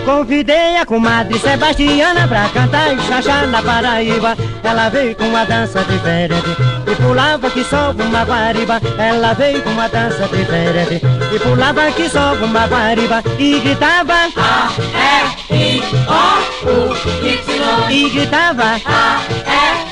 Convidei 0.04 0.76
a 0.76 0.86
comadre 0.86 1.40
Sebastiana 1.40 2.28
pra 2.28 2.50
cantar 2.50 2.94
e 2.94 3.02
chachar 3.04 3.48
na 3.48 3.62
Paraíba. 3.62 4.36
Ela 4.62 4.90
veio 4.90 5.16
com 5.16 5.24
uma 5.24 5.46
dança 5.46 5.82
diferente 5.86 6.50
e 6.86 6.96
pulava 7.02 7.50
que 7.50 7.64
só 7.64 7.92
uma 7.92 8.26
guariba. 8.26 8.82
Ela 8.98 9.32
veio 9.32 9.62
com 9.62 9.70
uma 9.70 9.88
dança 9.88 10.28
diferente 10.28 11.02
e 11.34 11.40
pulava 11.40 11.92
que 11.92 12.08
só 12.10 12.34
uma 12.36 12.68
guariba 12.68 13.24
e 13.40 13.60
gritava. 13.60 14.14
A, 14.38 14.72
E, 15.50 15.78
I, 15.78 15.82
O, 16.08 16.70
U, 16.70 16.94
Y. 17.26 17.92
E 17.92 18.10
gritava. 18.10 18.80
A, 18.86 19.22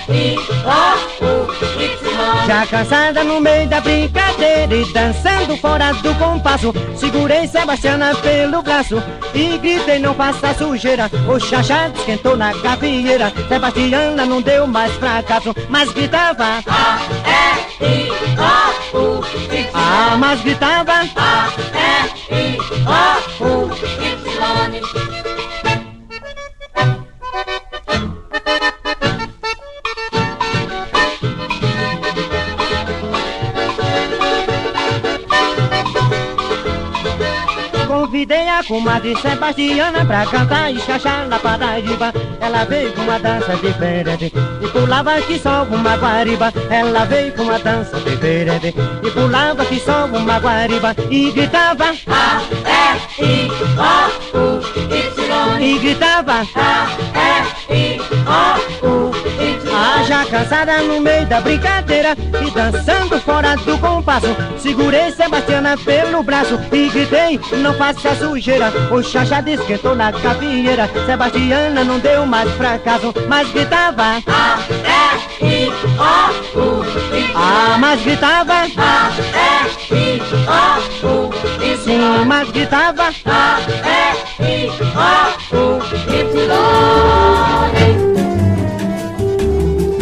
E, 0.10 0.14
I, 0.14 0.38
O, 0.66 1.26
U, 1.26 1.52
Y. 1.82 2.46
Já 2.46 2.66
cansada 2.68 3.24
no 3.24 3.40
meio 3.42 3.68
da 3.68 3.80
brincadeira 3.82 4.76
e 4.76 4.86
dançando 4.94 5.58
fora 5.58 5.92
do 5.94 6.14
compasso 6.16 6.74
Segurei 6.96 7.48
Sebastiana 7.48 8.14
pelo 8.16 8.62
braço 8.62 9.02
e 9.34 9.58
gritei 9.58 10.00
não 10.00 10.14
faça 10.14 10.54
sujeira. 10.54 11.10
O 11.28 11.40
chachado 11.40 11.98
esquentou 11.98 12.38
na 12.38 12.54
gavieira. 12.54 13.32
Sebastiana 13.48 14.26
não 14.26 14.42
deu 14.42 14.68
mais 14.68 14.92
fracasso 14.94 15.56
Mas 15.70 15.92
gritava. 15.92 16.64
A, 16.68 17.00
E, 17.82 17.86
I, 17.86 18.12
O, 18.38 18.71
U, 18.94 19.22
Y 19.54 19.70
Ah, 19.74 20.16
mas 20.18 20.42
gritava 20.42 20.92
A, 21.16 21.50
E, 21.74 22.34
I, 22.36 22.58
O, 22.86 23.44
U, 23.44 23.72
Y 23.72 25.21
Convidei 38.22 38.48
a 38.50 38.64
comadre 38.64 39.16
Sebastiana 39.20 40.06
pra 40.06 40.28
cantar 40.28 40.72
e 40.72 40.80
chachar 40.80 41.28
na 41.28 41.40
Paraíba. 41.40 42.14
Ela 42.40 42.66
veio 42.66 42.94
com 42.94 43.02
uma 43.02 43.18
dança 43.18 43.56
diferente 43.56 44.32
e 44.62 44.68
pulava 44.68 45.20
que 45.24 45.40
só 45.40 45.64
uma 45.64 45.98
guariba. 45.98 46.54
Ela 46.70 47.04
veio 47.06 47.34
com 47.34 47.42
uma 47.42 47.58
dança 47.58 48.00
diferente 48.02 48.76
e 49.02 49.10
pulava 49.10 49.66
que 49.66 49.80
só 49.80 50.06
uma 50.06 50.38
guariba 50.38 50.96
e 51.10 51.32
gritava 51.32 51.96
A, 52.06 52.44
E, 53.18 53.24
I, 53.24 53.50
O, 53.80 54.38
U, 54.38 54.62
Y 54.94 55.60
e 55.60 55.80
gritava 55.80 56.46
A, 56.54 56.88
E, 57.18 57.76
I, 57.76 58.00
O, 58.28 58.88
U, 58.88 59.12
Y. 59.42 59.51
Já 60.08 60.26
cansada 60.26 60.82
no 60.82 61.00
meio 61.00 61.26
da 61.26 61.40
brincadeira 61.42 62.16
e 62.46 62.52
dançando 62.52 63.20
fora 63.22 63.56
do 63.58 63.78
compasso. 63.78 64.28
Segurei 64.58 65.12
Sebastiana 65.12 65.78
pelo 65.78 66.24
braço 66.24 66.60
e 66.72 66.90
gritei, 66.90 67.40
não 67.62 67.74
faça 67.74 68.16
sujeira. 68.16 68.72
O 68.92 69.02
chacha 69.02 69.44
esquentou 69.48 69.96
na 69.96 70.12
capieira. 70.12 70.90
Sebastiana 71.06 71.84
não 71.84 72.00
deu 72.00 72.26
mais 72.26 72.50
fracasso, 72.52 73.14
mas 73.28 73.50
gritava 73.52 74.22
A, 74.28 74.60
E, 75.42 75.66
I, 75.66 75.70
O, 75.98 76.60
U, 76.60 76.84
Y. 76.84 77.32
Ah, 77.36 77.78
mas 77.80 78.02
gritava 78.02 78.54
A, 78.54 79.12
E, 79.90 79.96
I, 79.96 80.22
O, 81.04 81.08
U, 81.08 81.32
Y. 81.64 81.78
Sim, 81.78 82.26
mas 82.26 82.50
gritava 82.52 83.10
A, 83.26 83.60
E, 83.88 84.16
I, 84.44 84.70
O, 85.52 85.58
U, 85.58 85.82
Y. 87.98 88.11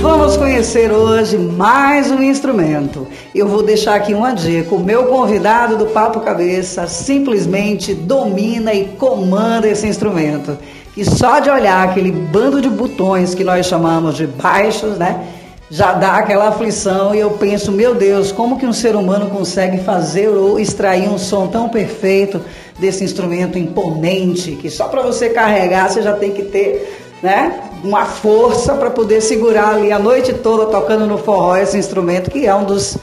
Vamos 0.01 0.37
conhecer 0.37 0.93
hoje 0.93 1.37
mais 1.37 2.09
um 2.09 2.23
instrumento. 2.23 3.05
Eu 3.35 3.49
vou 3.49 3.61
deixar 3.61 3.95
aqui 3.95 4.13
uma 4.13 4.31
dica. 4.31 4.73
O 4.73 4.79
meu 4.79 5.07
convidado 5.07 5.75
do 5.75 5.87
Papo 5.87 6.21
Cabeça 6.21 6.87
simplesmente 6.87 7.93
domina 7.93 8.73
e 8.73 8.85
comanda 8.85 9.67
esse 9.67 9.85
instrumento. 9.85 10.57
E 10.95 11.03
só 11.03 11.39
de 11.39 11.49
olhar 11.49 11.85
aquele 11.85 12.13
bando 12.13 12.61
de 12.61 12.69
botões 12.69 13.35
que 13.35 13.43
nós 13.43 13.65
chamamos 13.65 14.15
de 14.15 14.25
baixos, 14.25 14.97
né? 14.97 15.21
Já 15.69 15.91
dá 15.91 16.15
aquela 16.15 16.47
aflição 16.47 17.13
e 17.13 17.19
eu 17.19 17.31
penso, 17.31 17.69
meu 17.69 17.93
Deus, 17.93 18.31
como 18.31 18.57
que 18.57 18.65
um 18.65 18.73
ser 18.73 18.95
humano 18.95 19.29
consegue 19.29 19.79
fazer 19.79 20.29
ou 20.29 20.57
extrair 20.57 21.09
um 21.09 21.17
som 21.17 21.47
tão 21.47 21.67
perfeito 21.67 22.39
desse 22.79 23.03
instrumento 23.03 23.59
imponente 23.59 24.53
que 24.53 24.69
só 24.69 24.87
para 24.87 25.01
você 25.01 25.29
carregar 25.29 25.89
você 25.89 26.01
já 26.01 26.13
tem 26.13 26.31
que 26.31 26.43
ter 26.43 27.08
né? 27.21 27.61
Uma 27.83 28.05
força 28.05 28.73
para 28.73 28.89
poder 28.89 29.21
segurar 29.21 29.75
ali 29.75 29.91
a 29.91 29.99
noite 29.99 30.33
toda 30.33 30.65
tocando 30.67 31.05
no 31.05 31.17
forró 31.17 31.55
esse 31.55 31.77
instrumento 31.77 32.29
que 32.29 32.45
é 32.45 32.53
um 32.53 32.63
dos 32.63 32.97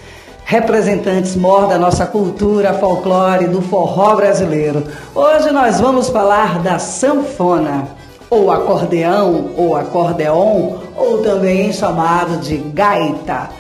representantes 0.45 1.35
mor 1.35 1.67
da 1.67 1.77
nossa 1.77 2.07
cultura 2.07 2.73
folclore 2.75 3.47
do 3.47 3.61
forró 3.61 4.15
brasileiro. 4.15 4.85
Hoje 5.15 5.51
nós 5.51 5.81
vamos 5.81 6.09
falar 6.09 6.61
da 6.63 6.79
sanfona, 6.79 7.89
ou 8.31 8.51
acordeão, 8.53 9.51
ou 9.57 9.77
acordeon, 9.77 10.77
ou 10.97 11.19
também 11.23 11.73
chamado 11.73 12.39
de 12.39 12.59
gaita. 12.59 13.51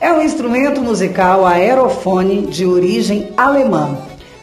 É 0.00 0.12
um 0.12 0.22
instrumento 0.22 0.80
musical 0.80 1.44
aerofone 1.44 2.42
de 2.46 2.64
origem 2.64 3.32
alemã, 3.36 3.96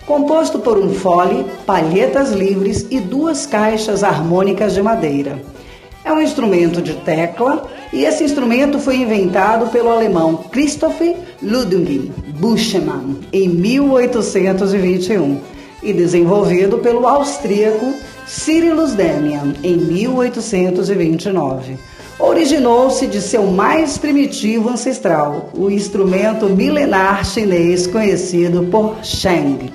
composto 0.06 0.60
por 0.60 0.78
um 0.78 0.94
fole, 0.94 1.46
palhetas 1.66 2.32
livres 2.32 2.86
e 2.92 3.00
duas 3.00 3.46
caixas 3.46 4.04
harmônicas 4.04 4.74
de 4.74 4.82
madeira. 4.82 5.40
É 6.06 6.12
um 6.12 6.22
instrumento 6.22 6.82
de 6.82 6.96
tecla 6.96 7.66
e 7.94 8.04
esse 8.04 8.26
instrumento 8.26 8.78
foi 8.78 8.98
inventado 8.98 9.68
pelo 9.68 9.90
alemão 9.90 10.36
Christoph 10.52 11.00
Ludwig 11.42 12.12
Buschmann 12.40 13.22
em 13.32 13.48
1821 13.48 15.40
e 15.82 15.94
desenvolvido 15.94 16.80
pelo 16.80 17.08
austríaco 17.08 17.94
Cyrillus 18.28 18.92
Demian 18.94 19.54
em 19.64 19.78
1829. 19.78 21.78
Originou-se 22.20 23.08
de 23.08 23.22
seu 23.22 23.46
mais 23.46 23.98
primitivo 23.98 24.70
ancestral, 24.70 25.52
o 25.54 25.70
instrumento 25.70 26.50
milenar 26.50 27.26
chinês 27.26 27.88
conhecido 27.88 28.68
por 28.70 28.98
Sheng. 29.04 29.72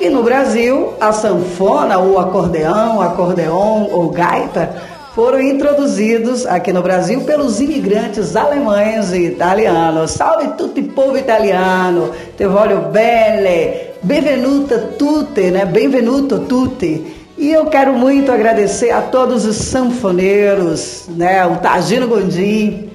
E 0.00 0.10
no 0.10 0.24
Brasil, 0.24 0.94
a 1.00 1.12
sanfona 1.12 1.98
ou 1.98 2.18
acordeão, 2.18 3.00
acordeon 3.00 3.86
ou 3.90 4.10
gaita 4.10 4.93
foram 5.14 5.40
introduzidos 5.40 6.44
aqui 6.44 6.72
no 6.72 6.82
Brasil 6.82 7.20
pelos 7.20 7.60
imigrantes 7.60 8.34
alemães 8.34 9.12
e 9.12 9.26
italianos. 9.26 10.10
Salve 10.10 10.48
tutti 10.58 10.82
povo 10.82 11.16
italiano, 11.16 12.10
te 12.36 12.46
voglio 12.46 12.80
bene, 12.90 13.92
benvenuta 14.02 14.76
tutti, 14.98 15.52
né? 15.52 15.64
Benvenuto 15.64 16.40
tutti. 16.40 17.14
E 17.38 17.52
eu 17.52 17.66
quero 17.66 17.92
muito 17.92 18.32
agradecer 18.32 18.90
a 18.90 19.02
todos 19.02 19.44
os 19.46 19.56
sanfoneiros, 19.56 21.04
né? 21.08 21.46
O 21.46 21.56
Tagino 21.58 22.08
Gondim, 22.08 22.90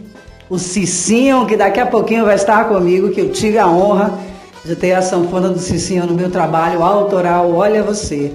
o 0.50 0.60
Cicinho, 0.60 1.46
que 1.46 1.56
daqui 1.56 1.80
a 1.80 1.86
pouquinho 1.86 2.26
vai 2.26 2.36
estar 2.36 2.68
comigo, 2.68 3.12
que 3.12 3.22
eu 3.22 3.32
tive 3.32 3.58
a 3.58 3.68
honra 3.68 4.20
de 4.66 4.76
ter 4.76 4.92
a 4.92 5.02
sanfona 5.02 5.48
do 5.48 5.60
Cicinho 5.60 6.06
no 6.06 6.14
meu 6.14 6.30
trabalho 6.30 6.84
autoral. 6.84 7.54
Olha 7.56 7.82
você. 7.82 8.30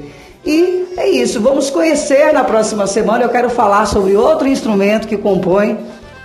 E 0.46 0.88
é 0.96 1.08
isso, 1.08 1.40
vamos 1.40 1.70
conhecer 1.70 2.32
na 2.32 2.44
próxima 2.44 2.86
semana. 2.86 3.24
Eu 3.24 3.30
quero 3.30 3.48
falar 3.48 3.86
sobre 3.86 4.14
outro 4.16 4.46
instrumento 4.46 5.08
que 5.08 5.16
compõe 5.16 5.78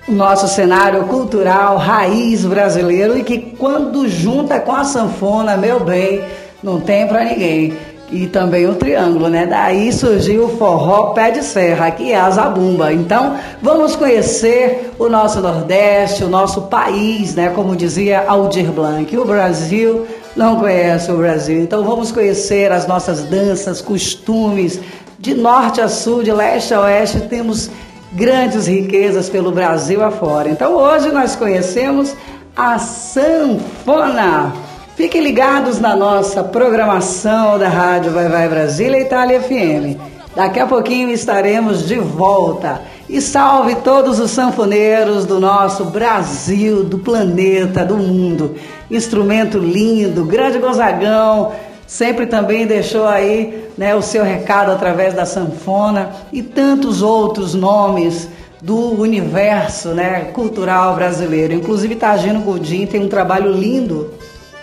o 0.07 0.11
nosso 0.11 0.47
cenário 0.47 1.03
cultural 1.05 1.78
raiz 1.78 2.43
brasileiro 2.43 3.17
e 3.17 3.24
que 3.24 3.38
quando 3.57 4.09
junta 4.09 4.59
com 4.59 4.76
a 4.76 4.84
sanfona, 4.84 5.55
meu 5.55 5.80
bem, 5.80 6.24
não 6.61 6.82
tem 6.82 7.07
para 7.07 7.24
ninguém. 7.24 7.78
E 8.11 8.26
também 8.26 8.65
o 8.65 8.74
triângulo, 8.74 9.30
né? 9.30 9.45
Daí 9.45 9.93
surgiu 9.93 10.45
o 10.45 10.57
forró 10.57 11.13
pé 11.13 11.30
de 11.30 11.43
serra, 11.43 11.91
que 11.91 12.11
é 12.11 12.20
a 12.20 12.30
zabumba. 12.32 12.91
Então, 12.91 13.36
vamos 13.61 13.95
conhecer 13.95 14.91
o 14.97 15.07
nosso 15.07 15.39
Nordeste, 15.41 16.24
o 16.24 16.28
nosso 16.28 16.63
país, 16.63 17.36
né? 17.36 17.51
Como 17.55 17.76
dizia 17.76 18.26
Aldir 18.28 18.72
Blanc, 18.72 19.15
o 19.15 19.26
Brasil 19.26 20.07
não 20.36 20.59
conhece 20.59 21.11
o 21.11 21.17
Brasil. 21.17 21.61
Então 21.61 21.84
vamos 21.84 22.11
conhecer 22.11 22.71
as 22.71 22.88
nossas 22.88 23.23
danças, 23.23 23.82
costumes, 23.82 24.80
de 25.19 25.34
norte 25.34 25.82
a 25.82 25.89
sul, 25.89 26.23
de 26.23 26.32
leste 26.32 26.73
a 26.73 26.82
oeste, 26.82 27.19
temos 27.21 27.69
grandes 28.13 28.67
riquezas 28.67 29.30
pelo 29.30 29.51
Brasil 29.51 30.03
afora. 30.03 30.49
Então 30.49 30.73
hoje 30.75 31.11
nós 31.11 31.36
conhecemos 31.36 32.15
a 32.55 32.80
sanfona. 32.80 34.53
Fiquem 34.95 35.21
ligados 35.21 35.80
na 35.80 35.95
nossa 35.95 36.43
programação 36.43 37.57
da 37.57 37.69
Rádio 37.69 38.11
Vai 38.11 38.27
Vai 38.27 38.49
Brasília 38.49 38.99
Itália 38.99 39.41
FM. 39.41 39.97
Daqui 40.36 40.59
a 40.59 40.67
pouquinho 40.67 41.09
estaremos 41.09 41.88
de 41.88 41.95
volta. 41.95 42.82
E 43.10 43.20
salve 43.20 43.74
todos 43.78 44.20
os 44.20 44.30
sanfoneiros 44.30 45.26
do 45.26 45.39
nosso 45.39 45.86
Brasil, 45.86 46.84
do 46.84 46.99
planeta, 46.99 47.84
do 47.84 47.97
mundo. 47.97 48.55
Instrumento 48.89 49.57
lindo, 49.57 50.26
grande 50.26 50.60
Gonzagão, 50.60 51.53
sempre 51.88 52.28
também 52.28 52.68
deixou 52.68 53.07
aí 53.07 53.68
né, 53.76 53.95
o 53.95 54.01
seu 54.03 54.24
recado 54.24 54.72
através 54.72 55.16
da 55.16 55.26
sanfona 55.26 56.12
e 56.32 56.43
tantos 56.43 57.01
outros 57.01 57.55
nomes 57.55 58.30
do 58.62 59.01
universo 59.01 59.89
né, 59.89 60.26
cultural 60.32 60.93
brasileiro. 60.93 61.51
Inclusive, 61.51 61.95
Tagino 61.95 62.41
Godin 62.41 62.86
tem 62.86 63.01
um 63.01 63.10
trabalho 63.10 63.51
lindo 63.51 64.14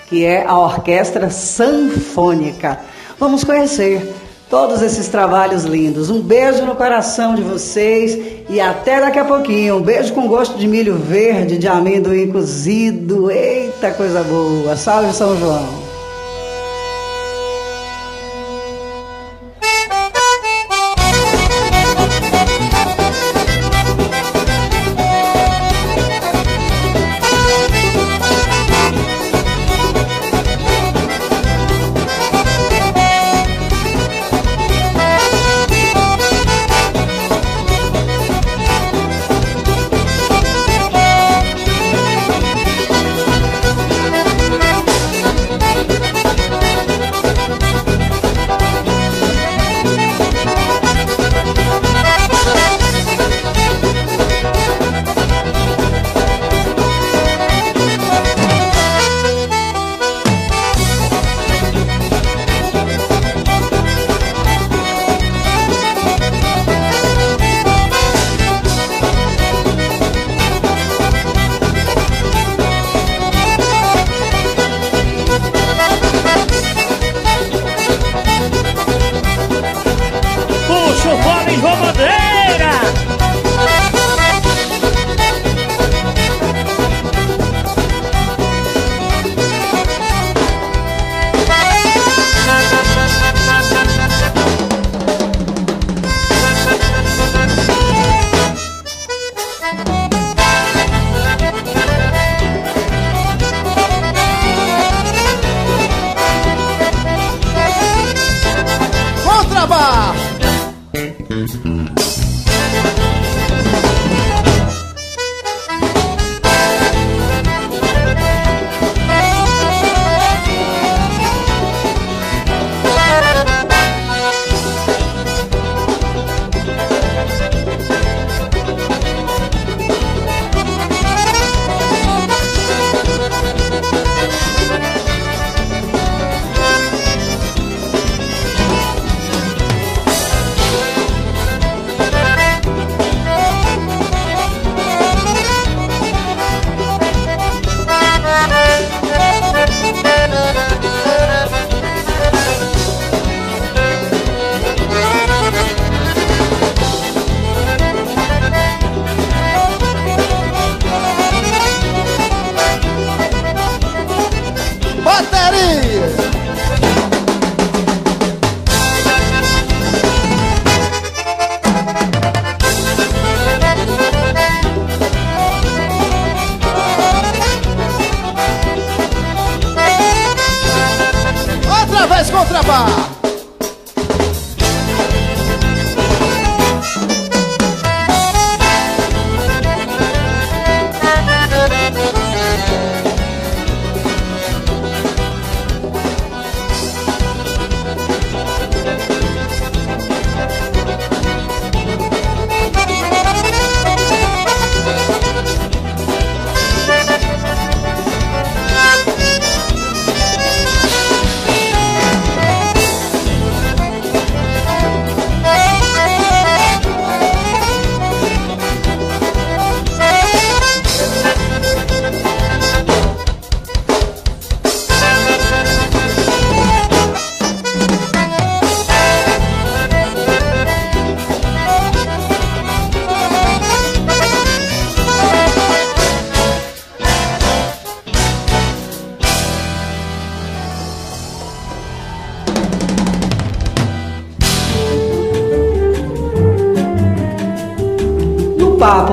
que 0.08 0.24
é 0.24 0.46
a 0.46 0.56
Orquestra 0.56 1.30
Sanfônica. 1.30 2.78
Vamos 3.18 3.42
conhecer 3.42 4.14
todos 4.48 4.82
esses 4.82 5.08
trabalhos 5.08 5.64
lindos. 5.64 6.10
Um 6.10 6.20
beijo 6.20 6.64
no 6.64 6.74
coração 6.74 7.34
de 7.34 7.42
vocês 7.42 8.44
e 8.48 8.60
até 8.60 9.00
daqui 9.00 9.18
a 9.18 9.24
pouquinho. 9.24 9.76
Um 9.76 9.82
beijo 9.82 10.12
com 10.12 10.26
gosto 10.26 10.56
de 10.58 10.66
milho 10.66 10.96
verde, 10.96 11.58
de 11.58 11.68
amendoim 11.68 12.30
cozido. 12.30 13.30
Eita 13.30 13.90
coisa 13.92 14.22
boa! 14.22 14.76
Salve 14.76 15.12
São 15.12 15.38
João! 15.38 15.85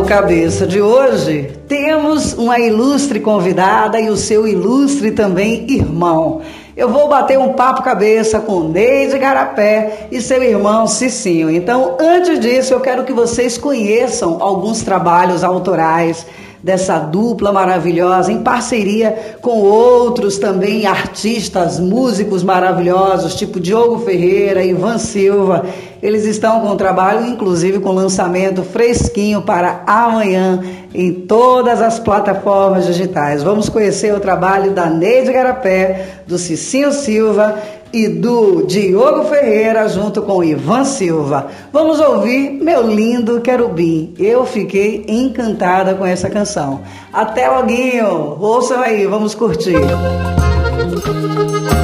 Cabeça 0.07 0.67
de 0.67 0.81
hoje, 0.81 1.51
temos 1.67 2.33
uma 2.33 2.59
ilustre 2.59 3.19
convidada 3.19 3.99
e 3.99 4.09
o 4.09 4.17
seu 4.17 4.47
ilustre 4.47 5.11
também 5.11 5.65
irmão. 5.69 6.41
Eu 6.75 6.89
vou 6.89 7.07
bater 7.07 7.39
um 7.39 7.53
papo 7.53 7.81
cabeça 7.81 8.39
com 8.39 8.67
Neide 8.67 9.17
Garapé 9.17 10.07
e 10.11 10.21
seu 10.21 10.43
irmão 10.43 10.87
Cicinho. 10.87 11.49
Então, 11.49 11.97
antes 11.99 12.39
disso, 12.39 12.73
eu 12.73 12.79
quero 12.79 13.05
que 13.05 13.13
vocês 13.13 13.57
conheçam 13.57 14.37
alguns 14.41 14.83
trabalhos 14.83 15.43
autorais 15.43 16.25
dessa 16.63 16.97
dupla 16.97 17.51
maravilhosa, 17.51 18.31
em 18.31 18.41
parceria 18.41 19.35
com 19.41 19.59
outros 19.59 20.37
também 20.37 20.85
artistas, 20.85 21.77
músicos 21.77 22.41
maravilhosos, 22.41 23.35
tipo 23.35 23.59
Diogo 23.59 23.99
Ferreira, 23.99 24.63
Ivan 24.63 24.97
Silva. 24.97 25.65
Eles 26.01 26.25
estão 26.25 26.61
com 26.61 26.69
um 26.69 26.77
trabalho, 26.77 27.25
inclusive 27.27 27.79
com 27.79 27.91
lançamento 27.91 28.63
fresquinho 28.63 29.41
para 29.41 29.83
amanhã 29.85 30.61
em 30.93 31.13
todas 31.13 31.81
as 31.81 31.99
plataformas 31.99 32.85
digitais. 32.85 33.43
Vamos 33.43 33.67
conhecer 33.67 34.13
o 34.13 34.19
trabalho 34.19 34.71
da 34.71 34.85
Neide 34.85 35.33
Garapé, 35.33 36.07
do 36.25 36.37
Cicinho 36.37 36.93
Silva 36.93 37.61
e 37.93 38.07
do 38.07 38.63
Diogo 38.63 39.25
Ferreira 39.25 39.87
junto 39.87 40.23
com 40.23 40.43
Ivan 40.43 40.83
Silva. 40.83 41.47
Vamos 41.71 41.99
ouvir 41.99 42.49
Meu 42.49 42.81
Lindo 42.81 43.39
Querubim. 43.39 44.15
Eu 44.17 44.45
fiquei 44.45 45.05
encantada 45.07 45.93
com 45.93 46.05
essa 46.05 46.29
canção. 46.29 46.81
Até 47.13 47.47
loguinho. 47.47 48.37
Ouçam 48.39 48.81
aí, 48.81 49.05
vamos 49.05 49.35
curtir. 49.35 49.75
Eu 49.75 51.82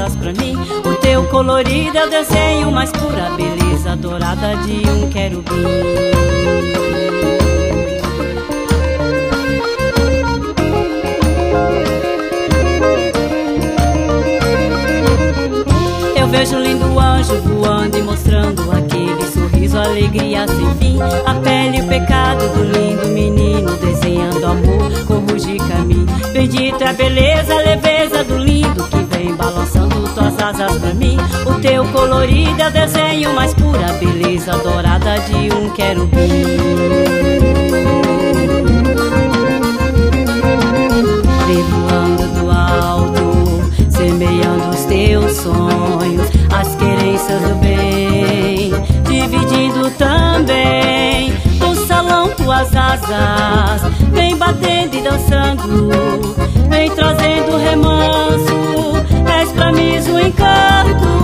asas 0.00 0.16
pra 0.16 0.32
mim. 0.32 0.56
O 0.84 0.94
teu 0.96 1.24
colorido 1.26 1.96
é 1.96 2.06
o 2.06 2.10
desenho 2.10 2.70
mais 2.72 2.90
pura, 2.90 3.30
beleza 3.36 3.96
dourada 3.96 4.56
de 4.56 4.88
um 4.88 5.08
querubim. 5.10 5.64
Eu 16.16 16.28
vejo 16.28 16.56
um 16.56 16.60
lindo 16.60 16.98
anjo 16.98 17.36
voando 17.42 17.98
e 17.98 18.02
mostrando 18.02 18.70
aquele 18.72 19.26
sorriso, 19.26 19.78
alegria 19.78 20.46
sem 20.46 20.74
fim. 20.76 20.98
A 21.26 21.34
pele 21.34 21.78
e 21.78 21.82
o 21.82 21.86
pecado 21.86 22.48
do 22.54 22.64
lindo 22.64 23.08
menino, 23.08 23.76
desenhando 23.76 24.44
amor 24.46 24.92
com 25.06 25.14
ruge 25.30 25.52
de 25.52 25.58
caminho. 25.58 26.06
Bendito 26.32 26.82
é 26.82 26.88
a 26.88 26.92
beleza, 26.92 27.29
asas 30.50 30.78
pra 30.78 30.92
mim. 30.94 31.16
O 31.46 31.54
teu 31.60 31.84
colorido 31.86 32.60
é 32.60 32.68
o 32.68 32.70
desenho 32.70 33.32
mais 33.34 33.54
pura, 33.54 33.92
beleza 33.94 34.52
dourada 34.58 35.18
de 35.20 35.54
um 35.54 35.70
querubim. 35.70 36.28
Revoando 41.46 42.22
do 42.34 42.50
alto, 42.50 43.90
semeando 43.90 44.70
os 44.70 44.84
teus 44.84 45.32
sonhos, 45.36 46.28
as 46.52 46.74
querências 46.74 47.40
do 47.42 47.54
bem, 47.60 48.72
dividindo 49.04 49.90
também 49.90 51.32
no 51.60 51.74
salão 51.86 52.28
tuas 52.30 52.74
asas, 52.74 53.82
vem 54.12 54.36
batendo 54.36 54.96
e 54.96 55.02
dançando, 55.02 56.34
vem 56.68 56.90
trazendo 56.90 57.56
remanso, 57.56 58.79
pra 59.60 59.72
mim 59.72 59.94
um 60.08 60.18
encanto, 60.18 61.19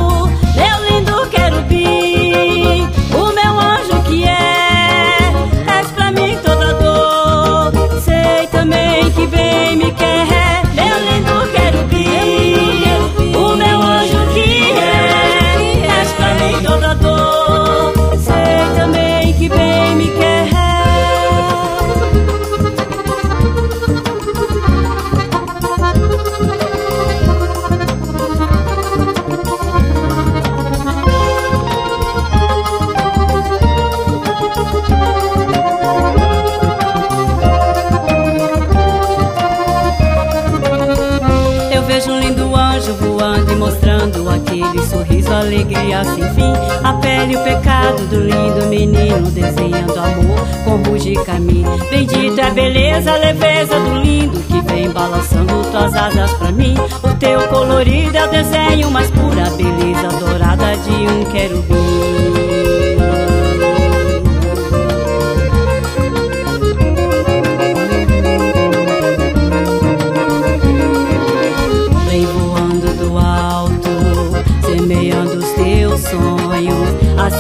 A 47.27 47.29
pele 47.29 47.33
e 47.33 47.37
o 47.37 47.43
pecado 47.43 48.07
do 48.07 48.21
lindo 48.21 48.67
menino, 48.67 49.31
desenhando 49.31 49.99
amor 49.99 50.47
com 50.65 50.89
ruge 50.89 51.13
de 51.13 51.25
caminho. 51.25 51.69
Bendito 51.91 52.39
é 52.39 52.45
a 52.45 52.51
beleza, 52.51 53.13
a 53.13 53.17
leveza 53.17 53.81
do 53.81 53.97
lindo 53.97 54.39
que 54.43 54.61
vem 54.61 54.89
balançando 54.91 55.63
tuas 55.71 55.95
asas 55.95 56.33
pra 56.35 56.53
mim. 56.53 56.77
O 57.03 57.15
teu 57.19 57.41
colorido 57.49 58.17
é 58.17 58.25
o 58.27 58.31
desenho 58.31 58.91
mais 58.93 59.11
pura, 59.11 59.51
beleza 59.51 60.09
dourada 60.21 60.77
de 60.77 60.91
um 60.91 61.25
querubim. 61.25 61.86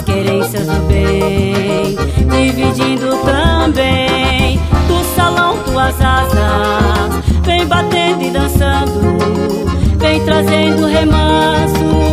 querências 0.06 0.68
do 0.68 0.80
bem, 0.86 1.96
dividindo 2.30 3.18
também 3.24 4.58
do 4.86 5.04
salão 5.16 5.58
tuas 5.64 6.00
asas. 6.00 7.24
Vem 7.44 7.66
batendo 7.66 8.22
e 8.22 8.30
dançando, 8.30 9.66
vem 9.98 10.24
trazendo 10.24 10.86
remanso. 10.86 12.05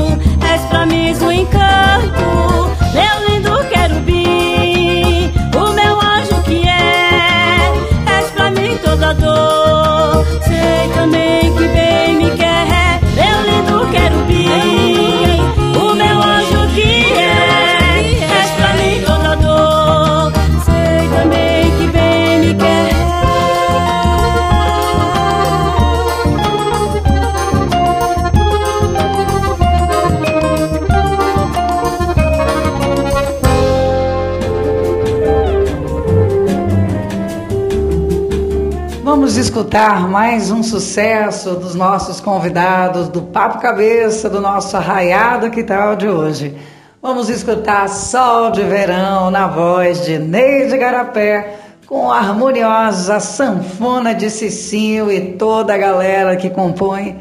Escutar 39.53 40.09
mais 40.09 40.49
um 40.49 40.63
sucesso 40.63 41.51
dos 41.51 41.75
nossos 41.75 42.19
convidados 42.19 43.07
do 43.07 43.21
Papo 43.21 43.59
Cabeça, 43.59 44.27
do 44.27 44.41
nosso 44.41 44.75
arraiado 44.75 45.51
que 45.51 45.63
tal 45.63 45.95
de 45.95 46.07
hoje. 46.07 46.57
Vamos 46.99 47.29
escutar 47.29 47.87
Sol 47.87 48.49
de 48.49 48.63
Verão 48.63 49.29
na 49.29 49.45
voz 49.45 50.07
de 50.07 50.17
Neide 50.17 50.75
Garapé, 50.75 51.59
com 51.85 52.11
a 52.11 52.17
harmoniosa 52.17 53.19
sanfona 53.19 54.15
de 54.15 54.31
Cicinho 54.31 55.11
e 55.11 55.33
toda 55.33 55.75
a 55.75 55.77
galera 55.77 56.35
que 56.35 56.49
compõe 56.49 57.19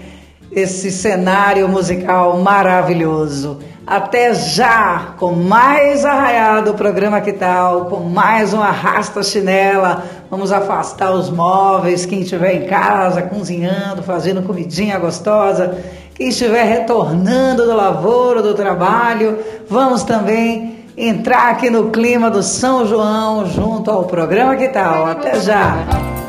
esse 0.51 0.91
cenário 0.91 1.69
musical 1.69 2.39
maravilhoso. 2.39 3.59
Até 3.93 4.33
já, 4.33 5.13
com 5.19 5.33
mais 5.33 6.03
arraiado 6.03 6.71
o 6.71 6.75
programa 6.75 7.21
Que 7.21 7.31
Tal, 7.31 7.85
com 7.85 8.01
mais 8.01 8.55
um 8.55 8.63
Arrasta 8.63 9.23
Chinela. 9.23 10.03
Vamos 10.31 10.51
afastar 10.51 11.13
os 11.13 11.29
móveis, 11.29 12.07
quem 12.07 12.23
estiver 12.23 12.55
em 12.55 12.67
casa, 12.67 13.21
cozinhando, 13.21 14.03
fazendo 14.03 14.43
comidinha 14.45 14.99
gostosa, 14.99 15.77
quem 16.15 16.31
estiver 16.31 16.65
retornando 16.65 17.67
do 17.67 17.77
lavoro, 17.77 18.43
do 18.43 18.55
trabalho, 18.55 19.39
vamos 19.69 20.03
também 20.05 20.87
entrar 20.97 21.51
aqui 21.51 21.69
no 21.69 21.91
clima 21.91 22.31
do 22.31 22.43
São 22.43 22.87
João 22.87 23.45
junto 23.45 23.91
ao 23.91 24.05
programa 24.05 24.57
Que 24.57 24.69
Tal. 24.69 25.05
Até 25.05 25.39
já! 25.39 26.22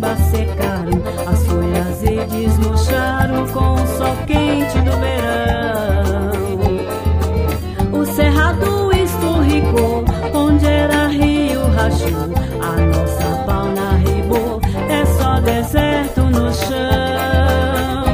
Cacimbas 0.00 0.18
secaram, 0.30 1.02
as 1.30 1.46
folhas 1.46 2.02
e 2.02 2.24
desmocharam 2.24 3.46
com 3.48 3.74
o 3.74 3.86
sol 3.86 4.16
quente 4.26 4.80
do 4.80 4.92
verão. 4.92 6.30
O 7.92 8.04
cerrado 8.06 8.90
escorrigou, 8.92 10.04
onde 10.32 10.66
era 10.66 11.06
rio 11.08 11.60
rachou, 11.72 12.30
a 12.60 12.76
nossa 12.86 13.44
pauna 13.44 13.96
ribou, 13.98 14.60
é 14.88 15.04
só 15.04 15.40
deserto 15.40 16.22
no 16.22 16.52
chão. 16.52 18.04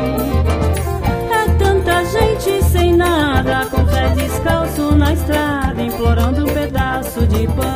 É 1.31 1.49
tanta 1.59 2.05
gente 2.05 2.65
sem 2.65 2.97
nada, 2.97 3.67
com 3.67 3.85
pé 3.85 4.09
descalço 4.15 4.95
na 4.95 5.13
estrada, 5.13 5.81
implorando 5.81 6.43
um 6.45 6.53
pedaço 6.53 7.27
de 7.27 7.47
pão. 7.49 7.76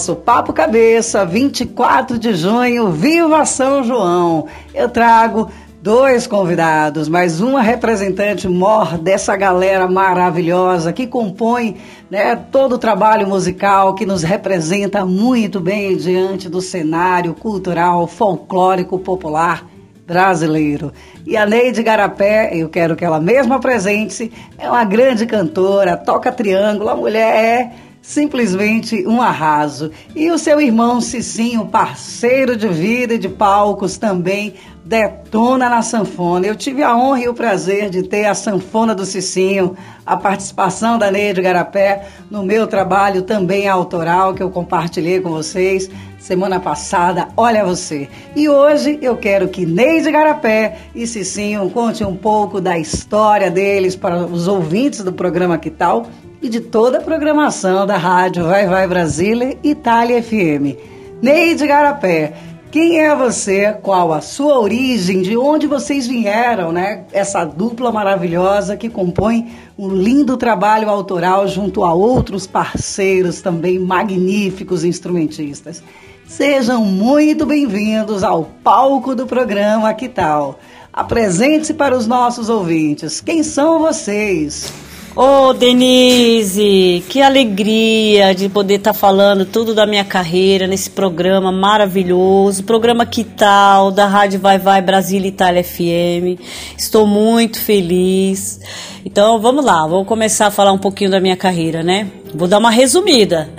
Nosso 0.00 0.16
Papo 0.16 0.50
Cabeça, 0.54 1.26
24 1.26 2.18
de 2.18 2.32
junho, 2.32 2.90
Viva 2.90 3.44
São 3.44 3.84
João! 3.84 4.46
Eu 4.72 4.88
trago 4.88 5.50
dois 5.82 6.26
convidados, 6.26 7.06
mais 7.06 7.42
uma 7.42 7.60
representante 7.60 8.48
mor 8.48 8.96
dessa 8.96 9.36
galera 9.36 9.86
maravilhosa 9.86 10.90
que 10.90 11.06
compõe 11.06 11.76
né, 12.10 12.34
todo 12.34 12.76
o 12.76 12.78
trabalho 12.78 13.28
musical 13.28 13.94
que 13.94 14.06
nos 14.06 14.22
representa 14.22 15.04
muito 15.04 15.60
bem 15.60 15.94
diante 15.98 16.48
do 16.48 16.62
cenário 16.62 17.34
cultural, 17.34 18.06
folclórico, 18.06 18.98
popular 18.98 19.66
brasileiro. 20.06 20.94
E 21.26 21.36
a 21.36 21.44
Neide 21.44 21.82
Garapé, 21.82 22.56
eu 22.56 22.70
quero 22.70 22.96
que 22.96 23.04
ela 23.04 23.20
mesma 23.20 23.56
apresente-se, 23.56 24.32
é 24.56 24.66
uma 24.66 24.82
grande 24.82 25.26
cantora, 25.26 25.94
toca 25.94 26.32
triângulo, 26.32 26.88
a 26.88 26.96
mulher 26.96 27.36
é 27.36 27.89
simplesmente 28.02 29.06
um 29.06 29.20
arraso. 29.20 29.90
E 30.14 30.30
o 30.30 30.38
seu 30.38 30.60
irmão 30.60 31.00
Cicinho, 31.00 31.66
parceiro 31.66 32.56
de 32.56 32.68
vida 32.68 33.14
e 33.14 33.18
de 33.18 33.28
palcos, 33.28 33.98
também 33.98 34.54
detona 34.84 35.68
na 35.68 35.82
sanfona. 35.82 36.46
Eu 36.46 36.56
tive 36.56 36.82
a 36.82 36.96
honra 36.96 37.20
e 37.20 37.28
o 37.28 37.34
prazer 37.34 37.90
de 37.90 38.02
ter 38.02 38.24
a 38.24 38.34
sanfona 38.34 38.94
do 38.94 39.04
Cicinho, 39.04 39.76
a 40.04 40.16
participação 40.16 40.98
da 40.98 41.10
Neide 41.10 41.40
Garapé 41.40 42.08
no 42.28 42.42
meu 42.42 42.66
trabalho 42.66 43.22
também 43.22 43.68
autoral 43.68 44.34
que 44.34 44.42
eu 44.42 44.50
compartilhei 44.50 45.20
com 45.20 45.30
vocês 45.30 45.88
semana 46.18 46.58
passada. 46.58 47.28
Olha 47.36 47.64
você. 47.64 48.08
E 48.34 48.48
hoje 48.48 48.98
eu 49.00 49.16
quero 49.16 49.48
que 49.48 49.64
Neide 49.64 50.10
Garapé 50.10 50.78
e 50.94 51.06
Cicinho 51.06 51.70
conte 51.70 52.02
um 52.02 52.16
pouco 52.16 52.60
da 52.60 52.76
história 52.76 53.50
deles 53.50 53.94
para 53.94 54.24
os 54.24 54.48
ouvintes 54.48 55.04
do 55.04 55.12
programa 55.12 55.56
Que 55.56 55.70
Tal 55.70 56.06
e 56.42 56.48
de 56.48 56.60
toda 56.60 56.98
a 56.98 57.02
programação 57.02 57.86
da 57.86 57.96
rádio 57.96 58.44
Vai 58.44 58.66
Vai 58.66 58.86
Brasília 58.86 59.58
Itália 59.62 60.22
FM. 60.22 60.76
Neide 61.20 61.66
Garapé, 61.66 62.32
Quem 62.70 63.00
é 63.00 63.14
você? 63.14 63.72
Qual 63.82 64.12
a 64.12 64.20
sua 64.20 64.58
origem? 64.58 65.22
De 65.22 65.36
onde 65.36 65.66
vocês 65.66 66.06
vieram, 66.06 66.70
né? 66.70 67.04
Essa 67.12 67.44
dupla 67.44 67.90
maravilhosa 67.90 68.76
que 68.76 68.88
compõe 68.88 69.52
um 69.76 69.88
lindo 69.88 70.36
trabalho 70.36 70.88
autoral 70.88 71.46
junto 71.48 71.84
a 71.84 71.92
outros 71.92 72.46
parceiros 72.46 73.42
também 73.42 73.78
magníficos 73.78 74.84
instrumentistas. 74.84 75.82
Sejam 76.26 76.84
muito 76.84 77.44
bem-vindos 77.44 78.22
ao 78.22 78.44
palco 78.62 79.16
do 79.16 79.26
programa 79.26 79.92
Que 79.92 80.08
Tal? 80.08 80.60
Apresente-se 80.92 81.74
para 81.74 81.96
os 81.96 82.06
nossos 82.06 82.48
ouvintes. 82.48 83.20
Quem 83.20 83.42
são 83.42 83.80
vocês? 83.80 84.72
Ô, 85.16 85.48
oh, 85.48 85.52
Denise, 85.52 87.02
que 87.08 87.20
alegria 87.20 88.32
de 88.32 88.48
poder 88.48 88.74
estar 88.74 88.92
tá 88.92 88.98
falando 88.98 89.44
tudo 89.44 89.74
da 89.74 89.84
minha 89.84 90.04
carreira 90.04 90.68
nesse 90.68 90.88
programa 90.88 91.50
maravilhoso, 91.50 92.62
programa 92.62 93.04
Que 93.04 93.24
Tal, 93.24 93.90
da 93.90 94.06
Rádio 94.06 94.38
Vai 94.38 94.56
Vai 94.56 94.80
Brasília 94.80 95.26
Itália 95.26 95.64
FM. 95.64 96.40
Estou 96.78 97.08
muito 97.08 97.58
feliz. 97.58 98.60
Então, 99.04 99.40
vamos 99.40 99.64
lá, 99.64 99.84
vou 99.84 100.04
começar 100.04 100.46
a 100.46 100.50
falar 100.52 100.70
um 100.70 100.78
pouquinho 100.78 101.10
da 101.10 101.18
minha 101.18 101.36
carreira, 101.36 101.82
né? 101.82 102.06
Vou 102.32 102.46
dar 102.46 102.58
uma 102.58 102.70
resumida. 102.70 103.50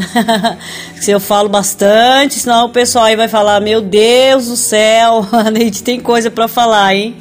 Se 0.96 1.12
eu 1.12 1.20
falo 1.20 1.50
bastante, 1.50 2.36
senão 2.36 2.68
o 2.68 2.70
pessoal 2.70 3.06
aí 3.06 3.18
vai 3.18 3.28
falar: 3.28 3.60
Meu 3.60 3.82
Deus 3.82 4.48
do 4.48 4.56
céu, 4.56 5.28
a 5.34 5.52
gente 5.52 5.84
tem 5.84 6.00
coisa 6.00 6.32
para 6.32 6.48
falar, 6.48 6.96
hein? 6.96 7.14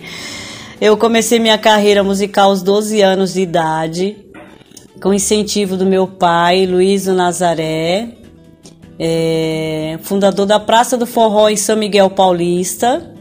Eu 0.81 0.97
comecei 0.97 1.39
minha 1.39 1.59
carreira 1.59 2.03
musical 2.03 2.49
aos 2.49 2.63
12 2.63 3.03
anos 3.03 3.35
de 3.35 3.43
idade, 3.43 4.17
com 4.99 5.13
incentivo 5.13 5.77
do 5.77 5.85
meu 5.85 6.07
pai, 6.07 6.65
Luiz 6.65 7.05
Nazaré, 7.05 8.09
é, 8.99 9.99
fundador 10.03 10.47
da 10.47 10.59
Praça 10.59 10.97
do 10.97 11.05
Forró 11.05 11.51
em 11.51 11.57
São 11.57 11.77
Miguel 11.77 12.09
Paulista. 12.09 13.15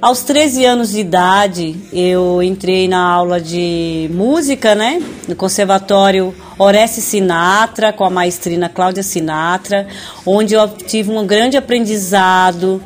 Aos 0.00 0.22
13 0.22 0.64
anos 0.64 0.92
de 0.92 1.00
idade, 1.00 1.76
eu 1.92 2.42
entrei 2.42 2.88
na 2.88 3.12
aula 3.12 3.38
de 3.38 4.08
música, 4.14 4.74
né? 4.74 5.02
No 5.28 5.36
Conservatório 5.36 6.34
Oreste 6.58 7.02
Sinatra, 7.02 7.92
com 7.92 8.04
a 8.04 8.10
maestrina 8.10 8.70
Cláudia 8.70 9.02
Sinatra, 9.02 9.86
onde 10.24 10.54
eu 10.54 10.66
tive 10.66 11.10
um 11.10 11.26
grande 11.26 11.58
aprendizado 11.58 12.82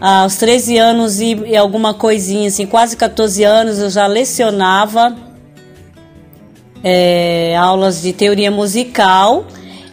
aos 0.00 0.36
13 0.36 0.78
anos 0.78 1.20
e, 1.20 1.34
e 1.34 1.56
alguma 1.56 1.92
coisinha, 1.92 2.48
assim, 2.48 2.66
quase 2.66 2.96
14 2.96 3.44
anos, 3.44 3.78
eu 3.78 3.90
já 3.90 4.06
lecionava 4.06 5.14
é, 6.82 7.54
aulas 7.56 8.00
de 8.00 8.12
teoria 8.12 8.50
musical 8.50 9.46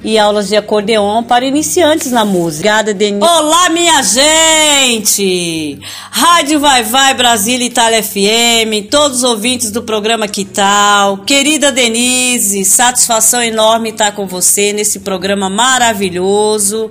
e 0.04 0.18
aulas 0.18 0.48
de 0.48 0.56
acordeon 0.56 1.24
para 1.24 1.46
iniciantes 1.46 2.12
na 2.12 2.24
música. 2.24 2.70
Obrigada, 2.70 2.94
Denise. 2.94 3.28
Olá, 3.28 3.70
minha 3.70 4.02
gente! 4.02 5.80
Rádio 6.12 6.60
Vai 6.60 6.84
Vai 6.84 7.14
Brasília 7.14 7.68
Itália 7.68 8.02
FM, 8.02 8.88
todos 8.90 9.18
os 9.18 9.24
ouvintes 9.24 9.72
do 9.72 9.84
programa 9.84 10.28
Que 10.28 10.46
Tal. 10.46 11.18
Querida 11.20 11.72
Denise, 11.72 12.64
satisfação 12.64 13.42
enorme 13.42 13.90
estar 13.90 14.14
com 14.14 14.26
você 14.26 14.72
nesse 14.72 15.00
programa 15.00 15.50
maravilhoso. 15.50 16.90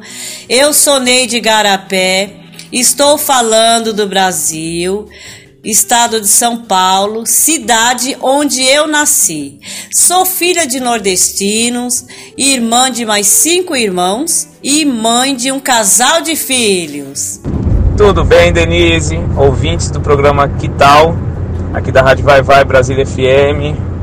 Eu 0.48 0.74
sou 0.74 1.00
Neide 1.00 1.40
Garapé. 1.40 2.45
Estou 2.72 3.16
falando 3.16 3.92
do 3.92 4.08
Brasil, 4.08 5.06
estado 5.62 6.20
de 6.20 6.26
São 6.26 6.64
Paulo, 6.64 7.24
cidade 7.24 8.16
onde 8.20 8.60
eu 8.62 8.88
nasci. 8.88 9.60
Sou 9.92 10.26
filha 10.26 10.66
de 10.66 10.80
nordestinos, 10.80 12.04
irmã 12.36 12.90
de 12.90 13.06
mais 13.06 13.28
cinco 13.28 13.76
irmãos 13.76 14.48
e 14.62 14.84
mãe 14.84 15.36
de 15.36 15.52
um 15.52 15.60
casal 15.60 16.22
de 16.22 16.34
filhos. 16.34 17.40
Tudo 17.96 18.24
bem, 18.24 18.52
Denise? 18.52 19.16
Ouvintes 19.36 19.88
do 19.90 20.00
programa 20.00 20.48
Que 20.48 20.68
Tal? 20.68 21.16
Aqui 21.72 21.92
da 21.92 22.02
Rádio 22.02 22.24
Vai 22.24 22.42
Vai 22.42 22.64
Brasília 22.64 23.06
FM. 23.06 23.95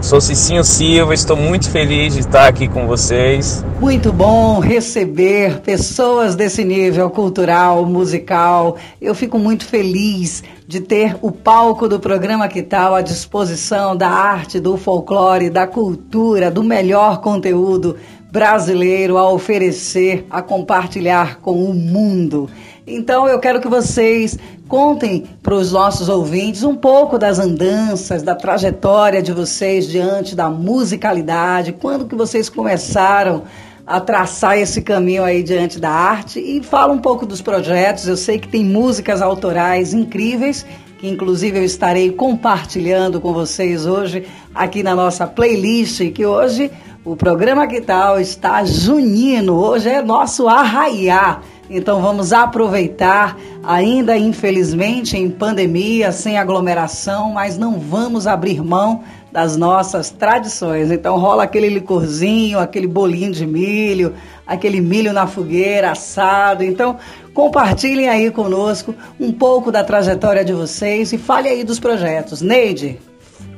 Sou 0.00 0.20
Cicinho 0.20 0.64
Silva, 0.64 1.12
estou 1.12 1.36
muito 1.36 1.68
feliz 1.68 2.14
de 2.14 2.20
estar 2.20 2.46
aqui 2.46 2.68
com 2.68 2.86
vocês. 2.86 3.64
Muito 3.80 4.12
bom 4.12 4.58
receber 4.58 5.60
pessoas 5.60 6.34
desse 6.34 6.64
nível 6.64 7.10
cultural, 7.10 7.84
musical. 7.84 8.76
Eu 9.00 9.14
fico 9.14 9.38
muito 9.38 9.66
feliz 9.66 10.42
de 10.66 10.80
ter 10.80 11.16
o 11.20 11.30
palco 11.30 11.88
do 11.88 11.98
programa 11.98 12.48
Que 12.48 12.62
Tal 12.62 12.94
à 12.94 13.02
disposição 13.02 13.96
da 13.96 14.08
arte, 14.08 14.60
do 14.60 14.76
folclore, 14.76 15.50
da 15.50 15.66
cultura, 15.66 16.50
do 16.50 16.62
melhor 16.62 17.20
conteúdo 17.20 17.96
brasileiro 18.30 19.18
a 19.18 19.28
oferecer, 19.30 20.26
a 20.30 20.40
compartilhar 20.40 21.40
com 21.40 21.64
o 21.64 21.74
mundo. 21.74 22.48
Então 22.88 23.28
eu 23.28 23.38
quero 23.38 23.60
que 23.60 23.68
vocês 23.68 24.38
contem 24.66 25.24
para 25.42 25.54
os 25.54 25.72
nossos 25.72 26.08
ouvintes 26.08 26.62
um 26.62 26.74
pouco 26.74 27.18
das 27.18 27.38
andanças, 27.38 28.22
da 28.22 28.34
trajetória 28.34 29.22
de 29.22 29.32
vocês 29.32 29.86
diante 29.86 30.34
da 30.34 30.48
musicalidade, 30.48 31.72
quando 31.72 32.06
que 32.06 32.14
vocês 32.14 32.48
começaram 32.48 33.44
a 33.86 34.00
traçar 34.00 34.58
esse 34.58 34.82
caminho 34.82 35.24
aí 35.24 35.42
diante 35.42 35.78
da 35.78 35.90
arte 35.90 36.38
e 36.38 36.62
fala 36.62 36.92
um 36.92 36.98
pouco 36.98 37.24
dos 37.24 37.40
projetos. 37.40 38.06
Eu 38.06 38.16
sei 38.16 38.38
que 38.38 38.48
tem 38.48 38.64
músicas 38.64 39.22
autorais 39.22 39.94
incríveis 39.94 40.66
que 40.98 41.08
inclusive 41.08 41.58
eu 41.58 41.64
estarei 41.64 42.10
compartilhando 42.10 43.20
com 43.20 43.32
vocês 43.32 43.86
hoje 43.86 44.26
aqui 44.54 44.82
na 44.82 44.96
nossa 44.96 45.26
playlist, 45.26 46.10
que 46.12 46.26
hoje 46.26 46.70
o 47.04 47.14
programa 47.16 47.68
Que 47.68 47.80
Tal 47.80 48.20
está 48.20 48.64
junino, 48.64 49.54
hoje 49.54 49.88
é 49.88 50.02
nosso 50.02 50.48
arraiar. 50.48 51.42
Então 51.70 52.00
vamos 52.00 52.32
aproveitar, 52.32 53.36
ainda 53.62 54.16
infelizmente 54.16 55.16
em 55.16 55.30
pandemia, 55.30 56.12
sem 56.12 56.38
aglomeração, 56.38 57.32
mas 57.32 57.58
não 57.58 57.78
vamos 57.78 58.26
abrir 58.26 58.62
mão 58.62 59.02
das 59.30 59.56
nossas 59.56 60.10
tradições. 60.10 60.90
Então 60.90 61.18
rola 61.18 61.42
aquele 61.42 61.68
licorzinho, 61.68 62.58
aquele 62.58 62.86
bolinho 62.86 63.32
de 63.32 63.46
milho, 63.46 64.14
aquele 64.46 64.80
milho 64.80 65.12
na 65.12 65.26
fogueira 65.26 65.90
assado. 65.90 66.64
Então 66.64 66.96
compartilhem 67.34 68.08
aí 68.08 68.30
conosco 68.30 68.94
um 69.20 69.30
pouco 69.30 69.70
da 69.70 69.84
trajetória 69.84 70.44
de 70.44 70.52
vocês 70.52 71.12
e 71.12 71.18
fale 71.18 71.48
aí 71.48 71.62
dos 71.64 71.78
projetos. 71.78 72.40
Neide, 72.40 72.98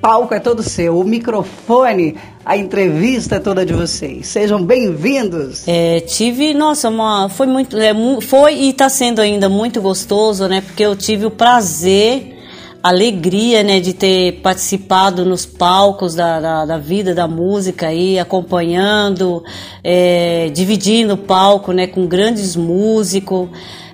palco 0.01 0.34
é 0.34 0.40
todo 0.40 0.62
seu, 0.62 0.98
o 0.98 1.05
microfone, 1.05 2.16
a 2.44 2.57
entrevista 2.57 3.36
é 3.36 3.38
toda 3.38 3.66
de 3.66 3.74
vocês. 3.74 4.26
Sejam 4.26 4.64
bem-vindos. 4.64 5.68
É, 5.68 6.01
tive, 6.01 6.55
nossa, 6.55 6.88
uma, 6.88 7.28
foi 7.28 7.46
muito, 7.46 7.76
é, 7.76 7.92
foi 8.22 8.55
e 8.55 8.70
está 8.70 8.88
sendo 8.88 9.20
ainda 9.20 9.48
muito 9.48 9.80
gostoso, 9.82 10.48
né? 10.48 10.62
Porque 10.62 10.82
eu 10.82 10.96
tive 10.96 11.26
o 11.26 11.30
prazer, 11.30 12.38
alegria, 12.82 13.62
né, 13.62 13.78
de 13.78 13.92
ter 13.92 14.40
participado 14.40 15.22
nos 15.26 15.44
palcos 15.44 16.14
da, 16.14 16.40
da, 16.40 16.64
da 16.64 16.78
vida 16.78 17.14
da 17.14 17.28
música 17.28 17.88
aí, 17.88 18.18
acompanhando, 18.18 19.44
é, 19.84 20.48
dividindo 20.48 21.12
o 21.12 21.18
palco, 21.18 21.72
né, 21.72 21.86
com 21.86 22.07
grandes 22.07 22.57
músicos 22.57 23.51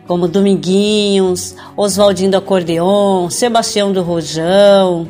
como 0.07 0.29
Dominguinhos, 0.29 1.57
Oswaldinho 1.77 2.31
do 2.31 2.37
Acordeon, 2.37 3.29
Sebastião 3.29 3.93
do 3.93 4.03
Rojão, 4.03 5.09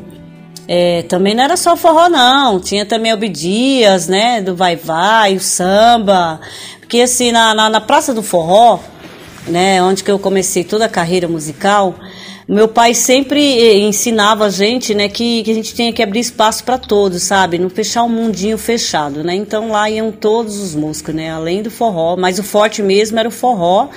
é, 0.67 1.03
também 1.03 1.33
não 1.33 1.43
era 1.43 1.55
só 1.55 1.77
forró, 1.77 2.09
não. 2.09 2.59
Tinha 2.59 2.85
também 2.85 3.13
o 3.13 3.17
Dias, 3.29 4.07
né? 4.07 4.41
Do 4.41 4.55
Vai 4.55 4.75
Vai, 4.75 5.35
o 5.35 5.39
samba. 5.39 6.41
Porque 6.79 7.01
assim, 7.01 7.31
na, 7.31 7.53
na, 7.53 7.69
na, 7.69 7.81
Praça 7.81 8.13
do 8.13 8.21
Forró, 8.21 8.79
né? 9.47 9.81
Onde 9.81 10.03
que 10.03 10.11
eu 10.11 10.19
comecei 10.19 10.63
toda 10.63 10.85
a 10.85 10.89
carreira 10.89 11.27
musical, 11.27 11.95
meu 12.47 12.67
pai 12.67 12.93
sempre 12.93 13.41
eh, 13.41 13.77
ensinava 13.79 14.45
a 14.45 14.49
gente, 14.49 14.95
né? 14.95 15.09
Que, 15.09 15.43
que 15.43 15.51
a 15.51 15.53
gente 15.53 15.73
tinha 15.73 15.91
que 15.91 16.01
abrir 16.01 16.21
espaço 16.21 16.63
para 16.63 16.77
todos, 16.77 17.23
sabe? 17.23 17.57
Não 17.57 17.69
fechar 17.69 18.03
um 18.03 18.09
mundinho 18.09 18.57
fechado, 18.57 19.23
né? 19.23 19.35
Então 19.35 19.69
lá 19.69 19.89
iam 19.89 20.11
todos 20.11 20.57
os 20.57 20.73
músicos, 20.73 21.13
né? 21.13 21.29
Além 21.29 21.61
do 21.61 21.69
forró. 21.69 22.15
Mas 22.15 22.39
o 22.39 22.43
forte 22.43 22.81
mesmo 22.81 23.19
era 23.19 23.27
o 23.27 23.31
forró 23.31 23.89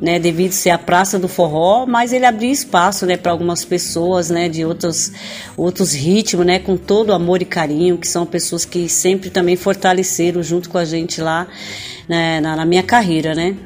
né, 0.00 0.18
devido 0.18 0.52
ser 0.52 0.70
a 0.70 0.78
praça 0.78 1.18
do 1.18 1.28
forró, 1.28 1.86
mas 1.86 2.12
ele 2.12 2.26
abria 2.26 2.52
espaço, 2.52 3.06
né, 3.06 3.16
para 3.16 3.32
algumas 3.32 3.64
pessoas, 3.64 4.30
né, 4.30 4.48
de 4.48 4.64
outros 4.64 5.12
outros 5.56 5.94
ritmos, 5.94 6.44
né, 6.44 6.58
com 6.58 6.76
todo 6.76 7.12
amor 7.12 7.40
e 7.40 7.44
carinho, 7.44 7.96
que 7.96 8.06
são 8.06 8.26
pessoas 8.26 8.64
que 8.64 8.88
sempre 8.88 9.30
também 9.30 9.56
fortaleceram 9.56 10.42
junto 10.42 10.68
com 10.68 10.78
a 10.78 10.84
gente 10.84 11.20
lá, 11.20 11.46
né, 12.08 12.40
na, 12.40 12.56
na 12.56 12.64
minha 12.64 12.82
carreira, 12.82 13.34
né 13.34 13.56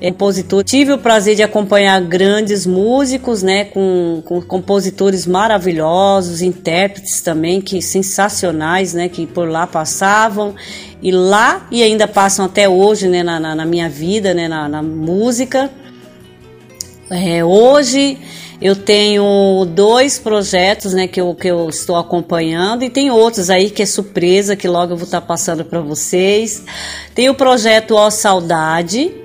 compositor. 0.00 0.64
Tive 0.64 0.92
o 0.92 0.98
prazer 0.98 1.36
de 1.36 1.42
acompanhar 1.42 2.00
grandes 2.00 2.64
músicos, 2.66 3.42
né, 3.42 3.64
com, 3.64 4.22
com 4.24 4.40
compositores 4.40 5.26
maravilhosos, 5.26 6.40
intérpretes 6.40 7.20
também 7.20 7.60
que 7.60 7.82
sensacionais, 7.82 8.94
né, 8.94 9.08
que 9.08 9.26
por 9.26 9.48
lá 9.48 9.66
passavam 9.66 10.54
e 11.02 11.12
lá 11.12 11.66
e 11.70 11.82
ainda 11.82 12.08
passam 12.08 12.46
até 12.46 12.68
hoje, 12.68 13.08
né, 13.08 13.22
na, 13.22 13.38
na, 13.38 13.54
na 13.54 13.66
minha 13.66 13.88
vida, 13.88 14.32
né, 14.32 14.48
na, 14.48 14.68
na 14.68 14.82
música. 14.82 15.70
É, 17.10 17.44
hoje 17.44 18.18
eu 18.60 18.76
tenho 18.76 19.64
dois 19.64 20.18
projetos, 20.18 20.92
né, 20.92 21.08
que 21.08 21.20
eu, 21.20 21.34
que 21.34 21.48
eu 21.48 21.68
estou 21.68 21.96
acompanhando 21.96 22.84
e 22.84 22.90
tem 22.90 23.10
outros 23.10 23.48
aí 23.48 23.70
que 23.70 23.82
é 23.82 23.86
surpresa 23.86 24.54
que 24.54 24.68
logo 24.68 24.92
eu 24.92 24.96
vou 24.96 25.04
estar 25.04 25.20
passando 25.22 25.64
para 25.64 25.80
vocês. 25.80 26.62
Tem 27.14 27.28
o 27.28 27.34
projeto 27.34 27.94
Ó 27.94 28.10
Saudade, 28.10 29.19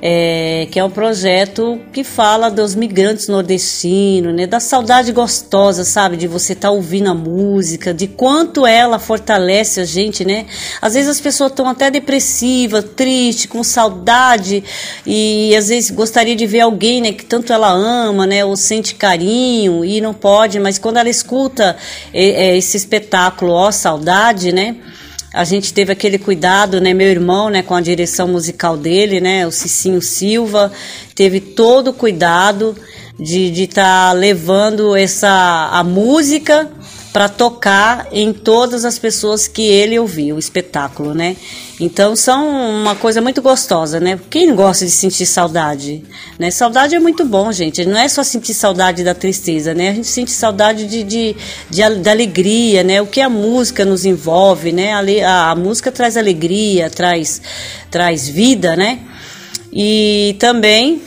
é, 0.00 0.68
que 0.70 0.78
é 0.78 0.84
um 0.84 0.90
projeto 0.90 1.80
que 1.92 2.04
fala 2.04 2.50
dos 2.50 2.74
migrantes 2.74 3.28
nordestinos, 3.28 4.34
né, 4.34 4.46
da 4.46 4.60
saudade 4.60 5.12
gostosa, 5.12 5.84
sabe, 5.84 6.16
de 6.16 6.28
você 6.28 6.52
estar 6.52 6.68
tá 6.68 6.72
ouvindo 6.72 7.10
a 7.10 7.14
música, 7.14 7.92
de 7.92 8.06
quanto 8.06 8.66
ela 8.66 8.98
fortalece 8.98 9.80
a 9.80 9.84
gente, 9.84 10.24
né? 10.24 10.46
Às 10.80 10.94
vezes 10.94 11.10
as 11.10 11.20
pessoas 11.20 11.50
estão 11.50 11.68
até 11.68 11.90
depressivas, 11.90 12.84
tristes, 12.96 13.46
com 13.46 13.64
saudade 13.64 14.62
e 15.06 15.54
às 15.56 15.68
vezes 15.68 15.90
gostaria 15.90 16.36
de 16.36 16.46
ver 16.46 16.60
alguém, 16.60 17.00
né, 17.00 17.12
que 17.12 17.24
tanto 17.24 17.52
ela 17.52 17.70
ama, 17.70 18.26
né, 18.26 18.44
ou 18.44 18.56
sente 18.56 18.94
carinho 18.94 19.84
e 19.84 20.00
não 20.00 20.14
pode, 20.14 20.60
mas 20.60 20.78
quando 20.78 20.98
ela 20.98 21.08
escuta 21.08 21.76
é, 22.12 22.50
é, 22.50 22.56
esse 22.56 22.76
espetáculo, 22.76 23.52
ó, 23.52 23.70
saudade, 23.70 24.52
né? 24.52 24.76
A 25.32 25.44
gente 25.44 25.74
teve 25.74 25.92
aquele 25.92 26.18
cuidado, 26.18 26.80
né, 26.80 26.94
meu 26.94 27.08
irmão, 27.08 27.50
né, 27.50 27.62
com 27.62 27.74
a 27.74 27.80
direção 27.80 28.28
musical 28.28 28.76
dele, 28.76 29.20
né, 29.20 29.46
o 29.46 29.50
Cicinho 29.50 30.00
Silva, 30.00 30.72
teve 31.14 31.38
todo 31.40 31.88
o 31.88 31.92
cuidado 31.92 32.74
de 33.18 33.52
estar 33.62 34.08
tá 34.08 34.12
levando 34.12 34.96
essa 34.96 35.68
a 35.72 35.84
música 35.84 36.70
para 37.12 37.28
tocar 37.28 38.06
em 38.12 38.32
todas 38.32 38.84
as 38.84 38.98
pessoas 38.98 39.48
que 39.48 39.62
ele 39.62 39.98
ouviu 39.98 40.36
o 40.36 40.38
espetáculo, 40.38 41.14
né? 41.14 41.36
Então 41.80 42.14
são 42.14 42.48
uma 42.48 42.94
coisa 42.94 43.20
muito 43.20 43.40
gostosa, 43.40 43.98
né? 43.98 44.18
Quem 44.28 44.54
gosta 44.54 44.84
de 44.84 44.90
sentir 44.90 45.24
saudade, 45.26 46.04
né? 46.38 46.50
Saudade 46.50 46.94
é 46.94 46.98
muito 46.98 47.24
bom, 47.24 47.50
gente. 47.50 47.84
Não 47.84 47.98
é 47.98 48.08
só 48.08 48.22
sentir 48.22 48.52
saudade 48.52 49.02
da 49.02 49.14
tristeza, 49.14 49.72
né? 49.72 49.90
A 49.90 49.94
gente 49.94 50.08
sente 50.08 50.30
saudade 50.30 50.86
de, 50.86 51.02
de, 51.02 51.36
de, 51.70 52.00
de 52.00 52.10
alegria, 52.10 52.82
né? 52.82 53.00
O 53.00 53.06
que 53.06 53.20
a 53.20 53.30
música 53.30 53.84
nos 53.84 54.04
envolve, 54.04 54.72
né? 54.72 54.92
A, 55.24 55.50
a 55.50 55.54
música 55.54 55.90
traz 55.90 56.16
alegria, 56.16 56.90
traz, 56.90 57.40
traz 57.90 58.28
vida, 58.28 58.76
né? 58.76 59.00
E 59.72 60.36
também 60.38 61.02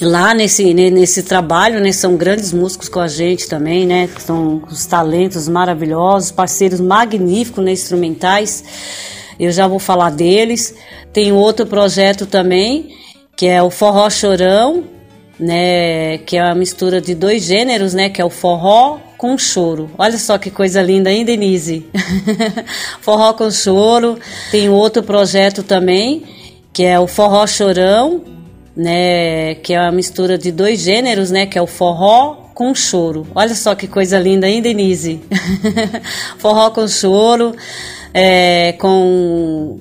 lá 0.00 0.34
nesse, 0.34 0.74
nesse 0.74 1.22
trabalho, 1.22 1.80
né, 1.80 1.92
são 1.92 2.16
grandes 2.16 2.52
músicos 2.52 2.88
com 2.88 3.00
a 3.00 3.08
gente 3.08 3.48
também, 3.48 3.86
né, 3.86 4.08
são 4.18 4.62
os 4.70 4.86
talentos 4.86 5.48
maravilhosos, 5.48 6.30
parceiros 6.30 6.80
magníficos, 6.80 7.64
né, 7.64 7.72
instrumentais, 7.72 8.64
eu 9.38 9.50
já 9.50 9.66
vou 9.66 9.78
falar 9.78 10.10
deles. 10.10 10.74
Tem 11.12 11.32
outro 11.32 11.66
projeto 11.66 12.26
também, 12.26 12.96
que 13.36 13.46
é 13.46 13.62
o 13.62 13.70
Forró 13.70 14.08
Chorão, 14.10 14.84
né, 15.38 16.18
que 16.18 16.36
é 16.36 16.44
uma 16.44 16.54
mistura 16.54 17.00
de 17.00 17.14
dois 17.14 17.42
gêneros, 17.42 17.94
né, 17.94 18.08
que 18.08 18.20
é 18.20 18.24
o 18.24 18.30
forró 18.30 18.98
com 19.18 19.36
choro. 19.38 19.90
Olha 19.98 20.18
só 20.18 20.38
que 20.38 20.50
coisa 20.50 20.82
linda, 20.82 21.10
hein, 21.10 21.24
Denise? 21.24 21.86
forró 23.00 23.32
com 23.32 23.50
choro. 23.50 24.18
Tem 24.50 24.68
outro 24.68 25.02
projeto 25.02 25.62
também, 25.62 26.22
que 26.72 26.84
é 26.84 26.98
o 26.98 27.06
Forró 27.06 27.46
Chorão, 27.46 28.22
né, 28.76 29.54
que 29.56 29.72
é 29.72 29.80
uma 29.80 29.92
mistura 29.92 30.36
de 30.36 30.50
dois 30.50 30.80
gêneros, 30.80 31.30
né, 31.30 31.46
que 31.46 31.58
é 31.58 31.62
o 31.62 31.66
forró 31.66 32.50
com 32.54 32.74
choro. 32.74 33.26
Olha 33.34 33.54
só 33.54 33.74
que 33.74 33.86
coisa 33.86 34.18
linda, 34.18 34.48
hein, 34.48 34.60
Denise? 34.62 35.20
forró 36.38 36.70
com 36.70 36.86
choro, 36.88 37.54
é, 38.12 38.72
com 38.72 39.80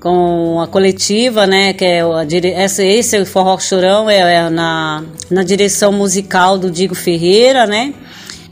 com 0.00 0.60
a 0.60 0.66
coletiva, 0.66 1.46
né, 1.46 1.72
que 1.72 1.82
é 1.82 2.02
a, 2.02 2.26
esse, 2.62 2.86
esse 2.86 3.16
é 3.16 3.24
forró 3.24 3.58
chorão 3.58 4.10
é, 4.10 4.18
é, 4.18 4.50
na, 4.50 5.02
na 5.30 5.42
direção 5.42 5.90
musical 5.92 6.58
do 6.58 6.70
Digo 6.70 6.94
Ferreira, 6.94 7.66
né? 7.66 7.94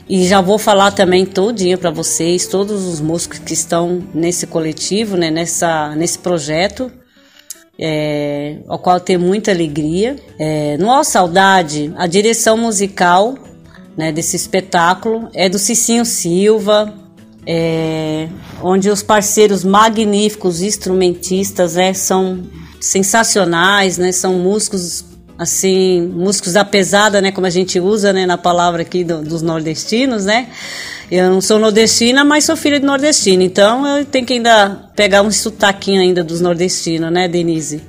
E 0.09 0.25
já 0.27 0.41
vou 0.41 0.57
falar 0.57 0.89
também 0.89 1.27
todinho 1.27 1.77
para 1.77 1.91
vocês, 1.91 2.47
todos 2.47 2.87
os 2.87 2.99
músicos 2.99 3.37
que 3.37 3.53
estão 3.53 4.01
nesse 4.15 4.47
coletivo, 4.47 5.15
né, 5.15 5.29
nessa, 5.29 5.95
nesse 5.95 6.17
projeto 6.17 6.91
é, 7.85 8.59
ao 8.69 8.79
qual 8.79 8.97
tenho 8.97 9.19
muita 9.19 9.51
alegria. 9.51 10.15
É, 10.39 10.77
no 10.77 10.89
All 10.89 11.03
Saudade, 11.03 11.93
a 11.97 12.07
direção 12.07 12.55
musical 12.55 13.35
né, 13.97 14.09
desse 14.09 14.37
espetáculo 14.37 15.27
é 15.33 15.49
do 15.49 15.59
Cicinho 15.59 16.05
Silva, 16.05 16.93
é, 17.45 18.29
onde 18.61 18.89
os 18.89 19.03
parceiros 19.03 19.65
magníficos 19.65 20.61
instrumentistas 20.61 21.75
né, 21.75 21.93
são 21.93 22.43
sensacionais, 22.79 23.97
né, 23.97 24.13
são 24.13 24.35
músicos 24.35 25.03
assim, 25.43 26.01
músicos 26.01 26.53
da 26.53 26.65
pesada, 26.65 27.21
né, 27.21 27.31
como 27.31 27.45
a 27.45 27.49
gente 27.49 27.79
usa, 27.79 28.11
né, 28.11 28.25
na 28.25 28.37
palavra 28.37 28.81
aqui 28.81 29.03
do, 29.03 29.21
dos 29.21 29.41
nordestinos, 29.41 30.25
né? 30.25 30.47
Eu 31.11 31.29
não 31.29 31.41
sou 31.41 31.59
nordestina, 31.59 32.23
mas 32.23 32.45
sou 32.45 32.55
filha 32.55 32.79
de 32.79 32.85
nordestino, 32.85 33.43
então 33.43 33.85
eu 33.85 34.05
tenho 34.05 34.25
que 34.25 34.33
ainda 34.33 34.89
pegar 34.95 35.21
um 35.21 35.31
sotaquinho 35.31 36.01
ainda 36.01 36.23
dos 36.23 36.41
nordestinos, 36.41 37.11
né, 37.11 37.27
Denise? 37.27 37.83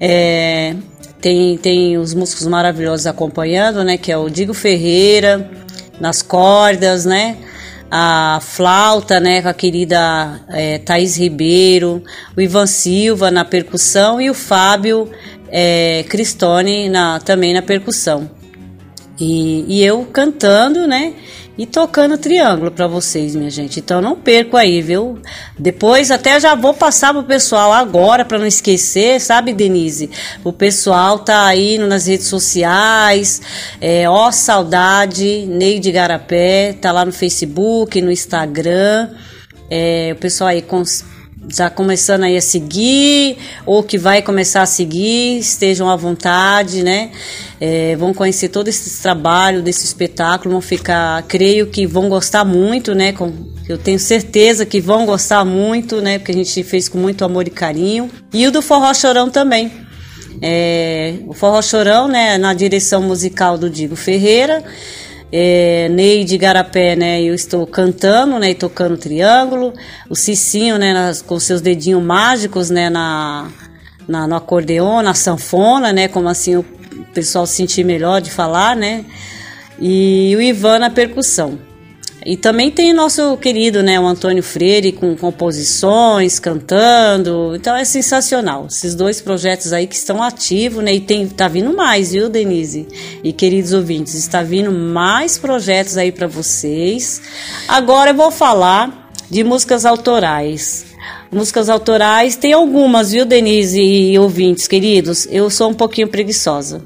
É, 0.00 0.74
tem, 1.20 1.56
tem 1.58 1.96
os 1.98 2.14
músicos 2.14 2.46
maravilhosos 2.46 3.06
acompanhando, 3.06 3.84
né, 3.84 3.96
que 3.96 4.10
é 4.10 4.16
o 4.16 4.28
Digo 4.28 4.54
Ferreira, 4.54 5.48
nas 6.00 6.22
cordas, 6.22 7.04
né? 7.04 7.36
a 7.90 8.38
flauta, 8.42 9.18
né, 9.18 9.40
com 9.40 9.48
a 9.48 9.54
querida 9.54 10.40
é, 10.48 10.78
Thaís 10.78 11.16
Ribeiro, 11.16 12.02
o 12.36 12.40
Ivan 12.40 12.66
Silva 12.66 13.30
na 13.30 13.44
percussão 13.44 14.20
e 14.20 14.28
o 14.28 14.34
Fábio 14.34 15.10
é, 15.50 16.04
Cristone 16.08 16.88
na, 16.88 17.20
também 17.20 17.52
na 17.52 17.62
percussão. 17.62 18.30
E, 19.20 19.64
e 19.66 19.84
eu 19.84 20.04
cantando, 20.04 20.86
né? 20.86 21.14
E 21.56 21.66
tocando 21.66 22.16
triângulo 22.16 22.70
para 22.70 22.86
vocês, 22.86 23.34
minha 23.34 23.50
gente. 23.50 23.80
Então 23.80 24.00
não 24.00 24.14
perco 24.14 24.56
aí, 24.56 24.80
viu? 24.80 25.18
Depois 25.58 26.12
até 26.12 26.38
já 26.38 26.54
vou 26.54 26.72
passar 26.72 27.12
pro 27.12 27.24
pessoal 27.24 27.72
agora 27.72 28.24
para 28.24 28.38
não 28.38 28.46
esquecer, 28.46 29.20
sabe, 29.20 29.52
Denise? 29.52 30.08
O 30.44 30.52
pessoal 30.52 31.18
tá 31.18 31.46
aí 31.46 31.76
nas 31.76 32.06
redes 32.06 32.28
sociais, 32.28 33.42
é, 33.80 34.08
ó 34.08 34.30
saudade, 34.30 35.46
Neide 35.46 35.90
Garapé, 35.90 36.74
tá 36.80 36.92
lá 36.92 37.04
no 37.04 37.12
Facebook, 37.12 38.00
no 38.00 38.12
Instagram. 38.12 39.10
É, 39.68 40.12
o 40.12 40.16
pessoal 40.16 40.50
aí 40.50 40.62
com 40.62 40.84
já 41.48 41.70
começando 41.70 42.24
aí 42.24 42.36
a 42.36 42.40
seguir 42.40 43.36
ou 43.64 43.82
que 43.82 43.96
vai 43.96 44.22
começar 44.22 44.62
a 44.62 44.66
seguir, 44.66 45.38
estejam 45.38 45.88
à 45.88 45.96
vontade, 45.96 46.82
né? 46.82 47.10
É, 47.60 47.96
vão 47.96 48.12
conhecer 48.12 48.48
todo 48.48 48.68
esse 48.68 49.02
trabalho 49.02 49.62
desse 49.62 49.84
espetáculo, 49.84 50.52
vão 50.52 50.60
ficar, 50.60 51.22
creio 51.24 51.66
que 51.66 51.86
vão 51.86 52.08
gostar 52.08 52.44
muito, 52.44 52.94
né? 52.94 53.12
Com, 53.12 53.32
eu 53.68 53.78
tenho 53.78 53.98
certeza 53.98 54.66
que 54.66 54.80
vão 54.80 55.06
gostar 55.06 55.44
muito, 55.44 56.00
né? 56.00 56.18
Porque 56.18 56.32
a 56.32 56.34
gente 56.34 56.62
fez 56.62 56.88
com 56.88 56.98
muito 56.98 57.24
amor 57.24 57.46
e 57.46 57.50
carinho. 57.50 58.10
E 58.32 58.46
o 58.46 58.50
do 58.50 58.62
Forró 58.62 58.92
Chorão 58.94 59.30
também. 59.30 59.72
É, 60.40 61.14
o 61.26 61.32
Forró 61.32 61.60
Chorão, 61.62 62.08
né? 62.08 62.38
Na 62.38 62.54
direção 62.54 63.02
musical 63.02 63.58
do 63.58 63.68
Digo 63.68 63.96
Ferreira 63.96 64.64
é, 65.30 65.88
Neide 65.90 66.38
Garapé, 66.38 66.96
né? 66.96 67.22
Eu 67.22 67.34
estou 67.34 67.66
cantando, 67.66 68.38
né? 68.38 68.50
E 68.50 68.54
tocando 68.54 68.96
triângulo. 68.96 69.72
O 70.08 70.16
Cicinho, 70.16 70.78
né? 70.78 70.92
Nas, 70.92 71.20
com 71.20 71.38
seus 71.38 71.60
dedinhos 71.60 72.02
mágicos, 72.02 72.70
né? 72.70 72.88
Na, 72.88 73.48
na, 74.06 74.26
no 74.26 74.34
acordeon, 74.34 75.02
na 75.02 75.14
sanfona, 75.14 75.92
né? 75.92 76.08
Como 76.08 76.28
assim 76.28 76.56
o 76.56 76.64
pessoal 77.12 77.46
sentir 77.46 77.84
melhor 77.84 78.20
de 78.20 78.30
falar, 78.30 78.74
né? 78.74 79.04
E 79.78 80.34
o 80.36 80.40
Ivan 80.40 80.78
na 80.78 80.90
percussão. 80.90 81.58
E 82.26 82.36
também 82.36 82.70
tem 82.70 82.92
nosso 82.92 83.36
querido, 83.36 83.82
né, 83.82 83.98
o 83.98 84.06
Antônio 84.06 84.42
Freire 84.42 84.92
com 84.92 85.16
composições, 85.16 86.38
cantando. 86.38 87.54
Então 87.54 87.76
é 87.76 87.84
sensacional. 87.84 88.66
Esses 88.68 88.94
dois 88.94 89.20
projetos 89.20 89.72
aí 89.72 89.86
que 89.86 89.94
estão 89.94 90.22
ativos, 90.22 90.82
né? 90.82 90.94
E 90.94 91.00
tem 91.00 91.26
tá 91.28 91.48
vindo 91.48 91.74
mais, 91.74 92.12
viu, 92.12 92.28
Denise? 92.28 92.86
E 93.22 93.32
queridos 93.32 93.72
ouvintes, 93.72 94.14
está 94.14 94.42
vindo 94.42 94.72
mais 94.72 95.38
projetos 95.38 95.96
aí 95.96 96.10
para 96.10 96.26
vocês. 96.26 97.22
Agora 97.68 98.10
eu 98.10 98.14
vou 98.14 98.30
falar 98.30 99.10
de 99.30 99.44
músicas 99.44 99.86
autorais. 99.86 100.86
Músicas 101.30 101.68
autorais 101.68 102.36
tem 102.36 102.52
algumas, 102.52 103.12
viu, 103.12 103.24
Denise 103.24 103.80
e 103.80 104.18
ouvintes 104.18 104.66
queridos? 104.66 105.28
Eu 105.30 105.48
sou 105.50 105.70
um 105.70 105.74
pouquinho 105.74 106.08
preguiçosa. 106.08 106.82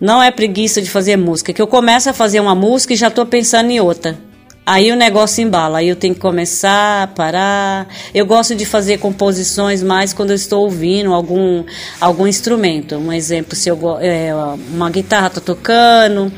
Não 0.00 0.22
é 0.22 0.30
preguiça 0.30 0.82
de 0.82 0.90
fazer 0.90 1.16
música, 1.16 1.52
que 1.52 1.62
eu 1.62 1.66
começo 1.66 2.10
a 2.10 2.12
fazer 2.12 2.40
uma 2.40 2.54
música 2.54 2.92
e 2.92 2.96
já 2.96 3.08
estou 3.08 3.24
pensando 3.24 3.70
em 3.70 3.80
outra. 3.80 4.25
Aí 4.68 4.90
o 4.90 4.96
negócio 4.96 5.44
embala, 5.44 5.78
aí 5.78 5.88
eu 5.88 5.94
tenho 5.94 6.12
que 6.12 6.20
começar, 6.20 7.14
parar. 7.14 7.86
Eu 8.12 8.26
gosto 8.26 8.52
de 8.52 8.66
fazer 8.66 8.98
composições 8.98 9.80
mais 9.80 10.12
quando 10.12 10.30
eu 10.30 10.34
estou 10.34 10.64
ouvindo 10.64 11.14
algum, 11.14 11.62
algum 12.00 12.26
instrumento. 12.26 12.96
Um 12.96 13.12
exemplo, 13.12 13.54
se 13.54 13.68
eu 13.68 13.78
é, 14.00 14.34
uma 14.74 14.90
guitarra 14.90 15.30
tá 15.30 15.40
tocando, 15.40 16.32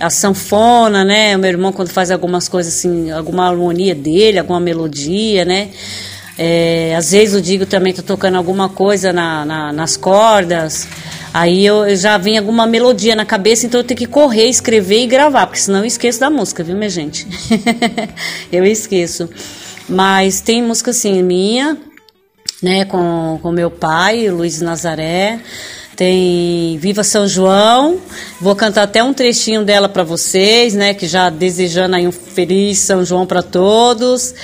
a 0.00 0.08
sanfona, 0.08 1.04
né? 1.04 1.36
O 1.36 1.38
meu 1.38 1.50
irmão 1.50 1.72
quando 1.72 1.90
faz 1.90 2.10
algumas 2.10 2.48
coisas 2.48 2.72
assim, 2.72 3.10
alguma 3.10 3.46
harmonia 3.46 3.94
dele, 3.94 4.38
alguma 4.38 4.60
melodia, 4.60 5.44
né? 5.44 5.68
É, 6.38 6.94
às 6.96 7.10
vezes 7.10 7.34
eu 7.34 7.40
digo 7.42 7.66
também 7.66 7.92
tô 7.92 8.02
tocando 8.02 8.36
alguma 8.38 8.70
coisa 8.70 9.12
na, 9.12 9.44
na 9.44 9.72
nas 9.74 9.94
cordas. 9.94 10.88
Aí 11.34 11.66
eu, 11.66 11.96
já 11.96 12.16
vem 12.16 12.38
alguma 12.38 12.64
melodia 12.64 13.16
na 13.16 13.26
cabeça, 13.26 13.66
então 13.66 13.80
eu 13.80 13.84
tenho 13.84 13.98
que 13.98 14.06
correr, 14.06 14.48
escrever 14.48 15.02
e 15.02 15.06
gravar, 15.08 15.48
porque 15.48 15.60
senão 15.60 15.80
eu 15.80 15.84
esqueço 15.84 16.20
da 16.20 16.30
música, 16.30 16.62
viu, 16.62 16.76
minha 16.76 16.88
gente? 16.88 17.26
eu 18.52 18.64
esqueço. 18.64 19.28
Mas 19.88 20.40
tem 20.40 20.62
música 20.62 20.92
assim, 20.92 21.24
minha, 21.24 21.76
né, 22.62 22.84
com, 22.84 23.40
com 23.42 23.50
meu 23.50 23.68
pai, 23.68 24.28
Luiz 24.30 24.60
Nazaré. 24.60 25.40
Tem 25.96 26.76
Viva 26.78 27.02
São 27.02 27.26
João. 27.26 27.98
Vou 28.40 28.54
cantar 28.54 28.82
até 28.82 29.02
um 29.02 29.12
trechinho 29.12 29.64
dela 29.64 29.88
para 29.88 30.02
vocês, 30.02 30.74
né? 30.74 30.92
Que 30.94 31.06
já 31.06 31.30
desejando 31.30 31.96
aí 31.96 32.06
um 32.06 32.12
feliz 32.12 32.78
São 32.78 33.04
João 33.04 33.26
para 33.26 33.42
todos. 33.42 34.34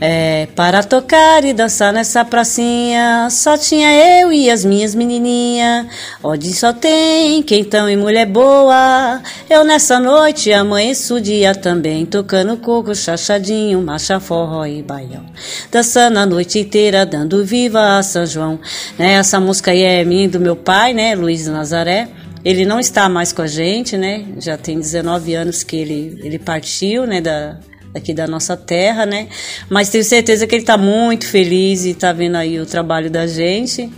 É, 0.00 0.48
para 0.56 0.82
tocar 0.82 1.44
e 1.44 1.52
dançar 1.52 1.92
nessa 1.92 2.24
pracinha, 2.24 3.28
só 3.30 3.56
tinha 3.56 3.92
eu 4.20 4.32
e 4.32 4.50
as 4.50 4.64
minhas 4.64 4.94
menininhas. 4.94 5.86
Onde 6.22 6.52
só 6.52 6.72
tem 6.72 7.42
quentão 7.42 7.88
e 7.88 7.96
mulher 7.96 8.26
boa. 8.26 9.20
Eu 9.48 9.62
nessa 9.64 10.00
noite 10.00 10.52
amanheço 10.52 11.16
o 11.16 11.20
dia 11.20 11.54
também, 11.54 12.04
tocando 12.04 12.56
coco, 12.56 12.94
chachadinho, 12.94 13.80
marcha, 13.80 14.18
forró 14.18 14.66
e 14.66 14.82
baião. 14.82 15.24
Dançando 15.70 16.18
a 16.18 16.26
noite 16.26 16.58
inteira, 16.58 17.06
dando 17.06 17.44
viva 17.44 17.98
a 17.98 18.02
São 18.02 18.26
João. 18.26 18.58
Né, 18.98 19.14
essa 19.14 19.38
música 19.38 19.70
aí 19.70 19.82
é 19.82 20.04
minha 20.04 20.24
e 20.24 20.28
do 20.28 20.40
meu 20.40 20.56
pai, 20.92 20.94
né? 20.94 21.14
Luiz 21.14 21.46
Nazaré. 21.46 22.08
Ele 22.44 22.64
não 22.64 22.78
está 22.78 23.08
mais 23.08 23.32
com 23.32 23.42
a 23.42 23.46
gente, 23.46 23.96
né? 23.96 24.24
Já 24.38 24.56
tem 24.56 24.78
19 24.78 25.34
anos 25.34 25.62
que 25.62 25.76
ele, 25.76 26.20
ele 26.22 26.38
partiu, 26.38 27.06
né? 27.06 27.20
Da, 27.20 27.58
aqui 27.94 28.12
da 28.12 28.26
nossa 28.26 28.56
terra, 28.56 29.06
né? 29.06 29.28
Mas 29.70 29.88
tenho 29.88 30.04
certeza 30.04 30.46
que 30.46 30.54
ele 30.54 30.62
está 30.62 30.76
muito 30.76 31.26
feliz 31.26 31.84
e 31.84 31.90
está 31.90 32.12
vendo 32.12 32.36
aí 32.36 32.60
o 32.60 32.66
trabalho 32.66 33.10
da 33.10 33.26
gente, 33.26 33.90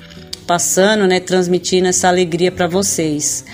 passando, 0.47 1.07
né? 1.07 1.21
Transmitindo 1.21 1.89
essa 1.89 2.09
alegria 2.09 2.53
para 2.53 2.67
vocês. 2.67 3.45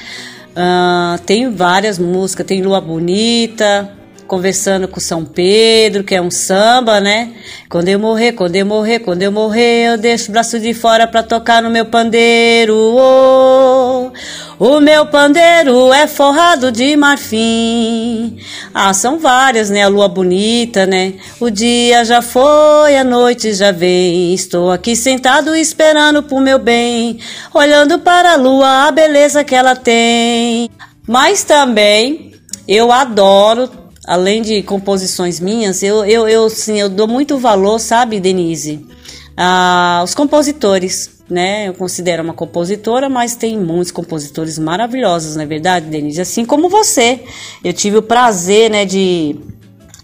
Uh, 0.50 1.18
tem 1.24 1.50
várias 1.50 1.98
músicas, 1.98 2.46
tem 2.46 2.60
Lua 2.60 2.80
Bonita, 2.80 3.90
conversando 4.30 4.86
com 4.86 5.00
São 5.00 5.24
Pedro, 5.24 6.04
que 6.04 6.14
é 6.14 6.22
um 6.22 6.30
samba, 6.30 7.00
né? 7.00 7.32
Quando 7.68 7.88
eu 7.88 7.98
morrer, 7.98 8.30
quando 8.30 8.54
eu 8.54 8.64
morrer, 8.64 9.00
quando 9.00 9.22
eu 9.22 9.32
morrer, 9.32 9.88
eu 9.88 9.98
deixo 9.98 10.28
o 10.28 10.32
braço 10.32 10.60
de 10.60 10.72
fora 10.72 11.04
pra 11.04 11.20
tocar 11.20 11.60
no 11.60 11.68
meu 11.68 11.84
pandeiro. 11.86 12.76
Oh, 12.76 14.12
o 14.56 14.78
meu 14.78 15.04
pandeiro 15.06 15.92
é 15.92 16.06
forrado 16.06 16.70
de 16.70 16.94
marfim. 16.94 18.38
Ah, 18.72 18.94
são 18.94 19.18
várias, 19.18 19.68
né? 19.68 19.82
A 19.82 19.88
lua 19.88 20.06
bonita, 20.06 20.86
né? 20.86 21.14
O 21.40 21.50
dia 21.50 22.04
já 22.04 22.22
foi, 22.22 22.96
a 22.96 23.02
noite 23.02 23.52
já 23.52 23.72
vem. 23.72 24.32
Estou 24.32 24.70
aqui 24.70 24.94
sentado 24.94 25.56
esperando 25.56 26.22
pro 26.22 26.38
meu 26.38 26.60
bem, 26.60 27.18
olhando 27.52 27.98
para 27.98 28.34
a 28.34 28.36
lua, 28.36 28.86
a 28.86 28.92
beleza 28.92 29.42
que 29.42 29.56
ela 29.56 29.74
tem. 29.74 30.70
Mas 31.04 31.42
também 31.42 32.30
eu 32.68 32.92
adoro 32.92 33.79
além 34.10 34.42
de 34.42 34.60
composições 34.64 35.38
minhas, 35.38 35.84
eu, 35.84 36.04
eu, 36.04 36.26
eu, 36.26 36.50
sim, 36.50 36.80
eu 36.80 36.88
dou 36.88 37.06
muito 37.06 37.38
valor, 37.38 37.78
sabe, 37.78 38.18
Denise, 38.18 38.84
aos 39.36 40.16
compositores. 40.16 41.20
Né? 41.30 41.68
Eu 41.68 41.74
considero 41.74 42.24
uma 42.24 42.34
compositora, 42.34 43.08
mas 43.08 43.36
tem 43.36 43.56
muitos 43.56 43.92
compositores 43.92 44.58
maravilhosos, 44.58 45.36
não 45.36 45.44
é 45.44 45.46
verdade, 45.46 45.86
Denise? 45.86 46.20
Assim 46.20 46.44
como 46.44 46.68
você. 46.68 47.20
Eu 47.62 47.72
tive 47.72 47.98
o 47.98 48.02
prazer, 48.02 48.68
né, 48.68 48.84
de 48.84 49.36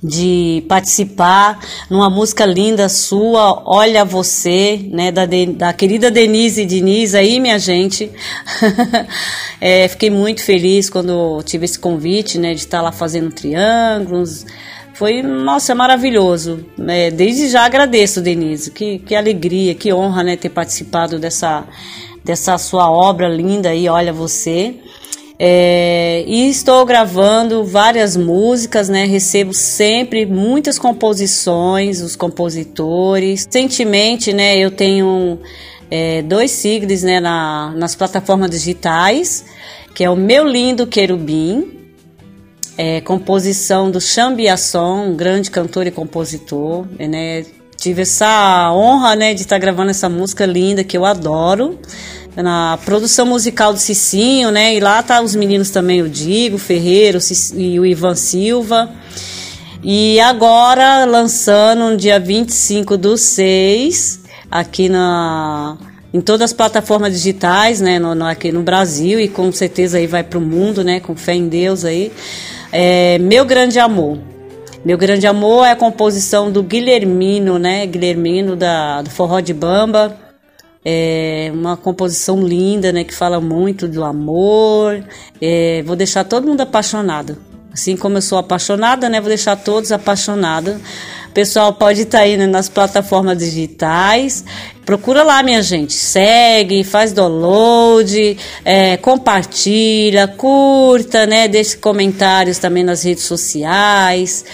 de 0.07 0.63
participar 0.69 1.59
numa 1.91 2.09
música 2.09 2.47
linda 2.47 2.89
sua, 2.89 3.63
Olha 3.67 4.05
Você, 4.05 4.89
né, 4.93 5.11
da, 5.11 5.27
de, 5.27 5.47
da 5.47 5.73
querida 5.73 6.11
Denise 6.11 6.65
Diniz 6.65 7.15
aí, 7.15 7.41
minha 7.41 7.59
gente. 7.59 8.11
é, 9.61 9.89
fiquei 9.89 10.11
muito 10.11 10.45
feliz 10.45 10.89
quando 10.89 11.43
tive 11.45 11.65
esse 11.65 11.79
convite, 11.79 12.39
né, 12.39 12.55
de 12.55 12.61
estar 12.61 12.81
lá 12.81 12.93
fazendo 12.93 13.33
triângulos. 13.33 14.47
Foi, 14.95 15.23
nossa, 15.23 15.75
maravilhoso. 15.75 16.65
É, 16.87 17.11
desde 17.11 17.49
já 17.49 17.65
agradeço, 17.65 18.21
Denise. 18.21 18.71
Que, 18.71 19.01
que 19.01 19.15
alegria, 19.15 19.75
que 19.75 19.93
honra, 19.93 20.23
né, 20.23 20.37
ter 20.37 20.51
participado 20.51 21.19
dessa, 21.19 21.67
dessa 22.25 22.57
sua 22.57 22.91
obra 22.91 23.29
linda 23.29 23.71
aí, 23.71 23.89
Olha 23.89 24.13
Você. 24.13 24.77
É, 25.39 26.25
e 26.27 26.49
estou 26.49 26.85
gravando 26.87 27.63
várias 27.63 28.17
músicas, 28.17 28.89
né? 28.89 29.05
Recebo 29.05 29.53
sempre 29.53 30.25
muitas 30.25 30.79
composições, 30.79 32.01
os 32.01 32.17
compositores. 32.17 33.45
Recentemente, 33.45 34.33
né? 34.33 34.57
Eu 34.57 34.71
tenho 34.71 35.39
é, 35.91 36.23
dois 36.23 36.51
sigles, 36.51 37.03
né? 37.03 37.21
Na, 37.21 37.71
nas 37.77 37.95
plataformas 37.95 38.51
digitais, 38.51 39.45
que 39.95 40.03
é 40.03 40.09
o 40.09 40.17
Meu 40.17 40.47
Lindo 40.47 40.87
Querubim, 40.87 41.71
é, 42.79 43.03
composição 43.03 43.91
do 43.91 44.01
Chambiasson, 44.01 45.09
um 45.09 45.17
grande 45.17 45.51
cantor 45.51 45.87
e 45.87 45.91
compositor, 45.91 46.87
né? 46.99 47.45
Tive 47.77 48.03
essa 48.03 48.73
honra, 48.73 49.15
né, 49.15 49.35
de 49.35 49.43
estar 49.43 49.59
gravando 49.59 49.91
essa 49.91 50.09
música 50.09 50.47
linda 50.47 50.83
que 50.83 50.97
eu 50.97 51.05
adoro 51.05 51.79
na 52.43 52.79
produção 52.85 53.25
musical 53.25 53.73
do 53.73 53.79
Cicinho, 53.79 54.51
né? 54.51 54.75
E 54.75 54.81
lá 54.81 55.03
tá 55.03 55.21
os 55.21 55.35
meninos 55.35 55.71
também, 55.71 56.03
o 56.03 56.09
Digo, 56.09 56.57
o 56.57 56.59
Ferreira 56.59 57.19
o 57.19 57.59
e 57.59 57.81
o 57.81 57.87
Ivan 57.87 58.15
Silva. 58.15 58.91
E 59.83 60.21
agora 60.21 61.05
lançando 61.05 61.91
no 61.91 61.97
dia 61.97 62.19
25 62.19 62.97
do 62.97 63.17
6, 63.17 64.21
aqui 64.51 64.89
na 64.89 65.77
em 66.13 66.21
todas 66.21 66.51
as 66.51 66.53
plataformas 66.53 67.13
digitais, 67.13 67.81
né, 67.81 67.99
no, 67.99 68.15
no, 68.15 68.25
aqui 68.25 68.51
no 68.51 68.63
Brasil 68.63 69.21
e 69.21 69.29
com 69.29 69.53
certeza 69.53 69.99
aí 69.99 70.07
vai 70.07 70.25
para 70.25 70.39
o 70.39 70.41
mundo, 70.41 70.83
né, 70.83 70.99
com 70.99 71.15
fé 71.15 71.35
em 71.35 71.47
Deus 71.47 71.85
aí. 71.85 72.11
É, 72.73 73.19
Meu 73.19 73.45
Grande 73.45 73.79
Amor. 73.79 74.19
Meu 74.83 74.97
Grande 74.97 75.27
Amor 75.27 75.67
é 75.67 75.73
a 75.73 75.77
composição 75.77 76.51
do 76.51 76.63
Guilhermino, 76.63 77.59
né, 77.59 77.85
Guilhermino 77.85 78.57
da, 78.57 79.03
do 79.03 79.11
Forró 79.11 79.41
de 79.41 79.53
Bamba. 79.53 80.17
É 80.89 81.51
uma 81.53 81.77
composição 81.77 82.47
linda, 82.47 82.93
né? 82.93 83.03
Que 83.03 83.13
fala 83.13 83.41
muito 83.41 83.89
do 83.89 84.05
amor. 84.05 85.03
É, 85.43 85.83
vou 85.85 85.97
deixar 85.97 86.23
todo 86.23 86.47
mundo 86.47 86.61
apaixonado. 86.61 87.37
Assim 87.73 87.97
como 87.97 88.19
eu 88.19 88.23
sou 88.23 88.39
apaixonada, 88.39 89.09
né? 89.09 89.21
Vou 89.21 89.29
deixar 89.29 89.57
todos 89.57 89.91
apaixonados. 89.91 90.77
Pessoal 91.35 91.73
pode 91.75 92.03
estar 92.03 92.19
tá 92.19 92.25
aí 92.25 92.37
né, 92.37 92.47
nas 92.47 92.69
plataformas 92.69 93.37
digitais. 93.37 94.45
Procura 94.85 95.25
lá, 95.25 95.43
minha 95.43 95.61
gente. 95.61 95.93
Segue, 95.93 96.85
faz 96.85 97.13
download, 97.13 98.39
é, 98.65 98.97
compartilha, 98.97 100.29
curta, 100.29 101.27
né? 101.27 101.49
Deixe 101.49 101.77
comentários 101.77 102.59
também 102.59 102.85
nas 102.85 103.03
redes 103.03 103.25
sociais. 103.25 104.45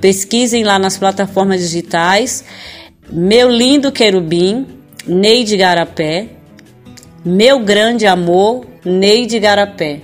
Pesquisem 0.00 0.64
lá 0.64 0.80
nas 0.80 0.98
plataformas 0.98 1.60
digitais. 1.60 2.44
Meu 3.08 3.48
lindo 3.48 3.92
querubim, 3.92 4.75
Neide 5.06 5.56
Garapé. 5.56 6.30
Meu 7.24 7.60
grande 7.60 8.06
amor, 8.06 8.66
Neide 8.84 9.38
Garapé. 9.38 10.00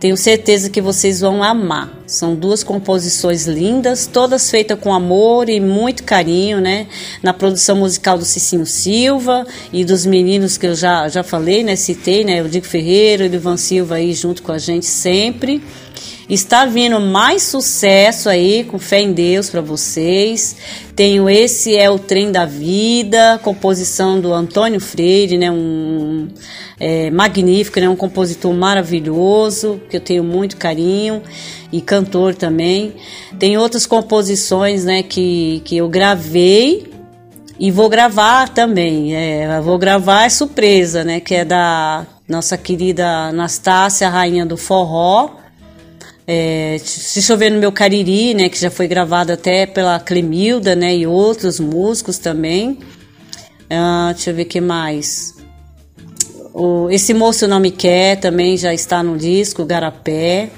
Tenho 0.00 0.16
certeza 0.16 0.70
que 0.70 0.80
vocês 0.80 1.20
vão 1.20 1.42
amar. 1.42 2.02
São 2.06 2.34
duas 2.34 2.64
composições 2.64 3.46
lindas, 3.46 4.06
todas 4.06 4.50
feitas 4.50 4.80
com 4.80 4.94
amor 4.94 5.50
e 5.50 5.60
muito 5.60 6.04
carinho, 6.04 6.58
né? 6.58 6.86
Na 7.22 7.34
produção 7.34 7.76
musical 7.76 8.16
do 8.16 8.24
Cicinho 8.24 8.64
Silva 8.64 9.46
e 9.70 9.84
dos 9.84 10.06
meninos 10.06 10.56
que 10.56 10.66
eu 10.66 10.74
já, 10.74 11.06
já 11.10 11.22
falei, 11.22 11.62
né? 11.62 11.76
Citei, 11.76 12.24
né? 12.24 12.42
O 12.42 12.48
Diego 12.48 12.66
Ferreira 12.66 13.24
o 13.24 13.26
Ivan 13.26 13.58
Silva 13.58 13.96
aí 13.96 14.14
junto 14.14 14.42
com 14.42 14.52
a 14.52 14.58
gente 14.58 14.86
sempre. 14.86 15.62
Está 16.30 16.64
vindo 16.64 16.98
mais 17.00 17.42
sucesso 17.42 18.28
aí, 18.28 18.62
com 18.62 18.78
fé 18.78 19.00
em 19.00 19.12
Deus 19.12 19.50
para 19.50 19.60
vocês. 19.60 20.56
Tenho 20.94 21.28
esse 21.28 21.76
é 21.76 21.90
o 21.90 21.98
trem 21.98 22.30
da 22.30 22.46
vida, 22.46 23.38
composição 23.42 24.20
do 24.20 24.32
Antônio 24.32 24.80
Freire, 24.80 25.36
né? 25.36 25.50
Um 25.50 26.28
é, 26.80 27.10
magnífico, 27.10 27.78
né? 27.78 27.88
Um 27.88 27.94
compositor 27.94 28.52
maravilhoso 28.54 29.80
que 29.90 29.98
eu 29.98 30.00
tenho 30.00 30.24
muito 30.24 30.56
carinho 30.56 31.22
e 31.70 31.82
cantor 31.82 32.34
também. 32.34 32.94
Tem 33.38 33.58
outras 33.58 33.86
composições, 33.86 34.86
né? 34.86 35.02
Que 35.02 35.60
que 35.64 35.76
eu 35.76 35.88
gravei 35.88 36.90
e 37.58 37.70
vou 37.70 37.90
gravar 37.90 38.48
também. 38.48 39.14
É, 39.14 39.60
vou 39.60 39.78
gravar 39.78 40.24
é 40.24 40.30
surpresa, 40.30 41.04
né? 41.04 41.20
Que 41.20 41.34
é 41.34 41.44
da 41.44 42.06
nossa 42.26 42.56
querida 42.56 43.06
Anastácia, 43.28 44.08
rainha 44.08 44.46
do 44.46 44.56
forró. 44.56 45.36
É, 46.26 46.78
se 46.78 47.20
chover 47.20 47.50
no 47.50 47.58
meu 47.58 47.72
Cariri, 47.72 48.34
né, 48.34 48.48
que 48.48 48.56
já 48.56 48.70
foi 48.70 48.86
gravado 48.86 49.32
até 49.32 49.66
pela 49.66 49.98
Clemilda, 49.98 50.76
né, 50.76 50.94
e 50.94 51.04
outros 51.04 51.58
músicos 51.58 52.18
também. 52.18 52.78
Ah, 53.68 54.12
deixa 54.14 54.30
eu 54.30 54.34
ver 54.36 54.42
o 54.42 54.46
que 54.46 54.60
mais. 54.60 55.39
O, 56.52 56.88
Esse 56.90 57.14
Moço 57.14 57.46
Não 57.46 57.60
Me 57.60 57.70
Quer 57.70 58.16
também 58.16 58.56
já 58.56 58.74
está 58.74 59.02
no 59.02 59.16
disco, 59.16 59.64
Garapé. 59.64 60.50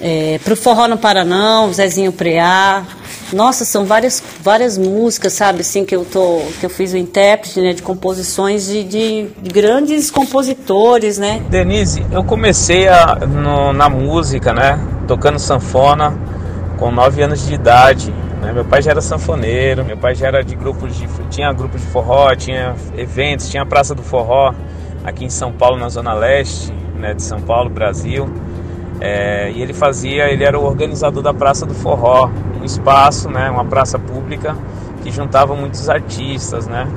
É, 0.00 0.38
Pro 0.44 0.56
Forró 0.56 0.86
no 0.86 0.96
Paranão, 0.96 1.72
Zezinho 1.72 2.12
Preá. 2.12 2.84
Nossa, 3.32 3.64
são 3.64 3.84
várias, 3.84 4.22
várias 4.42 4.78
músicas, 4.78 5.32
sabe, 5.32 5.60
assim, 5.60 5.84
que 5.84 5.94
eu, 5.94 6.04
tô, 6.04 6.40
que 6.60 6.64
eu 6.64 6.70
fiz 6.70 6.92
o 6.92 6.96
intérprete, 6.96 7.60
né, 7.60 7.74
de 7.74 7.82
composições 7.82 8.66
de, 8.66 8.84
de 8.84 9.28
grandes 9.52 10.10
compositores, 10.10 11.18
né. 11.18 11.42
Denise, 11.50 12.06
eu 12.10 12.24
comecei 12.24 12.88
a, 12.88 13.16
no, 13.26 13.72
na 13.72 13.88
música, 13.88 14.54
né, 14.54 14.78
tocando 15.06 15.38
sanfona 15.38 16.16
com 16.78 16.90
9 16.90 17.22
anos 17.22 17.46
de 17.46 17.54
idade. 17.54 18.14
Né? 18.40 18.52
Meu 18.52 18.64
pai 18.64 18.82
já 18.82 18.90
era 18.92 19.00
sanfoneiro, 19.00 19.84
meu 19.84 19.96
pai 19.96 20.14
já 20.14 20.28
era 20.28 20.42
de 20.42 20.54
grupos 20.54 20.96
de. 20.96 21.08
tinha 21.30 21.52
grupos 21.52 21.80
de 21.80 21.86
forró, 21.88 22.34
tinha 22.34 22.74
eventos, 22.96 23.48
tinha 23.48 23.62
a 23.62 23.66
Praça 23.66 23.94
do 23.94 24.02
Forró. 24.02 24.54
aqui 25.04 25.24
em 25.24 25.30
São 25.30 25.52
Paulo, 25.52 25.76
na 25.76 25.88
Zona 25.88 26.12
Leste 26.12 26.72
né, 26.98 27.14
de 27.14 27.22
São 27.22 27.40
Paulo, 27.40 27.70
Brasil. 27.70 28.28
É, 29.00 29.50
e 29.52 29.62
ele 29.62 29.72
fazia, 29.72 30.28
ele 30.28 30.44
era 30.44 30.58
o 30.58 30.64
organizador 30.64 31.22
da 31.22 31.32
Praça 31.32 31.64
do 31.64 31.72
Forró, 31.72 32.28
um 32.60 32.64
espaço, 32.64 33.30
né, 33.30 33.48
uma 33.48 33.64
praça 33.64 33.98
pública 33.98 34.56
que 35.02 35.10
juntava 35.10 35.54
muitos 35.54 35.88
artistas, 35.88 36.66
né. 36.66 36.88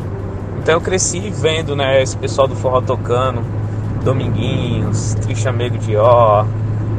Então 0.57 0.75
eu 0.75 0.81
cresci 0.81 1.19
vendo, 1.29 1.75
né, 1.75 2.01
esse 2.01 2.17
pessoal 2.17 2.47
do 2.47 2.55
forró 2.55 2.81
tocando, 2.81 3.41
Dominguinhos, 4.03 5.15
Trichamego 5.15 5.77
de 5.77 5.95
Ó, 5.95 6.43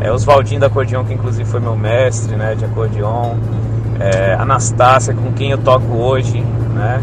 é, 0.00 0.10
Oswaldinho 0.12 0.60
da 0.60 0.68
Acordeon, 0.68 1.04
que 1.04 1.14
inclusive 1.14 1.48
foi 1.48 1.60
meu 1.60 1.76
mestre, 1.76 2.36
né, 2.36 2.54
de 2.54 2.64
acordeon, 2.64 3.34
é, 4.02 4.34
Anastácia, 4.34 5.14
com 5.14 5.32
quem 5.32 5.50
eu 5.50 5.58
toco 5.58 5.94
hoje, 5.94 6.40
né. 6.74 7.00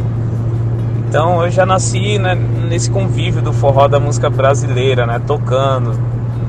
Então 1.07 1.43
eu 1.43 1.49
já 1.49 1.65
nasci 1.65 2.19
né, 2.19 2.35
nesse 2.35 2.91
convívio 2.91 3.41
do 3.41 3.51
forró 3.51 3.87
da 3.87 3.99
música 3.99 4.29
brasileira, 4.29 5.05
né, 5.07 5.19
tocando, 5.25 5.93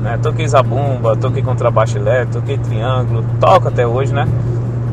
né, 0.01 0.19
toquei 0.21 0.47
zabumba, 0.47 1.15
toquei 1.15 1.41
contrabaixo 1.41 1.97
elétrico, 1.97 2.33
toquei 2.33 2.57
triângulo, 2.57 3.25
toco 3.39 3.69
até 3.69 3.87
hoje, 3.87 4.13
né, 4.13 4.27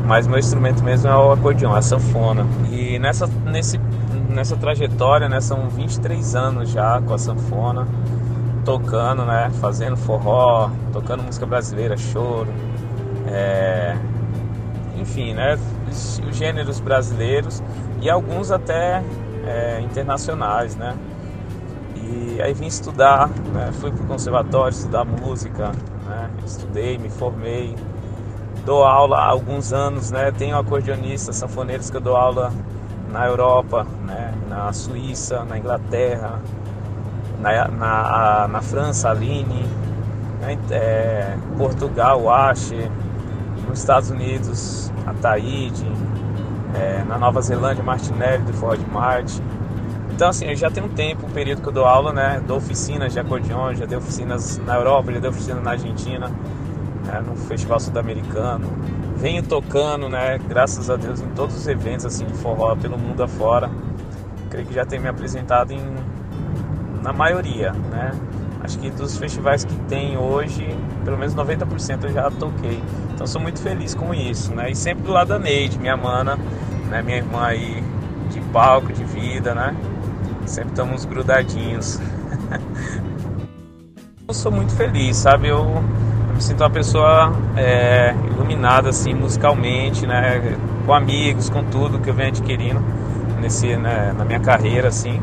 mas 0.05 0.25
meu 0.25 0.39
instrumento 0.39 0.83
mesmo 0.83 1.09
é 1.09 1.15
o 1.15 1.31
acordeon, 1.33 1.75
a 1.75 1.81
sanfona. 1.81 2.47
E 2.71 2.97
nessa, 2.97 3.29
nesse, 3.45 3.79
nessa 4.27 4.55
trajetória, 4.55 5.29
né, 5.29 5.39
são 5.39 5.69
23 5.69 6.35
anos 6.35 6.71
já 6.71 6.99
com 6.99 7.13
a 7.13 7.17
sanfona, 7.17 7.85
tocando, 8.65 9.25
né? 9.25 9.49
Fazendo 9.59 9.97
forró, 9.97 10.69
tocando 10.93 11.23
música 11.23 11.45
brasileira, 11.45 11.97
choro. 11.97 12.47
É, 13.27 13.95
enfim, 14.99 15.33
né? 15.33 15.57
Os, 15.89 16.21
os, 16.27 16.35
gêneros 16.35 16.79
brasileiros 16.79 17.63
e 18.01 18.09
alguns 18.09 18.51
até 18.51 19.03
é, 19.45 19.81
internacionais, 19.81 20.75
né? 20.75 20.95
E 21.95 22.41
aí 22.41 22.53
vim 22.53 22.67
estudar, 22.67 23.29
né? 23.53 23.71
fui 23.73 23.91
pro 23.91 24.05
conservatório 24.05 24.71
estudar 24.73 25.05
música, 25.05 25.71
né? 26.07 26.29
Estudei, 26.45 26.97
me 26.97 27.09
formei, 27.09 27.75
dou 28.65 28.83
aula 28.83 29.17
há 29.17 29.25
alguns 29.25 29.73
anos, 29.73 30.11
né? 30.11 30.31
Tenho 30.31 30.57
acordeonistas, 30.57 31.35
sanfoneiros 31.35 31.89
que 31.89 31.97
eu 31.97 32.01
dou 32.01 32.15
aula 32.15 32.51
na 33.11 33.25
Europa, 33.25 33.85
né? 34.05 34.33
Na 34.47 34.71
Suíça, 34.73 35.43
na 35.43 35.57
Inglaterra, 35.57 36.39
na, 37.39 37.67
na, 37.67 38.47
na 38.47 38.61
França, 38.61 39.09
Aline, 39.09 39.65
né, 40.41 40.57
é, 40.71 41.37
Portugal, 41.57 42.29
Ashe, 42.29 42.89
nos 43.69 43.79
Estados 43.79 44.09
Unidos, 44.09 44.91
a 45.05 45.13
Taíde, 45.13 45.85
é, 46.75 47.03
na 47.07 47.17
Nova 47.17 47.41
Zelândia, 47.41 47.83
Martinelli, 47.83 48.43
do 48.43 48.53
Ford 48.53 48.79
Marte. 48.91 49.41
Então, 50.11 50.29
assim, 50.29 50.47
eu 50.47 50.55
já 50.55 50.69
tenho 50.69 50.87
um 50.87 50.89
tempo, 50.89 51.25
um 51.27 51.29
período 51.29 51.61
que 51.61 51.69
eu 51.69 51.71
dou 51.71 51.85
aula, 51.85 52.11
né? 52.11 52.41
Dou 52.45 52.57
oficinas 52.57 53.13
de 53.13 53.19
acordeon, 53.19 53.73
já 53.75 53.85
dei 53.85 53.97
oficinas 53.97 54.57
na 54.65 54.75
Europa, 54.75 55.13
já 55.13 55.19
dei 55.19 55.29
oficinas 55.29 55.63
na 55.63 55.71
Argentina, 55.71 56.27
né, 57.05 57.23
no 57.25 57.35
Festival 57.35 57.79
Sul-Americano. 57.79 58.67
Venho 59.15 59.43
tocando, 59.43 60.09
né? 60.09 60.37
Graças 60.49 60.89
a 60.89 60.97
Deus, 60.97 61.21
em 61.21 61.29
todos 61.29 61.55
os 61.55 61.67
eventos, 61.67 62.05
assim, 62.05 62.25
de 62.25 62.33
forró 62.33 62.75
pelo 62.75 62.97
mundo 62.97 63.23
afora. 63.23 63.69
Creio 64.49 64.67
que 64.67 64.73
já 64.73 64.85
tenho 64.85 65.01
me 65.01 65.07
apresentado 65.07 65.71
em 65.71 65.79
na 67.01 67.13
maioria, 67.13 67.71
né? 67.71 68.11
Acho 68.69 68.77
que 68.77 68.91
dos 68.91 69.17
festivais 69.17 69.65
que 69.65 69.73
tem 69.87 70.15
hoje, 70.15 70.63
pelo 71.03 71.17
menos 71.17 71.33
90% 71.33 72.03
eu 72.03 72.13
já 72.13 72.29
toquei. 72.29 72.79
Então 73.11 73.25
sou 73.25 73.41
muito 73.41 73.59
feliz 73.59 73.95
com 73.95 74.13
isso, 74.13 74.53
né? 74.53 74.69
E 74.69 74.75
sempre 74.75 75.05
do 75.05 75.11
lado 75.11 75.29
da 75.29 75.39
Neide, 75.39 75.79
minha 75.79 75.97
mana, 75.97 76.37
né? 76.87 77.01
Minha 77.01 77.17
irmã 77.17 77.47
aí 77.47 77.83
de 78.29 78.39
palco, 78.53 78.93
de 78.93 79.03
vida, 79.05 79.55
né? 79.55 79.75
Sempre 80.45 80.69
estamos 80.69 81.03
grudadinhos. 81.03 81.99
eu 84.27 84.33
sou 84.35 84.51
muito 84.51 84.71
feliz, 84.73 85.17
sabe? 85.17 85.47
Eu, 85.47 85.61
eu 85.61 86.35
me 86.35 86.39
sinto 86.39 86.61
uma 86.61 86.69
pessoa 86.69 87.33
é, 87.57 88.13
iluminada, 88.35 88.89
assim, 88.89 89.15
musicalmente, 89.15 90.05
né? 90.05 90.55
Com 90.85 90.93
amigos, 90.93 91.49
com 91.49 91.63
tudo 91.63 91.97
que 91.97 92.11
eu 92.11 92.13
venho 92.13 92.29
adquirindo 92.29 92.83
nesse, 93.41 93.75
né? 93.75 94.13
na 94.15 94.23
minha 94.23 94.39
carreira, 94.39 94.89
assim. 94.89 95.19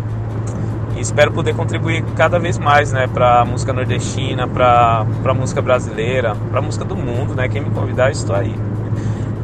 E 0.96 1.00
espero 1.00 1.30
poder 1.30 1.54
contribuir 1.54 2.02
cada 2.16 2.38
vez 2.38 2.58
mais, 2.58 2.90
né, 2.90 3.06
para 3.06 3.44
música 3.44 3.70
nordestina, 3.70 4.48
para 4.48 5.04
a 5.24 5.34
música 5.34 5.60
brasileira, 5.60 6.34
para 6.50 6.62
música 6.62 6.86
do 6.86 6.96
mundo, 6.96 7.34
né? 7.34 7.48
Quem 7.48 7.60
me 7.60 7.70
convidar, 7.70 8.10
estou 8.10 8.34
aí. 8.34 8.54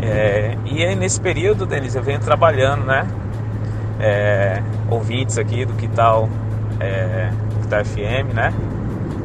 É, 0.01 0.57
e 0.65 0.83
aí, 0.83 0.97
nesse 0.97 1.21
período, 1.21 1.67
Denis, 1.67 1.95
eu 1.95 2.03
venho 2.03 2.21
trabalhando, 2.21 2.85
né? 2.87 3.07
É, 4.01 4.63
ouvintes 4.91 5.37
aqui 5.37 5.67
do 5.67 5.75
que 5.75 5.87
tal, 5.89 6.29
é, 6.81 7.31
FM, 7.85 8.35
né? 8.35 8.53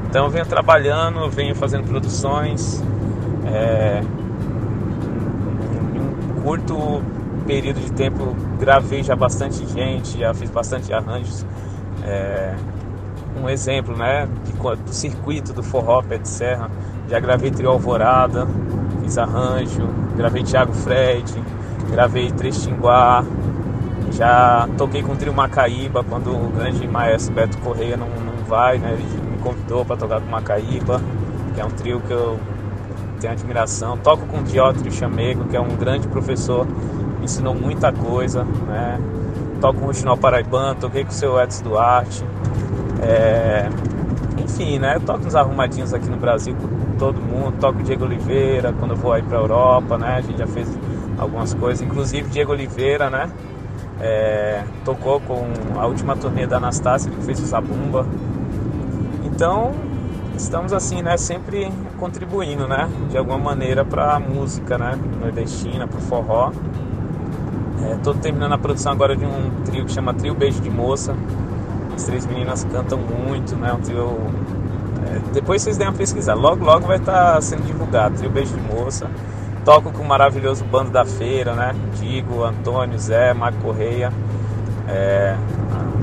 Então 0.10 0.26
eu 0.26 0.32
venho 0.32 0.46
trabalhando, 0.46 1.20
eu 1.20 1.30
venho 1.30 1.56
fazendo 1.56 1.86
produções. 1.86 2.84
É, 3.46 4.02
em 5.96 6.00
um 6.00 6.42
curto 6.42 7.02
período 7.46 7.80
de 7.80 7.92
tempo 7.92 8.36
gravei 8.60 9.04
já 9.04 9.16
bastante 9.16 9.66
gente, 9.68 10.20
já 10.20 10.34
fiz 10.34 10.50
bastante 10.50 10.94
arranjos 10.94 11.46
é, 12.08 12.56
um 13.42 13.50
exemplo, 13.50 13.96
né, 13.96 14.28
do 14.86 14.94
circuito 14.94 15.54
do 15.54 15.62
forró 15.62 16.02
Pé 16.02 16.18
de 16.18 16.28
Serra. 16.28 16.70
Já 17.10 17.20
gravei 17.20 17.52
Trio 17.52 17.70
Alvorada, 17.70 18.48
fiz 19.02 19.18
arranjo, 19.18 19.88
gravei 20.16 20.44
Thiago 20.44 20.74
Fred, 20.74 21.34
gravei 21.92 22.32
Três 22.32 22.64
Tinguá, 22.64 23.24
já 24.12 24.68
toquei 24.78 25.04
com 25.04 25.14
o 25.14 25.16
Trio 25.16 25.34
Macaíba 25.34 26.04
quando 26.04 26.32
o 26.32 26.50
grande 26.50 26.88
maestro 26.88 27.34
Beto 27.34 27.58
Correia 27.60 27.96
não, 27.96 28.08
não 28.08 28.44
vai, 28.46 28.78
né, 28.78 28.94
ele 28.94 29.04
me 29.32 29.38
convidou 29.38 29.86
para 29.86 29.96
tocar 29.98 30.22
com 30.22 30.28
Macaíba, 30.28 31.02
que 31.54 31.62
é 31.62 31.66
um 31.66 31.70
trio 31.70 32.02
que 32.02 32.12
eu 32.12 32.40
tenho 33.20 33.34
admiração. 33.34 33.98
Toco 33.98 34.26
com 34.26 34.40
o 34.40 34.44
Diótrio 34.44 34.92
Chamego, 34.92 35.46
que 35.46 35.56
é 35.56 35.60
um 35.60 35.76
grande 35.76 36.08
professor, 36.08 36.66
me 37.20 37.26
ensinou 37.26 37.54
muita 37.54 37.92
coisa, 37.92 38.44
né, 38.44 39.00
toco 39.60 39.80
com 39.80 39.88
o 39.88 39.94
Chinol 39.94 40.18
Paraibano, 40.18 40.76
toquei 40.80 41.04
com 41.04 41.12
o 41.12 41.14
seu 41.14 41.40
Edson 41.42 41.64
Duarte. 41.64 42.24
É, 43.02 43.70
enfim, 44.38 44.80
né? 44.80 44.96
Eu 44.96 45.02
toco 45.02 45.26
uns 45.26 45.36
arrumadinhos 45.36 45.94
aqui 45.94 46.10
no 46.10 46.18
Brasil 46.18 46.56
com 46.56 46.98
todo 46.98 47.20
mundo, 47.20 47.58
toco 47.60 47.84
Diego 47.84 48.06
Oliveira 48.06 48.74
quando 48.74 48.92
eu 48.92 48.98
vou 48.98 49.14
aí 49.14 49.22
pra 49.22 49.38
Europa, 49.38 49.98
né? 49.98 50.16
A 50.18 50.22
gente 50.22 50.38
já 50.38 50.48
fez 50.48 50.68
algumas 51.18 51.54
coisas, 51.54 51.82
inclusive 51.86 52.30
Diego 52.30 52.52
Oliveira, 52.52 53.10
né? 53.10 53.30
É, 54.00 54.64
tocou 54.86 55.20
com 55.22 55.48
a 55.80 55.86
última 55.88 56.16
turnê 56.16 56.46
da 56.46 56.58
Anastácia, 56.58 57.12
que 57.12 57.22
fez 57.24 57.40
o 57.40 57.46
Zabumba. 57.46 58.06
Então, 59.24 59.72
estamos 60.36 60.72
assim, 60.74 61.02
né? 61.02 61.18
Sempre 61.18 61.72
contribuindo, 61.98 62.68
né? 62.68 62.90
De 63.10 63.18
alguma 63.18 63.38
maneira 63.38 63.84
para 63.84 64.16
a 64.16 64.20
música, 64.20 64.78
né? 64.78 64.98
Nordestina, 65.20 65.88
para 65.88 65.98
o 65.98 66.02
forró. 66.02 66.52
Estou 67.96 68.14
é, 68.14 68.18
terminando 68.18 68.54
a 68.54 68.58
produção 68.58 68.92
agora 68.92 69.16
de 69.16 69.26
um 69.26 69.64
trio 69.66 69.86
que 69.86 69.92
chama 69.92 70.14
Trio 70.14 70.34
Beijo 70.34 70.62
de 70.62 70.70
Moça. 70.70 71.16
As 71.96 72.04
três 72.04 72.26
meninas 72.26 72.64
cantam 72.66 73.00
muito, 73.00 73.56
né? 73.56 73.74
Um 73.74 73.82
trio. 73.82 74.18
É, 75.06 75.34
depois 75.34 75.62
vocês 75.62 75.78
deem 75.78 75.90
uma 75.90 75.96
pesquisa. 75.96 76.34
Logo, 76.34 76.64
logo 76.64 76.88
vai 76.88 76.98
estar 76.98 77.36
tá 77.36 77.42
sendo 77.42 77.66
divulgado. 77.66 78.16
Trio 78.16 78.30
Beijo 78.30 78.56
de 78.56 78.62
Moça. 78.62 79.10
Toco 79.64 79.92
com 79.92 80.04
o 80.04 80.08
maravilhoso 80.08 80.64
bando 80.66 80.92
da 80.92 81.06
feira, 81.06 81.54
né? 81.54 81.76
Digo, 82.00 82.44
Antônio, 82.44 82.98
Zé, 83.00 83.34
Marco 83.34 83.60
Correia. 83.62 84.12
É, 84.88 85.36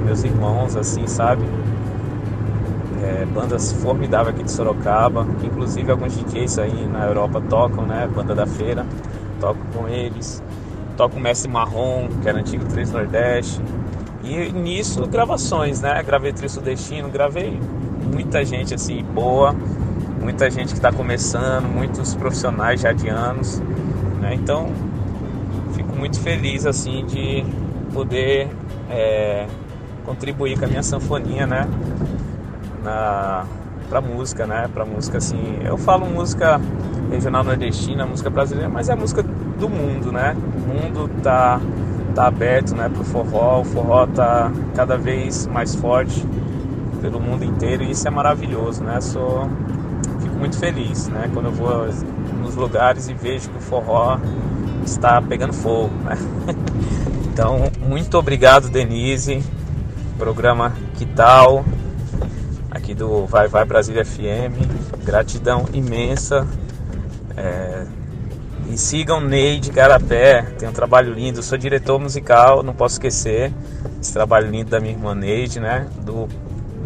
meus 0.04 0.22
irmãos, 0.24 0.76
assim, 0.76 1.06
sabe? 1.06 1.44
É, 3.02 3.24
bandas 3.26 3.72
formidáveis 3.72 4.34
aqui 4.34 4.44
de 4.44 4.50
Sorocaba, 4.50 5.26
que 5.40 5.46
inclusive 5.46 5.90
alguns 5.90 6.14
DJs 6.16 6.58
aí 6.58 6.86
na 6.86 7.06
Europa 7.06 7.40
tocam, 7.48 7.84
né? 7.86 8.08
Banda 8.14 8.34
da 8.34 8.46
feira, 8.46 8.86
toco 9.40 9.60
com 9.74 9.88
eles 9.88 10.42
toco 10.96 11.18
Mestre 11.18 11.50
Marrom, 11.50 12.08
que 12.22 12.28
era 12.28 12.38
antigo 12.38 12.64
Três 12.66 12.90
Nordeste. 12.90 13.60
E 14.22 14.50
nisso, 14.52 15.06
gravações, 15.06 15.82
né? 15.82 16.02
Gravei 16.02 16.32
Trio 16.32 16.48
Sudestino, 16.48 17.10
gravei 17.10 17.60
muita 18.12 18.44
gente 18.44 18.74
assim 18.74 19.04
boa, 19.04 19.54
muita 20.20 20.50
gente 20.50 20.68
que 20.68 20.78
está 20.78 20.90
começando, 20.90 21.64
muitos 21.64 22.14
profissionais 22.14 22.80
já 22.80 22.92
de 22.92 23.08
anos, 23.08 23.60
né? 24.20 24.34
Então, 24.34 24.70
fico 25.74 25.94
muito 25.94 26.18
feliz 26.20 26.64
assim 26.64 27.04
de 27.04 27.44
poder 27.92 28.48
é, 28.90 29.46
contribuir 30.04 30.58
com 30.58 30.64
a 30.64 30.68
minha 30.68 30.82
sanfoninha, 30.82 31.46
né? 31.46 31.68
Na, 32.82 33.44
pra 33.88 34.00
música, 34.00 34.46
né? 34.46 34.68
Pra 34.72 34.84
música 34.84 35.18
assim. 35.18 35.58
Eu 35.62 35.76
falo 35.76 36.06
música 36.06 36.60
regional 37.10 37.44
nordestina, 37.44 38.06
música 38.06 38.30
brasileira, 38.30 38.68
mas 38.68 38.88
é 38.88 38.94
música 38.94 39.22
do 39.58 39.68
mundo, 39.68 40.12
né? 40.12 40.36
O 40.56 40.68
mundo 40.68 41.10
tá, 41.22 41.60
tá 42.14 42.26
aberto 42.26 42.74
né, 42.74 42.88
para 42.88 43.00
o 43.00 43.04
forró, 43.04 43.60
o 43.60 43.64
forró 43.64 44.06
tá 44.06 44.50
cada 44.74 44.96
vez 44.96 45.46
mais 45.46 45.74
forte 45.74 46.24
pelo 47.00 47.20
mundo 47.20 47.44
inteiro 47.44 47.82
e 47.82 47.90
isso 47.90 48.06
é 48.06 48.10
maravilhoso, 48.10 48.82
né? 48.82 49.00
Sou, 49.00 49.48
fico 50.20 50.34
muito 50.36 50.58
feliz, 50.58 51.08
né? 51.08 51.30
Quando 51.32 51.46
eu 51.46 51.52
vou 51.52 51.86
nos 52.42 52.54
lugares 52.54 53.08
e 53.08 53.14
vejo 53.14 53.50
que 53.50 53.58
o 53.58 53.60
forró 53.60 54.18
está 54.84 55.20
pegando 55.20 55.52
fogo, 55.52 55.92
né? 56.04 56.16
Então, 57.34 57.64
muito 57.80 58.16
obrigado, 58.16 58.68
Denise. 58.68 59.42
Programa 60.16 60.72
Que 60.94 61.04
Tal? 61.04 61.64
aqui 62.74 62.92
do 62.92 63.24
Vai 63.24 63.48
Vai 63.48 63.64
Brasília 63.64 64.04
FM. 64.04 64.60
Gratidão 65.04 65.64
imensa. 65.72 66.46
É, 67.36 67.86
e 68.74 68.78
sigam 68.78 69.20
Neide 69.20 69.70
Garapé, 69.70 70.42
tem 70.58 70.68
um 70.68 70.72
trabalho 70.72 71.14
lindo. 71.14 71.38
Eu 71.38 71.42
sou 71.44 71.56
diretor 71.56 72.00
musical, 72.00 72.60
não 72.60 72.74
posso 72.74 72.96
esquecer 72.96 73.52
esse 74.00 74.12
trabalho 74.12 74.50
lindo 74.50 74.68
da 74.68 74.80
minha 74.80 74.92
irmã 74.92 75.14
Neide, 75.14 75.60
né? 75.60 75.86
Do, 76.02 76.28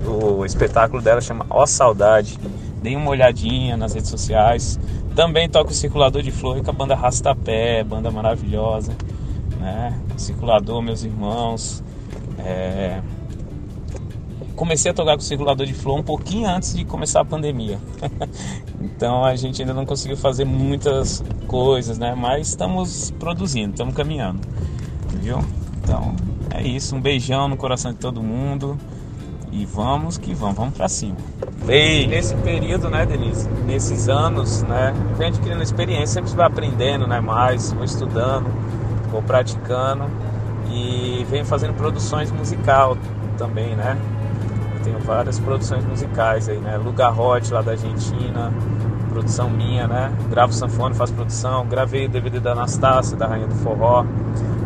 do 0.04 0.44
espetáculo 0.44 1.00
dela 1.00 1.22
chama 1.22 1.46
Ó 1.48 1.64
Saudade. 1.64 2.38
Deem 2.82 2.94
uma 2.94 3.08
olhadinha 3.08 3.74
nas 3.74 3.94
redes 3.94 4.10
sociais. 4.10 4.78
Também 5.16 5.48
toco 5.48 5.70
o 5.70 5.74
Circulador 5.74 6.20
de 6.22 6.30
Flor 6.30 6.62
com 6.62 6.70
a 6.70 6.74
banda 6.74 6.94
Rastapé, 6.94 7.82
banda 7.82 8.10
maravilhosa. 8.10 8.92
Né? 9.58 9.98
Circulador, 10.18 10.82
meus 10.82 11.02
irmãos. 11.04 11.82
É... 12.38 13.00
Comecei 14.58 14.90
a 14.90 14.94
tocar 14.94 15.12
com 15.12 15.20
o 15.20 15.24
Circulador 15.24 15.64
de 15.64 15.72
Flor 15.72 16.00
um 16.00 16.02
pouquinho 16.02 16.48
antes 16.48 16.74
de 16.74 16.84
começar 16.84 17.20
a 17.20 17.24
pandemia. 17.24 17.78
então 18.82 19.24
a 19.24 19.36
gente 19.36 19.62
ainda 19.62 19.72
não 19.72 19.86
conseguiu 19.86 20.16
fazer 20.16 20.44
muitas 20.44 21.22
coisas, 21.46 21.96
né? 21.96 22.12
Mas 22.16 22.48
estamos 22.48 23.12
produzindo, 23.20 23.70
estamos 23.70 23.94
caminhando. 23.94 24.40
Viu? 25.22 25.38
Então 25.80 26.16
é 26.52 26.60
isso. 26.60 26.96
Um 26.96 27.00
beijão 27.00 27.46
no 27.46 27.56
coração 27.56 27.92
de 27.92 27.98
todo 27.98 28.20
mundo. 28.20 28.76
E 29.52 29.64
vamos 29.64 30.18
que 30.18 30.34
vamos, 30.34 30.56
vamos 30.56 30.74
pra 30.74 30.88
cima. 30.88 31.16
E 31.68 32.08
nesse 32.08 32.34
período, 32.38 32.90
né, 32.90 33.06
Denise? 33.06 33.48
Nesses 33.64 34.08
anos, 34.08 34.64
né? 34.64 34.92
A 35.20 35.22
gente 35.22 35.38
criando 35.38 35.62
experiência, 35.62 36.20
sempre 36.20 36.32
vai 36.32 36.48
aprendendo, 36.48 37.06
né? 37.06 37.20
Mais, 37.20 37.70
vou 37.70 37.84
estudando, 37.84 38.52
vou 39.08 39.22
praticando 39.22 40.10
e 40.68 41.24
venho 41.30 41.44
fazendo 41.44 41.74
produções 41.74 42.32
musical 42.32 42.98
também, 43.38 43.76
né? 43.76 43.96
Tenho 44.88 45.00
várias 45.00 45.38
produções 45.38 45.84
musicais 45.84 46.48
aí, 46.48 46.56
né? 46.56 46.78
Lugarrote 46.78 47.52
lá 47.52 47.60
da 47.60 47.72
Argentina, 47.72 48.50
produção 49.10 49.50
minha, 49.50 49.86
né? 49.86 50.10
Gravo 50.30 50.50
sanfone, 50.50 50.94
faço 50.94 51.12
produção, 51.12 51.66
gravei 51.66 52.06
o 52.06 52.08
DVD 52.08 52.40
da 52.40 52.52
Anastácia, 52.52 53.14
da 53.14 53.26
Rainha 53.26 53.48
do 53.48 53.54
Forró, 53.56 54.06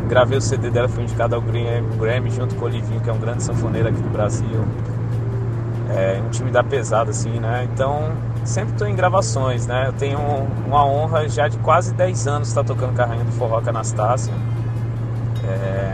gravei 0.09 0.39
o 0.39 0.40
CD 0.40 0.70
dela, 0.70 0.89
fui 0.89 1.03
indicado 1.03 1.35
ao 1.35 1.43
Grammy 1.43 2.31
junto 2.31 2.55
com 2.55 2.62
o 2.62 2.69
Olivinho, 2.69 3.01
que 3.01 3.11
é 3.11 3.12
um 3.12 3.19
grande 3.19 3.43
sanfoneiro 3.43 3.89
aqui 3.89 4.01
do 4.01 4.11
Brasil. 4.11 4.65
É 5.90 6.23
um 6.24 6.31
time 6.31 6.53
da 6.53 6.62
pesada, 6.62 7.11
assim, 7.11 7.40
né? 7.40 7.69
Então, 7.73 8.12
sempre 8.44 8.74
estou 8.74 8.86
em 8.86 8.94
gravações, 8.94 9.66
né? 9.66 9.89
Eu 9.89 9.93
tenho 9.93 10.20
uma 10.65 10.86
honra 10.86 11.28
já 11.28 11.49
de 11.49 11.59
quase 11.59 11.93
10 11.94 12.28
anos 12.28 12.49
estar 12.49 12.62
tocando 12.62 12.94
com 12.94 13.03
a 13.03 13.07
Rainha 13.07 13.24
do 13.24 13.32
Forró, 13.32 13.61
com 13.61 13.66
a 13.66 13.70
Anastácia. 13.70 14.32
É, 15.44 15.91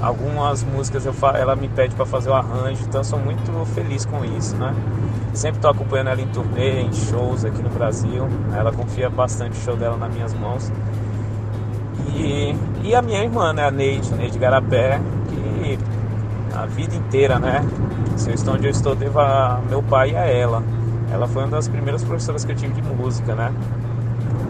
algumas 0.00 0.62
músicas 0.62 1.06
eu 1.06 1.14
ela 1.34 1.56
me 1.56 1.68
pede 1.68 1.94
para 1.94 2.06
fazer 2.06 2.30
o 2.30 2.34
arranjo, 2.34 2.84
então 2.86 3.00
eu 3.00 3.04
sou 3.04 3.18
muito 3.18 3.64
feliz 3.74 4.04
com 4.04 4.24
isso, 4.24 4.56
né? 4.56 4.74
Sempre 5.32 5.58
estou 5.58 5.70
acompanhando 5.70 6.08
ela 6.08 6.20
em 6.20 6.28
turnê, 6.28 6.82
em 6.82 6.92
shows 6.92 7.44
aqui 7.44 7.62
no 7.62 7.68
Brasil. 7.68 8.28
Ela 8.54 8.72
confia 8.72 9.10
bastante 9.10 9.52
o 9.58 9.62
show 9.62 9.76
dela 9.76 9.96
nas 9.96 10.12
minhas 10.12 10.32
mãos. 10.34 10.72
E, 12.14 12.54
e 12.82 12.94
a 12.94 13.02
minha 13.02 13.22
irmã, 13.22 13.52
né, 13.52 13.66
a 13.66 13.70
Neide, 13.70 14.14
Neide 14.14 14.38
Garapé, 14.38 15.00
que 15.28 15.78
a 16.56 16.64
vida 16.66 16.94
inteira, 16.94 17.38
né? 17.38 17.62
Se 18.16 18.30
eu 18.30 18.34
estou 18.34 18.54
onde 18.54 18.66
eu 18.66 18.70
estou, 18.70 18.94
devo 18.94 19.20
a 19.20 19.60
meu 19.68 19.82
pai 19.82 20.12
e 20.12 20.16
a 20.16 20.24
ela. 20.24 20.62
Ela 21.12 21.28
foi 21.28 21.42
uma 21.42 21.50
das 21.50 21.68
primeiras 21.68 22.02
professoras 22.02 22.44
que 22.44 22.52
eu 22.52 22.56
tive 22.56 22.80
de 22.80 22.82
música, 22.82 23.34
né? 23.34 23.52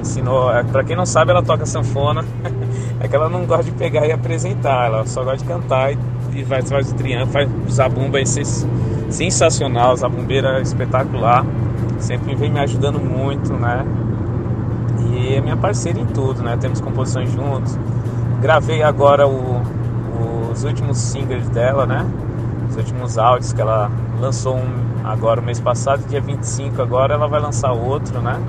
Ensinou, 0.00 0.52
é, 0.52 0.62
para 0.62 0.84
quem 0.84 0.94
não 0.94 1.04
sabe, 1.04 1.32
ela 1.32 1.42
toca 1.42 1.66
sanfona. 1.66 2.24
é 3.00 3.08
que 3.08 3.14
ela 3.14 3.28
não 3.28 3.44
gosta 3.44 3.64
de 3.64 3.72
pegar 3.72 4.06
e 4.06 4.12
apresentar, 4.12 4.86
ela 4.86 5.06
só 5.06 5.22
gosta 5.22 5.38
de 5.38 5.44
cantar 5.44 5.92
e, 5.92 5.98
e 6.34 6.42
vai, 6.42 6.62
faz 6.62 6.90
o 6.90 6.94
triângulo, 6.94 7.30
faz 7.30 7.48
zabumba, 7.70 8.20
é 8.20 8.24
sensacional, 9.10 9.96
zabumbeira 9.96 10.60
espetacular. 10.60 11.44
Sempre 11.98 12.34
vem 12.34 12.50
me 12.50 12.60
ajudando 12.60 12.98
muito, 12.98 13.52
né? 13.54 13.84
E 15.10 15.34
é 15.34 15.40
minha 15.40 15.56
parceira 15.56 15.98
em 15.98 16.06
tudo, 16.06 16.42
né? 16.42 16.56
Temos 16.60 16.80
composições 16.80 17.30
juntos. 17.30 17.78
Gravei 18.40 18.82
agora 18.82 19.26
o, 19.26 19.62
os 20.52 20.64
últimos 20.64 20.98
singles 20.98 21.48
dela, 21.48 21.86
né? 21.86 22.06
Os 22.68 22.76
últimos 22.76 23.16
áudios 23.18 23.52
que 23.52 23.60
ela 23.60 23.90
lançou 24.20 24.56
um 24.56 24.86
agora 25.06 25.40
o 25.40 25.44
mês 25.44 25.60
passado, 25.60 26.04
dia 26.08 26.20
25 26.20 26.82
agora 26.82 27.14
ela 27.14 27.28
vai 27.28 27.40
lançar 27.40 27.72
outro, 27.72 28.20
né? 28.20 28.40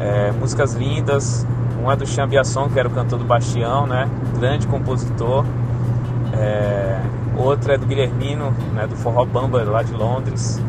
É, 0.00 0.32
músicas 0.32 0.74
lindas. 0.74 1.46
Um 1.86 1.92
é 1.92 1.94
do 1.94 2.04
Chambiasson, 2.04 2.68
que 2.68 2.80
era 2.80 2.88
o 2.88 2.90
cantor 2.90 3.16
do 3.16 3.24
Bastião, 3.24 3.86
né? 3.86 4.08
Grande 4.40 4.66
compositor. 4.66 5.44
É, 6.32 6.98
outra 7.36 7.74
é 7.74 7.78
do 7.78 7.86
Guilhermino, 7.86 8.52
né? 8.74 8.88
Do 8.88 8.96
Forró 8.96 9.24
Bamba, 9.24 9.62
lá 9.62 9.84
de 9.84 9.92
Londres. 9.92 10.60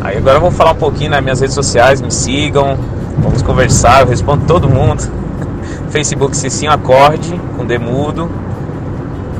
Aí 0.00 0.18
agora 0.18 0.36
eu 0.36 0.40
vou 0.40 0.52
falar 0.52 0.70
um 0.70 0.76
pouquinho 0.76 1.10
nas 1.10 1.20
minhas 1.20 1.40
redes 1.40 1.52
sociais, 1.52 2.00
me 2.00 2.12
sigam, 2.12 2.78
vamos 3.18 3.42
conversar, 3.42 4.02
eu 4.02 4.06
respondo 4.06 4.46
todo 4.46 4.68
mundo. 4.68 5.02
Facebook 5.90 6.36
Cicinho 6.36 6.70
Acorde, 6.70 7.36
com 7.56 7.66
Demudo. 7.66 8.30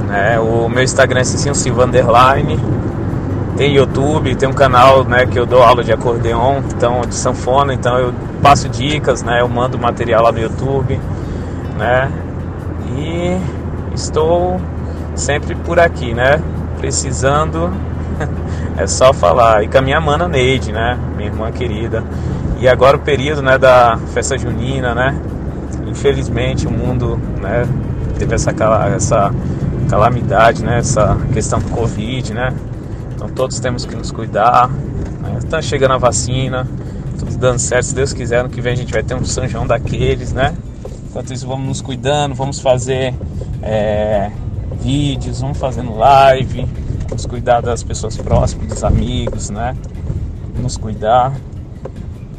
Né? 0.09 0.41
O 0.41 0.69
meu 0.69 0.83
Instagram 0.83 1.21
é 1.21 1.25
Cicinho 1.25 1.55
Silva 1.55 1.85
Underline. 1.85 2.59
Tem 3.57 3.73
YouTube, 3.73 4.35
tem 4.35 4.49
um 4.49 4.53
canal 4.53 5.05
né, 5.05 5.25
que 5.25 5.39
eu 5.39 5.47
dou 5.47 5.63
aula 5.63 5.85
de 5.85 5.93
acordeon, 5.93 6.63
então 6.75 7.03
de 7.03 7.15
sanfona, 7.15 7.73
então 7.73 7.97
eu 7.97 8.13
passo 8.41 8.69
dicas, 8.69 9.23
né? 9.23 9.41
Eu 9.41 9.49
mando 9.49 9.79
material 9.79 10.25
lá 10.25 10.33
no 10.33 10.41
YouTube, 10.41 10.99
né? 11.79 12.11
E 12.97 13.39
estou 13.95 14.61
sempre 15.15 15.55
por 15.55 15.79
aqui, 15.79 16.15
né? 16.15 16.43
Precisando 16.79 17.71
é 18.77 18.87
só 18.87 19.13
falar. 19.13 19.63
E 19.63 19.69
com 19.69 19.79
a 19.79 19.83
minha 19.83 20.01
mana 20.01 20.29
Neide, 20.29 20.73
né? 20.73 20.99
Minha 21.17 21.29
irmã 21.29 21.53
querida. 21.53 22.03
E 22.61 22.69
agora 22.69 22.97
o 22.97 23.01
período, 23.01 23.41
né, 23.41 23.57
da 23.57 23.99
festa 24.13 24.37
junina, 24.37 24.95
né? 24.95 25.15
Infelizmente 25.87 26.67
o 26.67 26.71
mundo, 26.71 27.19
né, 27.41 27.67
teve 28.19 28.35
essa 28.35 28.53
essa 28.95 29.33
calamidade, 29.89 30.63
né? 30.63 30.79
Essa 30.79 31.17
questão 31.33 31.59
do 31.59 31.71
Covid, 31.71 32.35
né? 32.35 32.53
Então 33.15 33.29
todos 33.29 33.59
temos 33.61 33.87
que 33.87 33.95
nos 33.95 34.11
cuidar. 34.11 34.69
Né? 35.23 35.39
Tá 35.49 35.63
chegando 35.63 35.93
a 35.95 35.99
vacina, 35.99 36.67
tudo 37.21 37.37
dando 37.37 37.59
certo. 37.59 37.87
Se 37.87 37.95
Deus 37.95 38.13
quiser, 38.13 38.43
no 38.43 38.49
que 38.49 38.61
vem 38.61 38.73
a 38.73 38.77
gente 38.77 38.93
vai 38.93 39.03
ter 39.03 39.15
um 39.15 39.25
São 39.25 39.47
João 39.47 39.67
daqueles, 39.67 40.33
né? 40.33 40.55
Enquanto 41.09 41.33
isso, 41.33 41.47
vamos 41.47 41.67
nos 41.67 41.83
cuidando, 41.83 42.35
vamos 42.35 42.61
fazer 42.61 43.15
é, 43.63 44.31
vídeos, 44.81 45.41
vamos 45.41 45.59
fazendo 45.59 45.95
live, 45.97 46.67
vamos 47.09 47.27
cuidar 47.27 47.61
das 47.61 47.83
pessoas 47.83 48.17
próximas, 48.17 48.69
dos 48.69 48.85
amigos, 48.85 49.51
né? 49.51 49.77
Nos 50.57 50.77
cuidar 50.77 51.35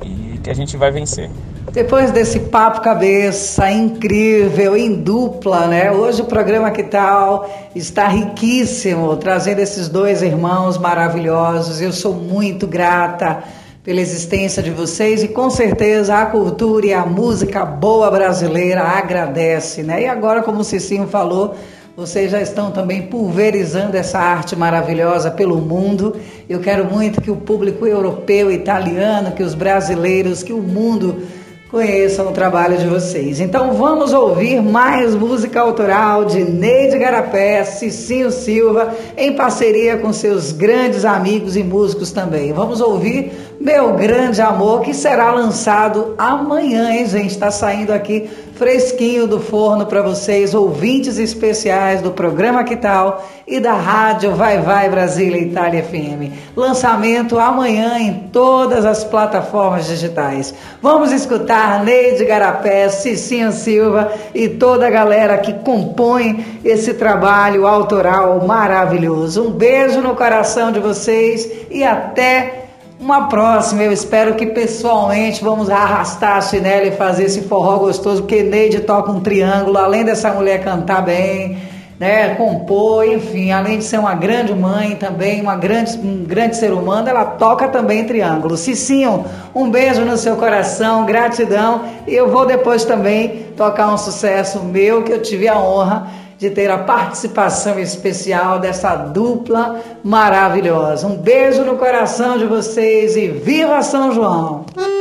e 0.03 0.39
que 0.39 0.49
a 0.49 0.53
gente 0.53 0.77
vai 0.77 0.91
vencer. 0.91 1.29
Depois 1.71 2.11
desse 2.11 2.39
papo 2.39 2.81
cabeça 2.81 3.69
incrível, 3.71 4.75
em 4.75 5.01
dupla, 5.01 5.67
né? 5.67 5.91
Hoje 5.91 6.21
o 6.21 6.25
programa 6.25 6.71
Que 6.71 6.83
Tal 6.83 7.49
está 7.75 8.07
riquíssimo, 8.07 9.15
trazendo 9.15 9.59
esses 9.59 9.87
dois 9.87 10.21
irmãos 10.21 10.77
maravilhosos. 10.77 11.79
Eu 11.79 11.93
sou 11.93 12.13
muito 12.13 12.65
grata 12.67 13.43
pela 13.83 13.99
existência 13.99 14.61
de 14.61 14.69
vocês 14.69 15.23
e 15.23 15.27
com 15.27 15.49
certeza 15.49 16.15
a 16.15 16.25
cultura 16.27 16.85
e 16.85 16.93
a 16.93 17.05
música 17.05 17.65
boa 17.65 18.11
brasileira 18.11 18.83
agradece, 18.83 19.81
né? 19.81 20.03
E 20.03 20.05
agora, 20.05 20.43
como 20.43 20.59
o 20.59 20.63
Cicinho 20.63 21.07
falou, 21.07 21.55
vocês 21.97 22.31
já 22.31 22.39
estão 22.39 22.71
também 22.71 23.07
pulverizando 23.07 23.97
essa 23.97 24.19
arte 24.19 24.55
maravilhosa 24.55 25.31
pelo 25.31 25.57
mundo. 25.57 26.15
Eu 26.47 26.59
quero 26.59 26.85
muito 26.85 27.21
que 27.21 27.31
o 27.31 27.35
público 27.35 27.87
europeu, 27.87 28.51
italiano, 28.51 29.31
que 29.31 29.41
os 29.41 29.55
brasileiros, 29.55 30.43
que 30.43 30.53
o 30.53 30.61
mundo 30.61 31.23
conheçam 31.71 32.27
o 32.27 32.33
trabalho 32.33 32.77
de 32.77 32.85
vocês. 32.85 33.39
Então 33.39 33.71
vamos 33.73 34.11
ouvir 34.11 34.61
mais 34.61 35.15
música 35.15 35.61
autoral 35.61 36.25
de 36.25 36.43
Neide 36.43 36.97
Garapé, 36.97 37.63
Cicinho 37.63 38.29
Silva, 38.29 38.93
em 39.15 39.37
parceria 39.37 39.95
com 39.95 40.11
seus 40.11 40.51
grandes 40.51 41.05
amigos 41.05 41.55
e 41.55 41.63
músicos 41.63 42.11
também. 42.11 42.51
Vamos 42.51 42.81
ouvir 42.81 43.31
Meu 43.57 43.93
Grande 43.93 44.41
Amor, 44.41 44.81
que 44.81 44.93
será 44.93 45.31
lançado 45.31 46.13
amanhã, 46.17 46.91
hein, 46.91 47.07
gente? 47.07 47.31
Está 47.31 47.49
saindo 47.49 47.93
aqui 47.93 48.29
fresquinho 48.61 49.25
do 49.25 49.39
forno 49.39 49.87
para 49.87 50.03
vocês, 50.03 50.53
ouvintes 50.53 51.17
especiais 51.17 51.99
do 51.99 52.11
programa 52.11 52.63
Que 52.63 52.75
Tal 52.75 53.27
e 53.47 53.59
da 53.59 53.73
rádio 53.73 54.35
Vai 54.35 54.59
Vai 54.61 54.87
Brasília 54.87 55.41
Itália 55.41 55.83
FM. 55.83 56.31
Lançamento 56.55 57.39
amanhã 57.39 57.97
em 57.97 58.29
todas 58.31 58.85
as 58.85 59.03
plataformas 59.03 59.87
digitais. 59.87 60.53
Vamos 60.79 61.11
escutar 61.11 61.83
Neide 61.83 62.23
Garapé, 62.23 62.87
Cicinho 62.89 63.51
Silva 63.51 64.11
e 64.31 64.47
toda 64.47 64.85
a 64.85 64.91
galera 64.91 65.39
que 65.39 65.53
compõe 65.53 66.61
esse 66.63 66.93
trabalho 66.93 67.65
autoral 67.65 68.45
maravilhoso. 68.45 69.47
Um 69.47 69.49
beijo 69.49 70.01
no 70.01 70.15
coração 70.15 70.71
de 70.71 70.79
vocês 70.79 71.49
e 71.71 71.83
até 71.83 72.60
uma 73.01 73.27
próxima, 73.27 73.81
eu 73.81 73.91
espero 73.91 74.35
que 74.35 74.45
pessoalmente 74.45 75.43
vamos 75.43 75.71
arrastar 75.71 76.37
a 76.37 76.41
chinela 76.41 76.85
e 76.85 76.91
fazer 76.91 77.23
esse 77.23 77.41
forró 77.41 77.79
gostoso, 77.79 78.21
porque 78.21 78.43
Neide 78.43 78.81
toca 78.81 79.11
um 79.11 79.19
triângulo, 79.19 79.75
além 79.79 80.05
dessa 80.05 80.31
mulher 80.31 80.63
cantar 80.63 81.01
bem, 81.01 81.57
né, 81.99 82.35
compor, 82.35 83.07
enfim, 83.07 83.51
além 83.51 83.79
de 83.79 83.85
ser 83.85 83.97
uma 83.97 84.13
grande 84.13 84.53
mãe 84.53 84.95
também, 84.95 85.41
uma 85.41 85.55
grande, 85.55 85.97
um 85.97 86.23
grande 86.23 86.57
ser 86.57 86.73
humano, 86.73 87.09
ela 87.09 87.25
toca 87.25 87.67
também 87.67 88.05
triângulo. 88.05 88.55
Cicinho, 88.55 89.25
um 89.53 89.71
beijo 89.71 90.05
no 90.05 90.15
seu 90.15 90.35
coração, 90.35 91.05
gratidão. 91.05 91.83
E 92.07 92.13
eu 92.13 92.29
vou 92.29 92.45
depois 92.45 92.85
também 92.85 93.47
tocar 93.57 93.91
um 93.91 93.97
sucesso 93.97 94.63
meu 94.63 95.03
que 95.03 95.11
eu 95.11 95.21
tive 95.21 95.47
a 95.47 95.57
honra 95.59 96.07
de 96.41 96.49
ter 96.49 96.71
a 96.71 96.79
participação 96.79 97.79
especial 97.79 98.57
dessa 98.57 98.95
dupla 98.95 99.79
maravilhosa. 100.03 101.05
Um 101.05 101.15
beijo 101.15 101.63
no 101.63 101.77
coração 101.77 102.35
de 102.35 102.47
vocês 102.47 103.15
e 103.15 103.27
viva 103.27 103.83
São 103.83 104.11
João! 104.11 104.65
Me 104.75 104.91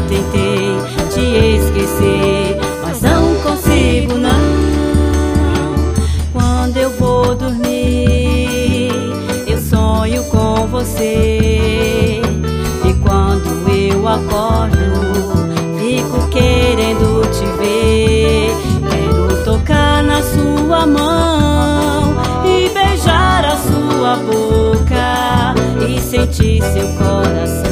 tentei 0.00 0.76
te 1.12 1.56
esquecer, 1.56 2.58
mas 2.82 3.00
não 3.00 3.34
consigo 3.36 4.14
não. 4.14 4.66
Quando 6.32 6.76
eu 6.76 6.90
vou 6.90 7.34
dormir, 7.34 8.90
eu 9.46 9.58
sonho 9.58 10.22
com 10.24 10.66
você. 10.66 12.20
E 12.84 12.94
quando 13.02 13.48
eu 13.68 14.06
acordo, 14.06 14.76
fico 15.78 16.28
querendo 16.28 17.22
te 17.30 17.44
ver. 17.58 18.50
Quero 18.90 19.44
tocar 19.44 20.02
na 20.02 20.22
sua 20.22 20.86
mão 20.86 22.14
e 22.44 22.68
beijar 22.68 23.44
a 23.44 23.56
sua 23.56 24.16
boca 24.16 25.54
e 25.88 26.00
sentir 26.00 26.62
seu 26.62 26.88
coração 26.98 27.66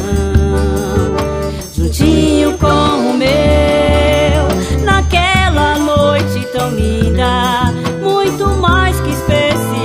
juntinho 1.95 2.59
com 2.59 2.66
o 2.66 3.15
meu. 3.15 4.49
Naquela 4.85 5.79
noite 5.79 6.45
tão 6.53 6.71
linda, 6.71 7.73
muito 8.03 8.49
mais 8.61 9.01
que 9.01 9.11
especial, 9.11 9.79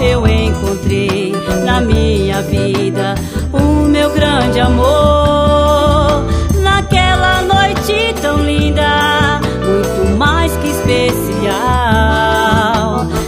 eu 0.00 0.26
encontrei 0.26 1.32
na 1.64 1.80
minha 1.80 2.42
vida 2.42 3.14
o 3.52 3.84
meu 3.84 4.10
grande 4.12 4.58
amor. 4.58 6.24
Naquela 6.62 7.42
noite 7.42 8.12
tão 8.20 8.42
linda, 8.44 9.40
muito 9.64 10.18
mais 10.18 10.56
que 10.56 10.68
especial, 10.68 11.46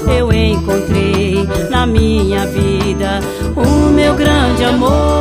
eu 0.09 0.33
encontrei 0.33 1.49
na 1.71 1.87
minha 1.87 2.47
vida 2.47 3.21
o 3.55 3.91
meu 3.91 4.17
grande 4.17 4.65
amor. 4.65 5.20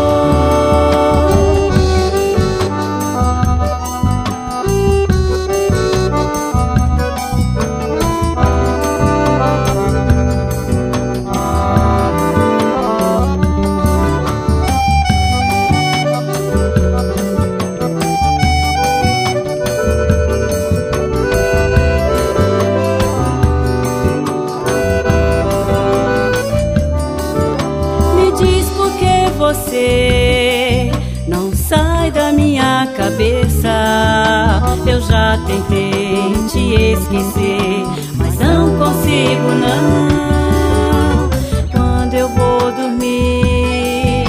Esquecer, 36.94 37.86
mas 38.16 38.38
não 38.38 38.78
consigo 38.78 39.50
não. 39.60 41.30
Quando 41.72 42.14
eu 42.14 42.28
vou 42.30 42.72
dormir, 42.72 44.26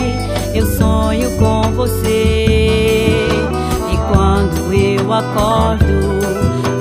eu 0.54 0.66
sonho 0.66 1.30
com 1.38 1.62
você. 1.72 3.26
E 3.92 3.96
quando 4.12 4.72
eu 4.72 5.12
acordo, 5.12 6.20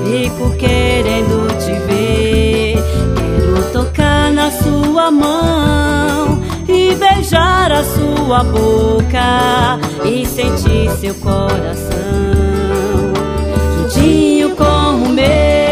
fico 0.06 0.52
querendo 0.58 1.48
te 1.60 1.72
ver. 1.88 2.84
Quero 3.16 3.72
tocar 3.72 4.32
na 4.32 4.52
sua 4.52 5.12
mão 5.12 6.42
e 6.68 6.96
beijar 6.96 7.72
a 7.72 7.84
sua 7.84 8.44
boca 8.44 9.80
e 10.06 10.26
sentir 10.26 10.90
seu 11.00 11.16
coração 11.16 12.40
juntinho 13.90 14.56
com 14.56 14.64
o 14.64 15.10
meu. 15.10 15.69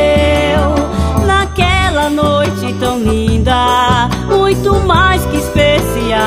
Noite 2.59 2.75
tão 2.79 2.99
linda, 2.99 4.09
muito 4.27 4.73
mais 4.87 5.23
que 5.27 5.37
especial, 5.37 6.17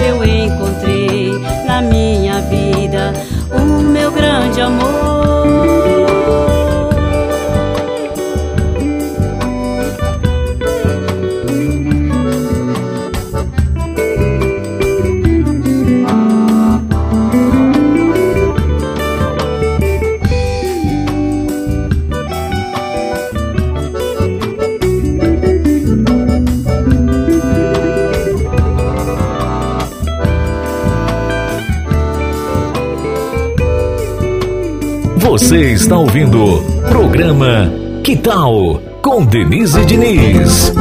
eu 0.00 0.24
encontrei 0.24 1.32
na 1.66 1.82
minha 1.82 2.40
vida 2.42 3.12
o 3.50 3.82
meu 3.82 4.12
grande 4.12 4.60
amor. 4.60 5.03
Você 35.34 35.72
está 35.72 35.98
ouvindo 35.98 36.62
programa 36.88 37.68
Que 38.04 38.16
Tal 38.16 38.80
com 39.02 39.26
Denise 39.26 39.84
Diniz. 39.84 40.72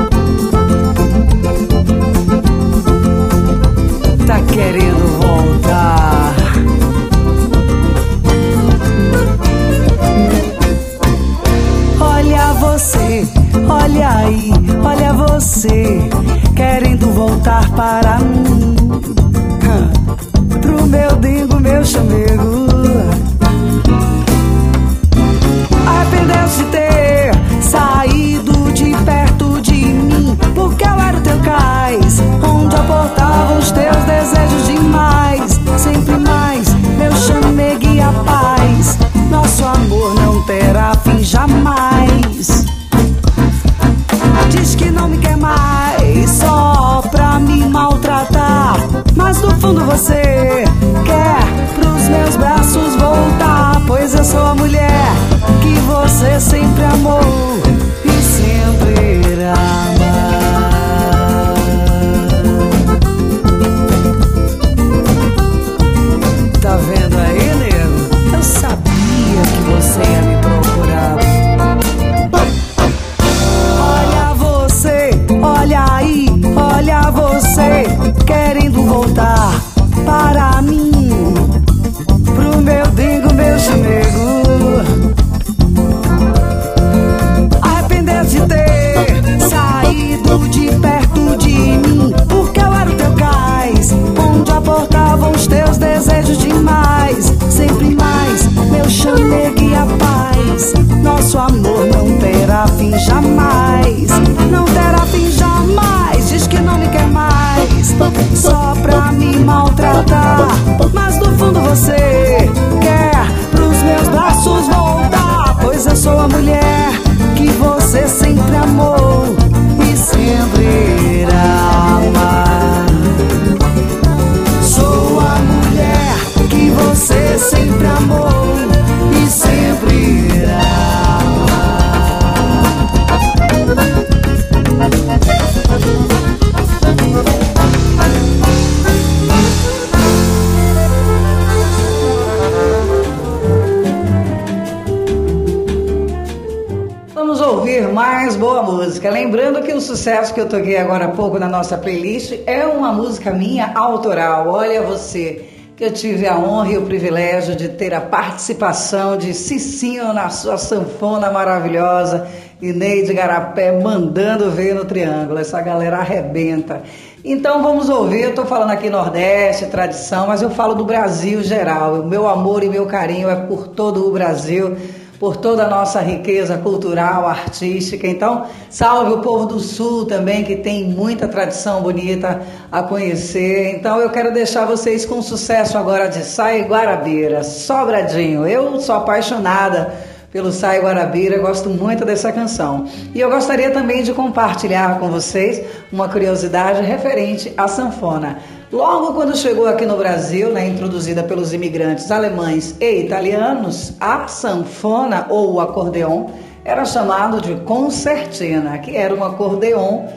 Sucesso 149.96 150.34
que 150.34 150.42
eu 150.42 150.50
toquei 150.50 150.76
agora 150.76 151.06
há 151.06 151.10
pouco 151.10 151.38
na 151.38 151.48
nossa 151.48 151.78
playlist 151.78 152.34
é 152.48 152.66
uma 152.66 152.92
música 152.92 153.30
minha 153.30 153.74
autoral. 153.76 154.50
Olha 154.50 154.82
você, 154.82 155.46
que 155.76 155.86
eu 155.86 155.92
tive 155.92 156.28
a 156.28 156.36
honra 156.36 156.72
e 156.72 156.78
o 156.80 156.82
privilégio 156.82 157.56
de 157.56 157.70
ter 157.70 157.94
a 157.94 158.02
participação 158.02 159.16
de 159.16 159.36
Cicinho 159.36 160.12
na 160.12 160.32
sua 160.32 160.58
sanfona 160.58 161.30
maravilhosa 161.30 162.28
e 162.60 162.74
Neide 162.74 163.14
Garapé 163.14 163.72
mandando 163.72 164.50
ver 164.50 164.74
no 164.74 164.84
triângulo. 164.84 165.38
Essa 165.38 165.62
galera 165.62 165.98
arrebenta. 165.98 166.82
Então 167.24 167.62
vamos 167.62 167.88
ouvir, 167.88 168.24
eu 168.24 168.30
estou 168.32 168.48
falando 168.48 168.72
aqui 168.72 168.90
Nordeste, 168.90 169.68
tradição, 169.68 170.26
mas 170.26 170.42
eu 170.42 170.50
falo 170.50 170.74
do 170.74 170.86
Brasil 170.86 171.44
geral. 171.44 172.00
O 172.00 172.06
meu 172.08 172.28
amor 172.28 172.64
e 172.64 172.68
meu 172.68 172.88
carinho 172.88 173.30
é 173.30 173.36
por 173.36 173.68
todo 173.68 174.08
o 174.08 174.12
Brasil 174.12 174.76
por 175.20 175.38
toda 175.38 175.64
a 175.64 175.70
nossa 175.70 176.02
riqueza 176.02 176.58
cultural, 176.58 177.28
artística. 177.28 178.06
Então, 178.08 178.46
salve 178.70 179.14
o 179.14 179.22
povo 179.22 179.46
do 179.46 179.60
Sul 179.60 180.06
também, 180.06 180.44
que 180.44 180.58
tem 180.58 180.86
muita 180.86 181.28
tradição 181.28 181.82
bonita 181.82 182.42
a 182.72 182.84
conhecer. 182.84 183.76
Então, 183.76 184.00
eu 184.00 184.10
quero 184.10 184.34
deixar 184.34 184.66
vocês 184.66 185.06
com 185.06 185.22
sucesso 185.22 185.78
agora 185.78 186.08
de 186.08 186.24
Sai 186.24 186.64
Guarabira, 186.64 187.44
Sobradinho. 187.44 188.46
Eu 188.46 188.80
sou 188.80 188.96
apaixonada 188.96 189.94
pelo 190.32 190.52
Sai 190.52 190.82
Guarabira, 190.82 191.38
gosto 191.38 191.70
muito 191.70 192.04
dessa 192.04 192.32
canção. 192.32 192.88
E 193.14 193.20
eu 193.20 193.30
gostaria 193.30 193.70
também 193.70 194.02
de 194.02 194.12
compartilhar 194.14 195.00
com 195.00 195.10
vocês 195.10 195.62
uma 195.92 196.10
curiosidade 196.10 196.82
referente 196.82 197.54
à 197.56 197.68
sanfona. 197.68 198.40
Logo 198.74 199.14
quando 199.14 199.38
chegou 199.38 199.68
aqui 199.68 199.86
no 199.86 199.96
Brasil, 199.98 200.50
né, 200.50 200.68
introduzida 200.68 201.22
pelos 201.22 201.54
imigrantes 201.54 202.10
alemães 202.10 202.76
e 202.80 203.02
italianos, 203.02 203.94
a 204.00 204.28
sanfona 204.28 205.28
ou 205.30 205.62
acordeon 205.62 206.26
era 206.66 206.84
chamado 206.84 207.40
de 207.40 207.54
concertina, 207.58 208.80
que 208.80 208.98
era 208.98 209.14
um 209.14 209.24
acordeon 209.24 210.08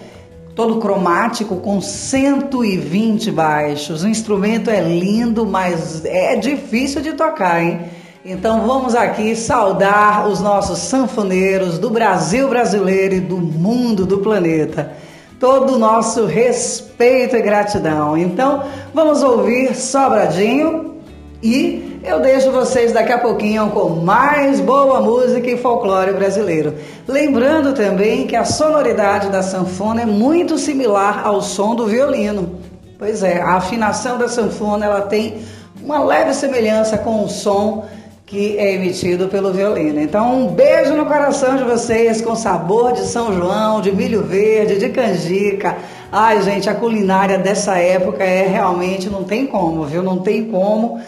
todo 0.55 0.79
cromático 0.79 1.57
com 1.57 1.83
120 1.83 3.31
baixos. 3.31 4.03
O 4.03 4.09
instrumento 4.09 4.71
é 4.71 4.81
lindo, 4.81 5.45
mas 5.45 6.03
é 6.07 6.35
difícil 6.37 7.03
de 7.03 7.13
tocar, 7.13 7.63
hein? 7.63 7.81
Então 8.25 8.67
vamos 8.67 8.95
aqui 8.95 9.37
saudar 9.37 10.27
os 10.27 10.41
nossos 10.41 10.79
sanfoneiros 10.79 11.79
do 11.79 11.91
Brasil 11.91 12.49
brasileiro 12.49 13.17
e 13.17 13.21
do 13.21 13.37
mundo, 13.37 14.07
do 14.07 14.17
planeta. 14.21 14.97
Todo 15.39 15.75
o 15.75 15.79
nosso 15.79 16.25
respeito 16.25 17.37
e 17.37 17.43
gratidão. 17.43 18.17
Então 18.17 18.65
vamos 18.95 19.23
ouvir 19.23 19.75
Sobradinho 19.75 20.97
e 21.43 22.01
eu 22.03 22.21
deixo 22.21 22.51
vocês 22.51 22.93
daqui 22.93 23.13
a 23.13 23.19
pouquinho 23.19 23.69
com 23.71 23.89
mais 23.91 24.61
boa 24.61 25.01
música 25.01 25.51
e 25.51 25.59
folclore 25.59 26.13
brasileiro. 26.13 26.75
Lembrando 27.07 27.75
também 27.75 28.27
que 28.27 28.37
a 28.37 28.45
sonoridade 28.45 29.29
da 29.29 29.43
sanfona 29.43 30.03
é 30.03 30.07
muito 30.07 30.57
similar 30.57 31.27
ao 31.27 31.43
som 31.43 31.75
do 31.75 31.87
violino. 31.87 32.59
Pois 32.99 33.23
é, 33.23 33.43
a 33.43 33.57
afinação 33.57 34.17
da 34.17 34.29
sanfona 34.29 34.87
ela 34.87 35.03
tem 35.03 35.43
uma 35.83 36.03
leve 36.03 36.33
semelhança 36.33 36.97
com 36.97 37.25
o 37.25 37.29
som 37.29 37.85
que 38.27 38.59
é 38.59 38.75
emitido 38.75 39.29
pelo 39.29 39.53
violino. 39.53 40.01
Então, 40.01 40.47
um 40.47 40.49
beijo 40.49 40.95
no 40.95 41.07
coração 41.07 41.57
de 41.57 41.63
vocês 41.63 42.21
com 42.21 42.35
sabor 42.35 42.93
de 42.93 43.03
São 43.07 43.33
João, 43.33 43.81
de 43.81 43.95
milho 43.95 44.25
verde, 44.25 44.81
de 44.81 44.89
canjica. 44.89 45.77
Ai, 46.11 46.43
gente, 46.43 46.69
a 46.69 46.75
culinária 46.75 47.39
dessa 47.39 47.79
época 47.79 48.25
é 48.25 48.49
realmente 48.49 49.09
não 49.09 49.23
tem 49.23 49.47
como, 49.47 49.85
viu? 49.85 50.03
Não 50.03 50.19
tem 50.19 50.45
como 50.47 51.01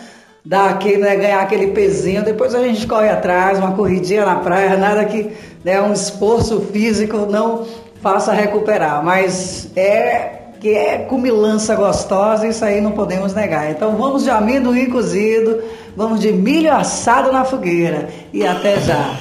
dar 0.45 0.70
aquele, 0.70 0.99
né, 0.99 1.16
ganhar 1.16 1.40
aquele 1.40 1.73
pezinho. 1.73 2.24
Depois 2.24 2.55
a 2.55 2.62
gente 2.62 2.86
corre 2.86 3.09
atrás, 3.09 3.59
uma 3.59 3.73
corridinha 3.73 4.24
na 4.24 4.36
praia, 4.36 4.77
nada 4.77 5.05
que 5.05 5.32
né, 5.65 5.81
um 5.81 5.93
esforço 5.93 6.61
físico 6.73 7.27
não 7.28 7.66
faça 8.01 8.32
recuperar. 8.32 9.05
Mas 9.05 9.69
é 9.74 10.39
que 10.61 10.74
é 10.74 10.99
cumilança 10.99 11.74
gostosa, 11.74 12.47
isso 12.47 12.65
aí 12.65 12.81
não 12.81 12.93
podemos 12.93 13.35
negar. 13.35 13.70
Então 13.70 13.97
vamos 13.97 14.24
de 14.24 14.31
amendoim 14.31 14.90
cozido, 14.90 15.62
vamos 15.99 16.20
de 16.20 16.31
milho 16.31 16.73
assado 16.73 17.33
na 17.33 17.45
fogueira 17.45 18.09
e 18.33 18.47
até 18.47 18.79
já. 18.79 19.16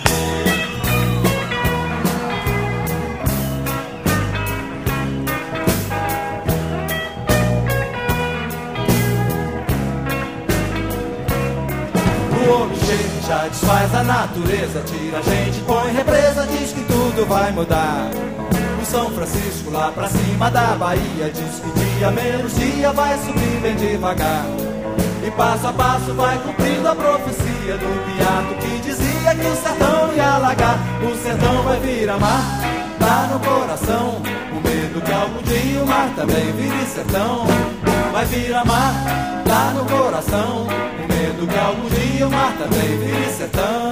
O 12.31 12.51
homem 12.51 12.77
já 13.27 13.47
desfaz 13.47 13.95
a 13.95 14.03
natureza, 14.03 14.83
tira 14.85 15.17
a 15.17 15.21
gente, 15.23 15.59
põe 15.61 15.91
represa, 15.91 16.45
diz 16.45 16.73
que 16.73 16.81
tudo 16.81 17.25
vai 17.25 17.51
mudar. 17.53 18.07
O 18.79 18.85
São 18.85 19.09
Francisco 19.09 19.71
lá 19.71 19.91
pra 19.91 20.07
cima 20.09 20.51
da 20.51 20.75
Bahia 20.75 21.31
diz 21.33 21.59
que 21.59 21.79
dia 21.79 22.11
menos 22.11 22.55
dia 22.55 22.91
vai 22.93 23.17
subir 23.17 23.61
bem 23.63 23.75
devagar. 23.75 24.45
E 25.27 25.31
passo 25.31 25.67
a 25.67 25.73
passo 25.73 26.13
vai 26.13 26.37
cumprindo 26.37 26.87
a 26.87 26.95
profecia 26.95 27.77
do 27.77 28.15
piato 28.15 28.55
que 28.61 28.79
dizia 28.79 29.35
que 29.35 29.45
o 29.45 29.55
sertão 29.57 30.13
ia 30.15 30.35
alagar. 30.35 30.79
O 31.03 31.13
sertão 31.21 31.63
vai 31.63 31.77
virar 31.81 32.17
mar, 32.17 32.41
tá 32.97 33.27
no 33.33 33.39
coração. 33.41 34.21
O 34.53 34.61
medo 34.65 35.01
que 35.01 35.11
algum 35.11 35.41
dia 35.43 35.83
o 35.83 35.85
mar 35.85 36.09
também 36.15 36.53
vire 36.53 36.85
sertão. 36.85 37.45
Vai 38.13 38.25
virar 38.25 38.63
mar, 38.63 38.93
tá 39.45 39.73
no 39.75 39.85
coração. 39.85 40.65
O 40.65 41.13
medo 41.13 41.45
que 41.45 41.59
algum 41.59 41.89
dia 41.89 42.25
o 42.25 42.31
mar 42.31 42.53
também 42.57 42.97
vire 42.97 43.29
sertão. 43.33 43.91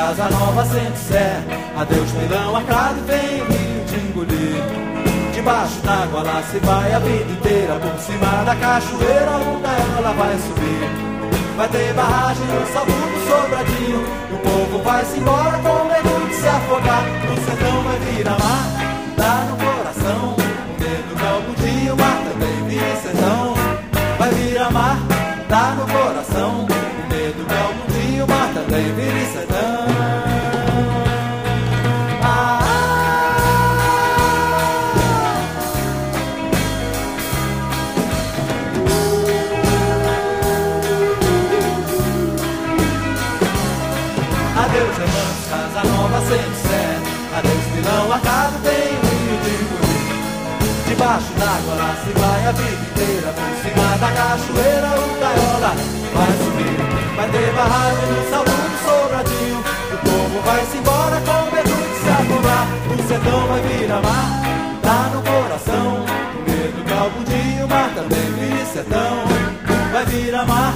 Casa 0.00 0.30
nova 0.30 0.64
sente 0.64 0.98
sé. 0.98 1.42
Adeus, 1.76 2.10
milão 2.12 2.58
e 2.58 3.00
vem 3.06 3.36
rio 3.50 3.84
te 3.86 3.96
engolir. 3.96 4.62
Debaixo 5.34 5.78
d'água 5.82 6.22
lá 6.22 6.42
se 6.50 6.58
vai 6.60 6.92
a 6.94 6.98
vida 6.98 7.32
inteira. 7.32 7.74
Por 7.74 7.98
cima 8.00 8.44
da 8.44 8.56
cachoeira, 8.56 9.30
onda 9.30 9.68
ela 9.98 10.12
vai 10.12 10.36
subir. 10.38 10.88
Vai 11.56 11.68
ter 11.68 11.92
barragem 11.92 12.46
salvo 12.72 12.92
do 12.92 13.20
sobradinho. 13.28 14.02
O 14.32 14.38
povo 14.38 14.82
vai 14.82 15.04
se 15.04 15.18
embora 15.18 15.58
com 15.58 15.84
mergulho 15.84 16.30
afogar. 16.48 17.04
O 17.30 17.44
sertão 17.44 17.82
vai 17.82 17.98
virar 17.98 18.38
mar, 18.38 18.66
dá 19.18 19.34
no 19.50 19.56
coração. 19.64 20.34
O 20.34 20.80
medo 20.80 21.12
algum 21.28 21.54
dia 21.62 21.92
o 21.92 21.96
mar 21.96 22.22
também 22.24 22.68
vira 22.68 22.96
sertão. 22.96 23.54
Vai 24.18 24.30
virar 24.30 24.70
mar, 24.70 24.98
dá 25.48 25.74
no 25.74 25.86
coração. 25.86 26.64
O 26.64 27.12
medo 27.12 27.46
algum 27.52 28.00
dia 28.00 28.24
o 28.24 28.28
mar 28.28 28.50
também 28.54 28.94
vira 28.94 29.26
sertão. 29.26 29.39
A 52.50 52.52
vida 52.52 52.82
inteira. 52.90 53.32
Por 53.32 53.54
cima 53.62 53.86
da 53.98 54.10
cachoeira, 54.10 54.90
o 54.98 55.20
gaiola 55.20 55.72
vai 56.14 56.32
subir. 56.42 56.78
Vai 57.16 57.28
ter 57.30 57.52
barragem 57.54 58.08
no 58.10 58.30
salão 58.30 58.60
do 58.70 58.78
sobradinho. 58.84 59.60
O 59.94 59.98
povo 60.04 60.36
vai 60.44 60.66
se 60.66 60.76
embora 60.78 61.20
com 61.20 61.54
medo 61.54 61.70
de 61.70 61.96
se 62.02 62.08
afogar. 62.10 62.66
O 62.90 63.08
sertão 63.08 63.46
vai 63.46 63.60
virar 63.62 64.02
mar, 64.02 64.28
tá 64.82 65.10
no 65.14 65.22
coração. 65.22 66.04
O 66.34 66.50
medo 66.50 66.84
que 66.84 66.92
algum 66.92 67.24
dia 67.24 67.64
o 67.64 67.68
mar 67.68 67.90
também 67.94 68.26
vire 68.32 68.66
sertão. 68.66 69.14
Vai 69.92 70.04
virar 70.06 70.46
mar, 70.46 70.74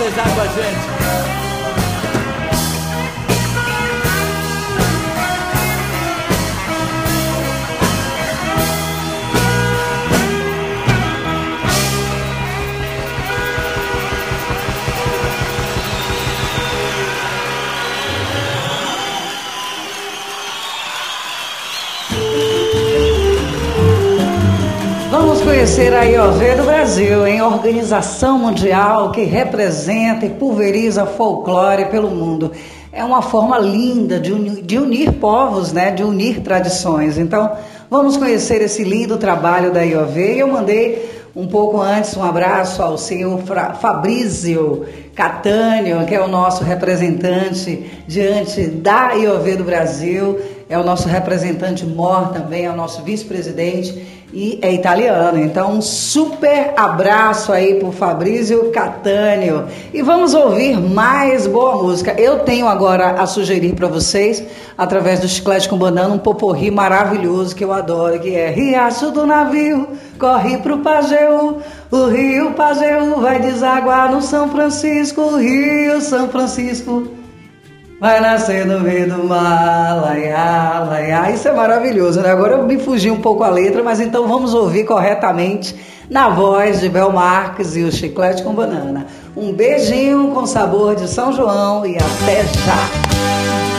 festejar 0.00 0.34
com 0.34 0.40
a 0.40 0.46
gente. 0.46 0.89
Conhecer 25.50 25.92
a 25.92 26.04
IOV 26.04 26.54
do 26.58 26.62
Brasil, 26.62 27.26
em 27.26 27.42
organização 27.42 28.38
mundial 28.38 29.10
que 29.10 29.24
representa 29.24 30.24
e 30.24 30.30
pulveriza 30.30 31.04
folclore 31.04 31.86
pelo 31.86 32.08
mundo. 32.08 32.52
É 32.92 33.02
uma 33.02 33.20
forma 33.20 33.58
linda 33.58 34.20
de 34.20 34.32
unir, 34.32 34.62
de 34.62 34.78
unir 34.78 35.12
povos, 35.14 35.72
né? 35.72 35.90
de 35.90 36.04
unir 36.04 36.40
tradições. 36.42 37.18
Então, 37.18 37.50
vamos 37.90 38.16
conhecer 38.16 38.62
esse 38.62 38.84
lindo 38.84 39.18
trabalho 39.18 39.72
da 39.72 39.80
IOV. 39.82 40.38
Eu 40.38 40.46
mandei 40.46 41.10
um 41.34 41.48
pouco 41.48 41.80
antes 41.80 42.16
um 42.16 42.22
abraço 42.22 42.80
ao 42.80 42.96
senhor 42.96 43.40
Fabrício 43.80 44.86
Catânio, 45.16 46.06
que 46.06 46.14
é 46.14 46.20
o 46.20 46.28
nosso 46.28 46.62
representante 46.62 47.90
diante 48.06 48.68
da 48.68 49.14
IOV 49.14 49.56
do 49.56 49.64
Brasil, 49.64 50.38
é 50.68 50.78
o 50.78 50.84
nosso 50.84 51.08
representante 51.08 51.84
mor 51.84 52.28
também, 52.28 52.66
é 52.66 52.70
o 52.70 52.76
nosso 52.76 53.02
vice-presidente 53.02 54.19
e 54.32 54.58
é 54.62 54.72
italiano. 54.72 55.38
Então, 55.38 55.72
um 55.72 55.82
super 55.82 56.72
abraço 56.76 57.52
aí 57.52 57.74
pro 57.74 57.92
Fabrício 57.92 58.70
Catânio. 58.70 59.66
E 59.92 60.02
vamos 60.02 60.34
ouvir 60.34 60.78
mais 60.78 61.46
boa 61.46 61.82
música. 61.82 62.14
Eu 62.18 62.40
tenho 62.40 62.68
agora 62.68 63.12
a 63.12 63.26
sugerir 63.26 63.74
para 63.74 63.88
vocês, 63.88 64.42
através 64.76 65.20
do 65.20 65.28
Chiclete 65.28 65.68
com 65.68 65.76
Banana, 65.76 66.14
um 66.14 66.18
poporri 66.18 66.70
maravilhoso 66.70 67.54
que 67.54 67.64
eu 67.64 67.72
adoro, 67.72 68.20
que 68.20 68.34
é 68.34 68.50
Riacho 68.50 69.10
do 69.10 69.26
Navio, 69.26 69.88
corre 70.18 70.58
pro 70.58 70.78
Pajeú, 70.78 71.58
o 71.90 72.04
Rio 72.06 72.52
Pajeú 72.52 73.20
vai 73.20 73.40
desaguar 73.40 74.12
no 74.12 74.22
São 74.22 74.48
Francisco, 74.48 75.36
Rio 75.36 76.00
São 76.00 76.28
Francisco. 76.28 77.19
Vai 78.00 78.18
nascer 78.18 78.64
no 78.64 78.80
meio 78.80 79.10
do 79.10 79.24
mar, 79.24 80.00
laiá, 80.00 80.86
laiá. 80.88 81.30
Isso 81.30 81.46
é 81.46 81.52
maravilhoso, 81.52 82.22
né? 82.22 82.30
Agora 82.30 82.54
eu 82.54 82.66
me 82.66 82.78
fugi 82.78 83.10
um 83.10 83.20
pouco 83.20 83.44
a 83.44 83.50
letra, 83.50 83.82
mas 83.82 84.00
então 84.00 84.26
vamos 84.26 84.54
ouvir 84.54 84.84
corretamente 84.84 85.76
na 86.08 86.30
voz 86.30 86.80
de 86.80 86.88
Bel 86.88 87.12
Marques 87.12 87.76
e 87.76 87.82
o 87.82 87.92
Chiclete 87.92 88.42
com 88.42 88.54
Banana. 88.54 89.06
Um 89.36 89.52
beijinho 89.52 90.28
com 90.28 90.46
sabor 90.46 90.96
de 90.96 91.06
São 91.06 91.30
João 91.30 91.84
e 91.84 91.96
até 91.96 92.42
já! 92.42 93.69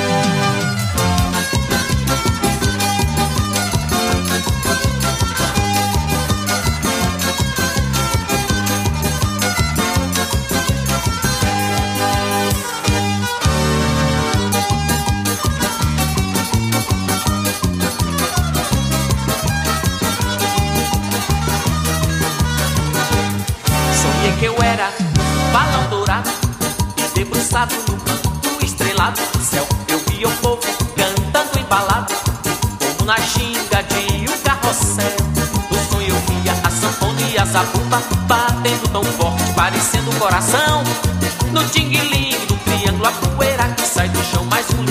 Batendo 38.28 38.88
tão 38.92 39.04
forte, 39.04 39.54
parecendo 39.54 40.10
um 40.10 40.20
coração 40.20 40.84
No 41.52 41.64
tinguilinho 41.70 42.40
do 42.48 42.56
triângulo 42.56 43.06
A 43.06 43.12
poeira 43.12 43.64
que 43.70 43.86
sai 43.86 44.10
do 44.10 44.24
chão 44.24 44.44
Mais 44.46 44.66
um 44.72 44.84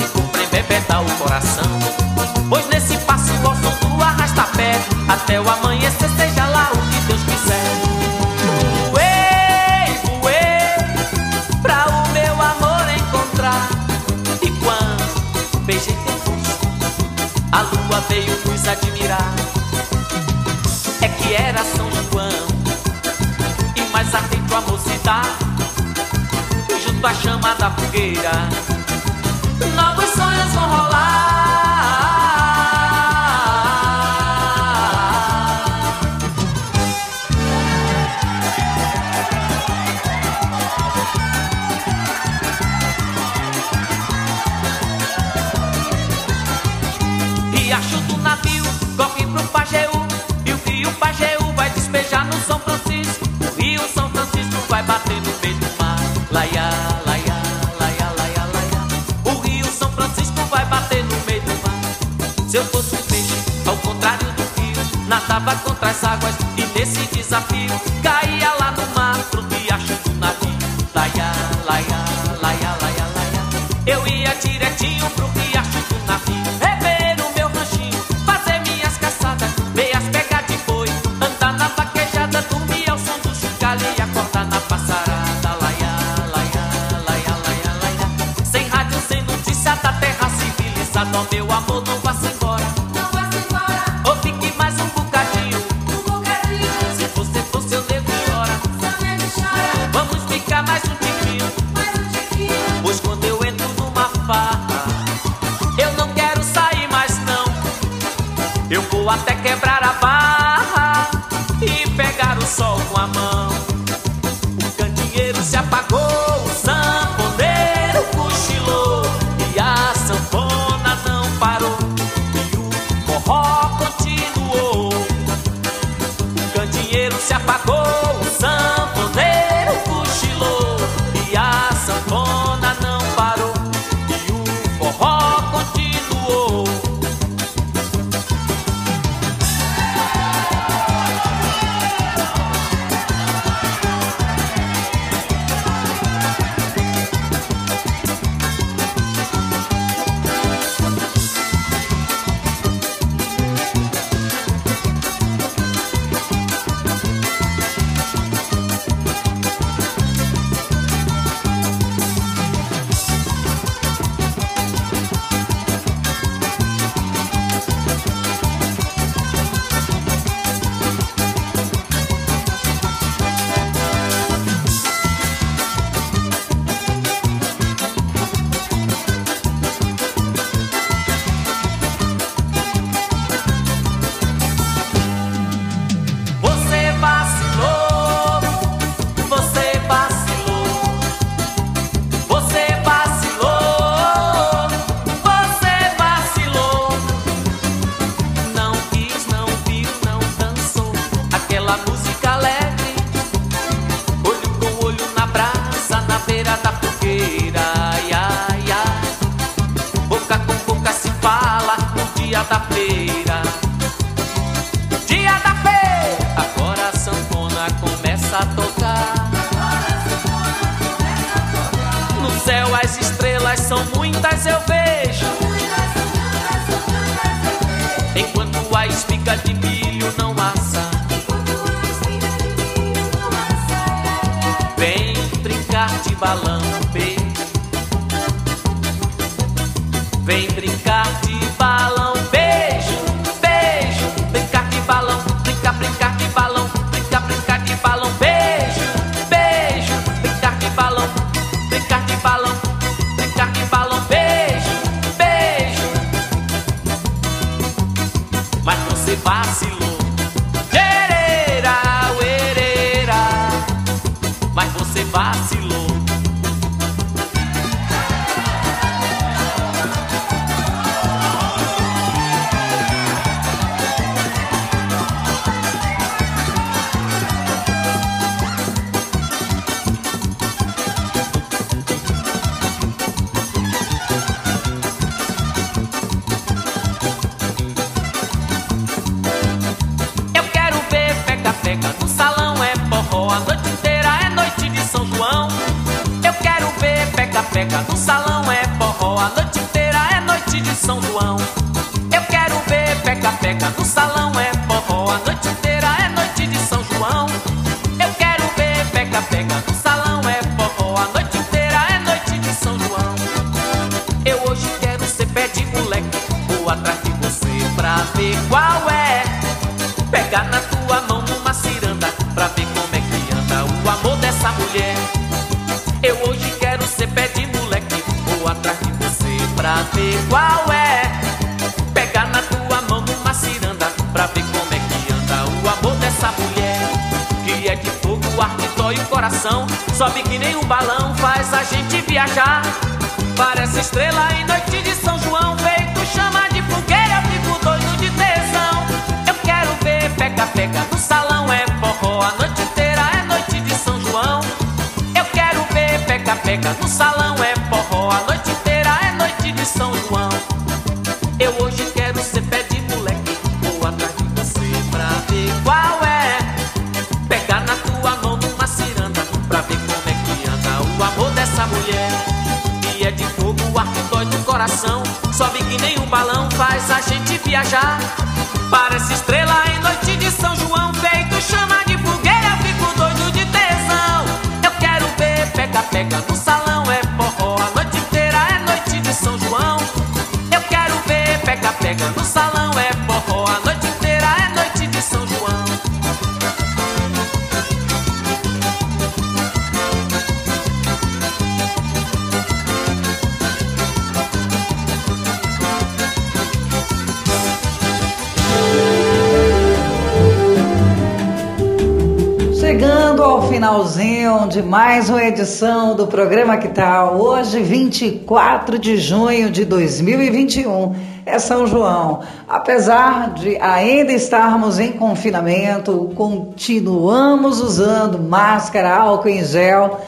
mais 414.70 415.10
uma 415.10 415.24
edição 415.24 415.96
do 415.96 416.06
programa 416.06 416.56
Que 416.56 416.68
Tal, 416.68 417.20
hoje 417.20 417.60
24 417.60 418.78
de 418.78 418.98
junho 418.98 419.50
de 419.50 419.64
2021, 419.64 420.94
é 421.26 421.40
São 421.40 421.66
João. 421.66 422.20
Apesar 422.48 423.34
de 423.34 423.56
ainda 423.56 424.12
estarmos 424.12 424.78
em 424.78 424.92
confinamento, 424.92 426.12
continuamos 426.14 427.60
usando 427.60 428.16
máscara, 428.20 428.94
álcool 428.96 429.30
em 429.30 429.44
gel, 429.44 429.98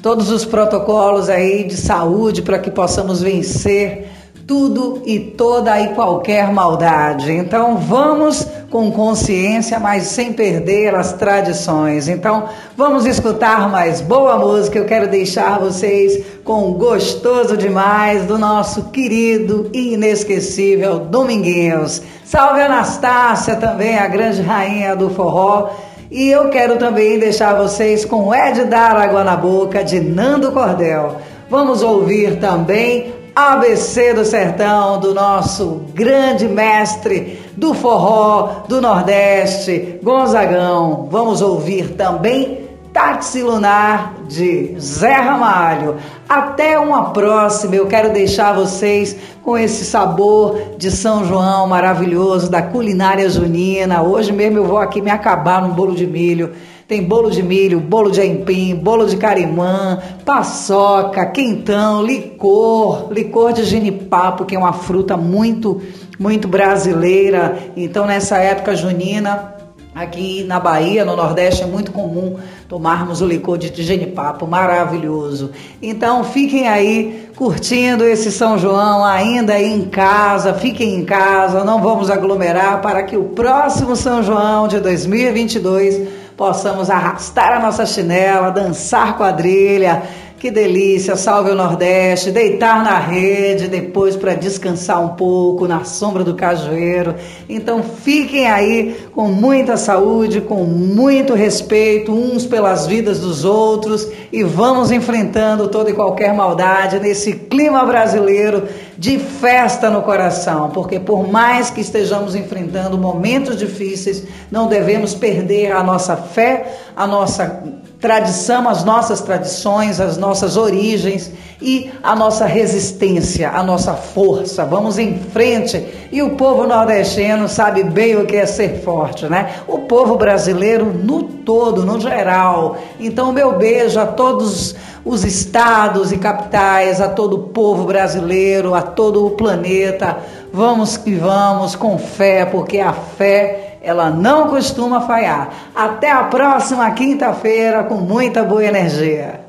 todos 0.00 0.30
os 0.30 0.46
protocolos 0.46 1.28
aí 1.28 1.64
de 1.64 1.76
saúde 1.76 2.40
para 2.40 2.58
que 2.58 2.70
possamos 2.70 3.20
vencer 3.20 4.08
tudo 4.46 5.02
e 5.04 5.20
toda 5.20 5.78
e 5.78 5.88
qualquer 5.94 6.50
maldade. 6.50 7.32
Então 7.32 7.76
vamos 7.76 8.48
com 8.76 8.90
consciência, 8.90 9.80
mas 9.80 10.02
sem 10.02 10.34
perder 10.34 10.94
as 10.94 11.14
tradições. 11.14 12.08
Então 12.08 12.50
vamos 12.76 13.06
escutar 13.06 13.70
mais 13.70 14.02
boa 14.02 14.36
música. 14.36 14.78
Eu 14.78 14.84
quero 14.84 15.08
deixar 15.08 15.58
vocês 15.58 16.22
com 16.44 16.74
gostoso 16.74 17.56
demais 17.56 18.26
do 18.26 18.36
nosso 18.36 18.90
querido 18.90 19.70
e 19.72 19.94
inesquecível 19.94 20.98
Dominguinhos. 20.98 22.02
Salve 22.22 22.60
Anastácia, 22.60 23.56
também 23.56 23.98
a 23.98 24.08
grande 24.08 24.42
rainha 24.42 24.94
do 24.94 25.08
forró. 25.08 25.70
E 26.10 26.28
eu 26.28 26.50
quero 26.50 26.76
também 26.76 27.18
deixar 27.18 27.54
vocês 27.54 28.04
com 28.04 28.34
Ed 28.34 28.62
Dar 28.64 28.94
Água 28.94 29.24
na 29.24 29.38
Boca 29.38 29.82
de 29.82 30.00
Nando 30.00 30.52
Cordel. 30.52 31.16
Vamos 31.48 31.82
ouvir 31.82 32.38
também 32.40 33.14
ABC 33.36 34.14
do 34.14 34.24
Sertão, 34.24 34.98
do 34.98 35.12
nosso 35.12 35.82
grande 35.92 36.48
mestre 36.48 37.38
do 37.54 37.74
forró 37.74 38.62
do 38.66 38.80
Nordeste, 38.80 40.00
Gonzagão. 40.02 41.06
Vamos 41.10 41.42
ouvir 41.42 41.90
também 41.96 42.66
Táxi 42.94 43.42
Lunar 43.42 44.14
de 44.26 44.74
Zé 44.80 45.16
Ramalho. 45.16 45.96
Até 46.26 46.78
uma 46.78 47.10
próxima. 47.10 47.76
Eu 47.76 47.86
quero 47.86 48.10
deixar 48.10 48.54
vocês 48.54 49.14
com 49.42 49.58
esse 49.58 49.84
sabor 49.84 50.58
de 50.78 50.90
São 50.90 51.22
João 51.26 51.66
maravilhoso 51.66 52.50
da 52.50 52.62
culinária 52.62 53.28
junina. 53.28 54.02
Hoje 54.02 54.32
mesmo 54.32 54.60
eu 54.60 54.64
vou 54.64 54.78
aqui 54.78 55.02
me 55.02 55.10
acabar 55.10 55.60
num 55.60 55.74
bolo 55.74 55.94
de 55.94 56.06
milho. 56.06 56.54
Tem 56.88 57.02
bolo 57.02 57.32
de 57.32 57.42
milho, 57.42 57.80
bolo 57.80 58.12
de 58.12 58.20
aipim, 58.20 58.76
bolo 58.76 59.06
de 59.06 59.16
carimã, 59.16 59.98
paçoca, 60.24 61.26
quentão, 61.26 62.00
licor, 62.00 63.12
licor 63.12 63.52
de 63.52 63.64
genipapo, 63.64 64.44
que 64.44 64.54
é 64.54 64.58
uma 64.58 64.72
fruta 64.72 65.16
muito, 65.16 65.82
muito 66.16 66.46
brasileira. 66.46 67.58
Então, 67.76 68.06
nessa 68.06 68.38
época 68.38 68.76
junina, 68.76 69.56
Aqui 69.96 70.44
na 70.44 70.60
Bahia, 70.60 71.06
no 71.06 71.16
Nordeste, 71.16 71.62
é 71.62 71.66
muito 71.66 71.90
comum 71.90 72.36
tomarmos 72.68 73.22
o 73.22 73.26
licor 73.26 73.56
de 73.56 73.82
genipapo, 73.82 74.46
maravilhoso. 74.46 75.52
Então 75.80 76.22
fiquem 76.22 76.68
aí 76.68 77.30
curtindo 77.34 78.04
esse 78.04 78.30
São 78.30 78.58
João 78.58 79.02
ainda 79.02 79.58
em 79.58 79.86
casa, 79.86 80.52
fiquem 80.52 80.96
em 80.96 81.04
casa, 81.06 81.64
não 81.64 81.80
vamos 81.80 82.10
aglomerar 82.10 82.82
para 82.82 83.04
que 83.04 83.16
o 83.16 83.24
próximo 83.30 83.96
São 83.96 84.22
João 84.22 84.68
de 84.68 84.80
2022 84.80 86.25
possamos 86.36 86.90
arrastar 86.90 87.54
a 87.54 87.60
nossa 87.60 87.86
chinela, 87.86 88.50
dançar 88.50 89.16
quadrilha. 89.16 90.02
Que 90.38 90.50
delícia, 90.50 91.16
salve 91.16 91.50
o 91.50 91.54
Nordeste, 91.54 92.30
deitar 92.30 92.84
na 92.84 92.98
rede 92.98 93.68
depois 93.68 94.16
para 94.16 94.34
descansar 94.34 95.02
um 95.02 95.16
pouco 95.16 95.66
na 95.66 95.82
sombra 95.84 96.22
do 96.22 96.34
cajueiro. 96.34 97.14
Então 97.48 97.82
fiquem 97.82 98.46
aí 98.46 98.98
com 99.14 99.28
muita 99.28 99.78
saúde, 99.78 100.42
com 100.42 100.64
muito 100.64 101.32
respeito 101.32 102.12
uns 102.12 102.44
pelas 102.44 102.86
vidas 102.86 103.20
dos 103.20 103.46
outros 103.46 104.06
e 104.30 104.44
vamos 104.44 104.90
enfrentando 104.90 105.68
toda 105.68 105.88
e 105.88 105.94
qualquer 105.94 106.34
maldade 106.34 107.00
nesse 107.00 107.32
clima 107.32 107.82
brasileiro 107.86 108.68
de 108.98 109.18
festa 109.18 109.88
no 109.88 110.02
coração, 110.02 110.68
porque 110.68 111.00
por 111.00 111.26
mais 111.26 111.70
que 111.70 111.80
estejamos 111.80 112.34
enfrentando 112.34 112.98
momentos 112.98 113.56
difíceis, 113.56 114.24
não 114.50 114.68
devemos 114.68 115.14
perder 115.14 115.72
a 115.72 115.82
nossa 115.82 116.14
fé, 116.14 116.76
a 116.94 117.06
nossa 117.06 117.62
tradição, 118.00 118.68
as 118.68 118.84
nossas 118.84 119.20
tradições, 119.20 120.00
as 120.00 120.16
nossas 120.16 120.56
origens 120.56 121.32
e 121.60 121.90
a 122.02 122.14
nossa 122.14 122.44
resistência, 122.44 123.50
a 123.50 123.62
nossa 123.62 123.94
força. 123.94 124.64
Vamos 124.64 124.98
em 124.98 125.18
frente. 125.18 126.08
E 126.12 126.22
o 126.22 126.36
povo 126.36 126.66
nordestino 126.66 127.48
sabe 127.48 127.82
bem 127.82 128.16
o 128.16 128.26
que 128.26 128.36
é 128.36 128.46
ser 128.46 128.82
forte, 128.82 129.26
né? 129.26 129.54
O 129.66 129.80
povo 129.80 130.16
brasileiro 130.16 130.86
no 130.86 131.22
todo, 131.22 131.84
no 131.84 131.98
geral. 131.98 132.76
Então, 133.00 133.32
meu 133.32 133.56
beijo 133.56 133.98
a 133.98 134.06
todos 134.06 134.74
os 135.04 135.24
estados 135.24 136.12
e 136.12 136.18
capitais, 136.18 137.00
a 137.00 137.08
todo 137.08 137.36
o 137.36 137.42
povo 137.44 137.84
brasileiro, 137.84 138.74
a 138.74 138.82
todo 138.82 139.24
o 139.24 139.30
planeta. 139.30 140.18
Vamos 140.52 140.96
que 140.96 141.14
vamos 141.14 141.74
com 141.74 141.96
fé, 141.96 142.44
porque 142.44 142.80
a 142.80 142.92
fé 142.92 143.65
ela 143.86 144.10
não 144.10 144.48
costuma 144.48 145.02
falhar. 145.02 145.48
Até 145.74 146.10
a 146.10 146.24
próxima 146.24 146.90
quinta-feira 146.90 147.84
com 147.84 147.94
muita 147.94 148.42
boa 148.42 148.64
energia. 148.64 149.45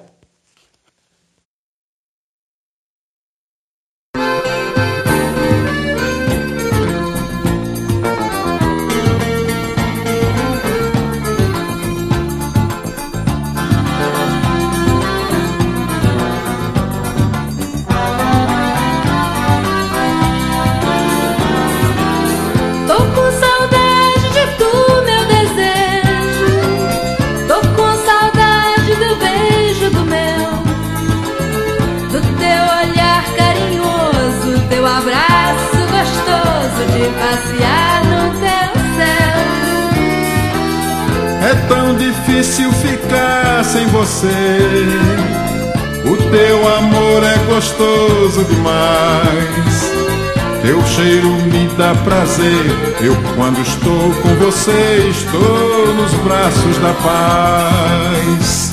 Eu, 52.99 53.15
quando 53.35 53.61
estou 53.61 54.11
com 54.23 54.35
você, 54.43 55.07
estou 55.11 55.93
nos 55.93 56.11
braços 56.15 56.77
da 56.79 56.93
paz. 56.93 58.71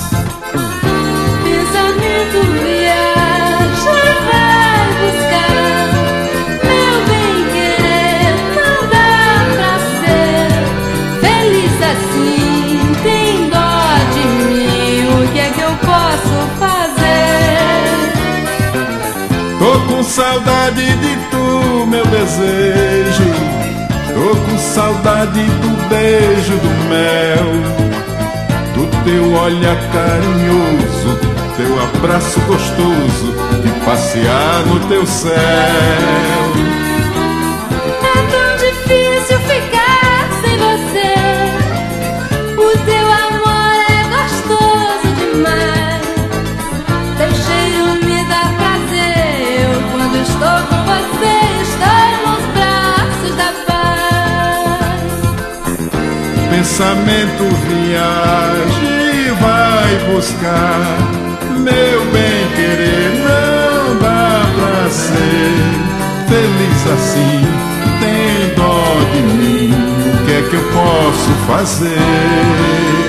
Pensamento 1.43 2.41
viaja, 2.63 4.01
vai 4.25 4.87
buscar. 4.99 5.87
Meu 6.63 6.95
bem 7.05 7.35
querer, 7.53 8.33
não 8.55 8.77
dá 8.89 9.45
pra 9.53 9.73
ser 10.01 10.49
feliz 11.21 11.75
assim. 11.93 12.81
Tem 13.03 13.47
dó 13.51 13.77
de 14.11 14.25
mim, 14.47 15.05
o 15.05 15.15
que 15.33 15.39
é 15.39 15.49
que 15.51 15.61
eu 15.61 15.73
posso 15.85 16.37
fazer? 16.59 17.85
Tô 19.59 19.71
com 19.87 20.01
saudade 20.03 20.85
de 20.97 21.04
saudade 25.25 25.43
do 25.43 25.89
beijo 25.89 26.57
do 26.57 26.69
mel, 26.89 27.49
do 28.75 29.03
teu 29.03 29.33
olhar 29.41 29.77
carinhoso, 29.91 31.15
do 31.21 31.57
teu 31.57 31.83
abraço 31.83 32.39
gostoso, 32.41 33.33
de 33.63 33.85
passear 33.85 34.65
no 34.65 34.79
teu 34.87 35.05
céu. 35.05 36.84
Pensamento 56.77 57.45
viaja 57.69 58.83
e 58.83 59.31
vai 59.39 60.13
buscar 60.13 60.97
meu 61.57 62.05
bem 62.11 62.49
querer. 62.53 63.13
Não 63.23 63.97
dá 63.97 64.45
pra 64.53 64.89
ser 64.89 65.53
feliz 66.27 66.81
assim. 66.91 67.47
Tem 68.01 68.55
dó 68.57 68.83
de 69.13 69.21
mim. 69.21 69.71
O 69.71 70.25
que 70.25 70.31
é 70.33 70.41
que 70.49 70.53
eu 70.53 70.63
posso 70.73 71.31
fazer? 71.47 73.04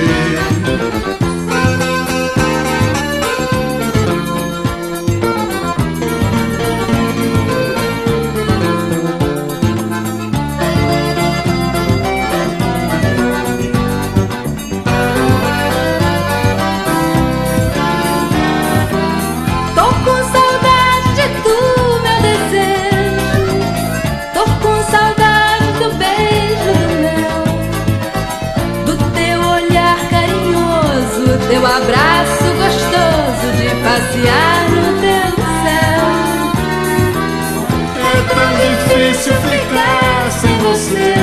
Difícil 39.17 39.33
ficar 39.41 40.31
sem 40.31 40.57
você. 40.59 41.13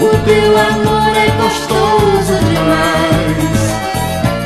O 0.00 0.08
teu 0.24 0.58
amor 0.58 1.16
é 1.16 1.30
gostoso 1.42 2.34
demais. 2.44 3.60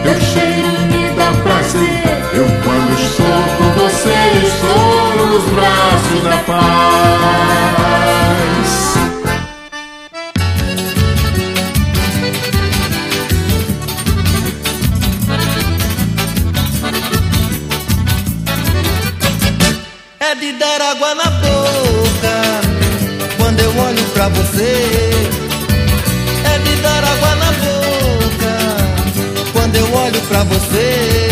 Teu 0.02 0.20
cheiro 0.20 0.70
me 0.90 1.10
dá 1.16 1.32
prazer. 1.42 2.02
Eu 2.34 2.46
quando 2.64 2.92
estou 3.00 3.42
com 3.58 3.68
você 3.80 4.16
estou 4.46 5.26
nos 5.26 5.44
braços 5.52 6.22
da 6.22 6.36
paz. 6.46 6.72
É 20.20 20.34
de 20.34 20.52
dar 20.52 20.80
água 20.80 21.14
na 21.14 21.24
boca 21.24 21.61
pra 24.22 24.28
você. 24.28 25.10
É 26.44 26.58
de 26.58 26.76
dar 26.76 27.02
água 27.02 27.34
na 27.34 27.52
boca 27.52 28.54
quando 29.52 29.74
eu 29.74 29.94
olho 29.94 30.20
pra 30.28 30.44
você. 30.44 31.28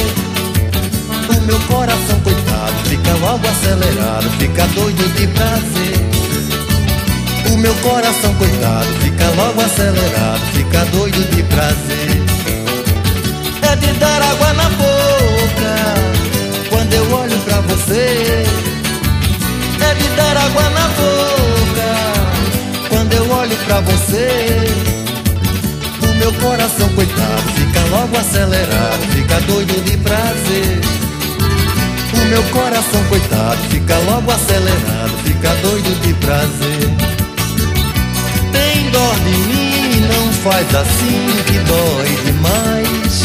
O 1.28 1.40
meu 1.42 1.60
coração, 1.60 2.18
coitado, 2.24 2.74
fica 2.86 3.12
logo 3.20 3.46
acelerado, 3.46 4.30
fica 4.38 4.66
doido 4.74 5.08
de 5.14 5.26
prazer. 5.28 6.00
O 7.52 7.58
meu 7.58 7.74
coração, 7.76 8.34
coitado, 8.34 8.88
fica 9.02 9.28
logo 9.36 9.60
acelerado, 9.60 10.40
fica 10.52 10.84
doido 10.86 11.30
de 11.30 11.42
prazer. 11.44 12.22
É 13.70 13.76
de 13.76 13.92
dar 14.00 14.20
água 14.20 14.52
na 14.54 14.68
boca 14.70 15.74
quando 16.70 16.92
eu 16.92 17.12
olho 17.12 17.38
pra 17.44 17.60
você. 17.60 18.44
É 19.80 19.94
de 19.94 20.08
dar 20.16 20.36
água 20.36 20.70
na 20.70 20.88
boca 20.88 21.19
pra 23.70 23.80
você. 23.82 24.66
O 26.02 26.14
meu 26.16 26.32
coração, 26.34 26.88
coitado, 26.88 27.42
fica 27.54 27.80
logo 27.90 28.16
acelerado, 28.16 29.00
fica 29.12 29.40
doido 29.42 29.84
de 29.84 29.96
prazer. 29.98 30.80
O 32.12 32.26
meu 32.26 32.42
coração, 32.50 33.04
coitado, 33.04 33.58
fica 33.70 33.96
logo 33.98 34.28
acelerado, 34.32 35.12
fica 35.22 35.54
doido 35.62 36.00
de 36.02 36.14
prazer. 36.14 36.90
Tem 38.50 38.90
dó 38.90 39.12
de 39.24 39.38
mim, 39.46 40.00
não 40.08 40.32
faz 40.32 40.74
assim 40.74 41.28
que 41.46 41.58
dói 41.60 42.08
demais. 42.24 43.22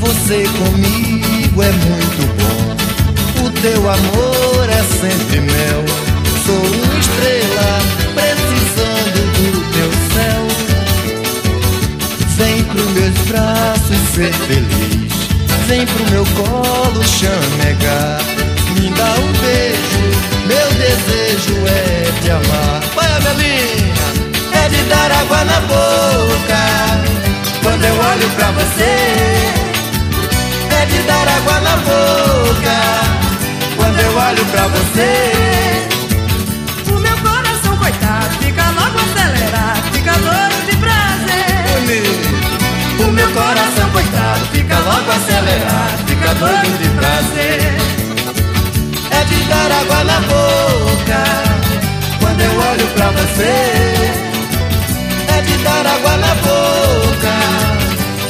Você 0.00 0.42
comigo 0.58 1.62
é 1.62 1.70
muito 1.70 2.26
bom. 2.36 3.46
O 3.46 3.50
teu 3.62 3.88
amor 3.88 4.68
é 4.68 4.82
sempre 5.00 5.40
mel. 5.40 5.84
Sou 6.44 6.56
uma 6.56 6.98
estrela 6.98 7.98
teu 9.78 9.90
céu. 10.12 10.42
Vem 12.36 12.64
pro 12.64 12.84
meus 12.90 13.18
braços 13.28 13.98
ser 14.12 14.32
feliz. 14.32 15.12
Vem 15.68 15.86
pro 15.86 16.10
meu 16.10 16.24
colo 16.34 17.04
chamegar. 17.04 18.20
Me 18.74 18.90
dá 18.90 19.10
um 19.24 19.32
beijo, 19.40 20.04
meu 20.46 20.68
desejo 20.82 21.56
é 21.68 22.12
te 22.22 22.30
amar. 22.30 22.80
Vai, 22.96 23.06
Amelinha, 23.18 23.94
é 24.64 24.68
de 24.68 24.82
dar 24.88 25.12
água 25.12 25.44
na 25.44 25.60
boca. 25.60 26.62
Quando 27.62 27.84
eu 27.84 27.94
olho 27.94 28.28
pra 28.36 28.50
você, 28.50 28.96
é 30.80 30.86
de 30.86 30.98
dar 31.06 31.28
água 31.28 31.60
na 31.60 31.76
boca. 31.76 32.78
Quando 33.76 33.98
eu 34.00 34.16
olho 34.16 34.44
pra 34.46 34.66
você, 34.68 35.88
doido 40.20 40.66
de 40.70 40.76
prazer. 40.76 41.54
o 43.00 43.12
meu 43.12 43.30
coração, 43.32 43.90
coitado, 43.90 44.46
fica 44.52 44.78
logo 44.78 45.10
acelerado, 45.10 45.98
fica 46.06 46.34
doido 46.34 46.78
de 46.82 46.88
prazer. 46.90 47.78
É 49.10 49.24
de 49.24 49.44
dar 49.44 49.72
água 49.72 50.04
na 50.04 50.20
boca. 50.20 51.22
Quando 52.20 52.40
eu 52.40 52.52
olho 52.70 52.86
pra 52.94 53.10
você, 53.10 53.54
é 55.36 55.40
de 55.42 55.56
dar 55.64 55.86
água 55.86 56.16
na 56.16 56.34
boca. 56.46 57.34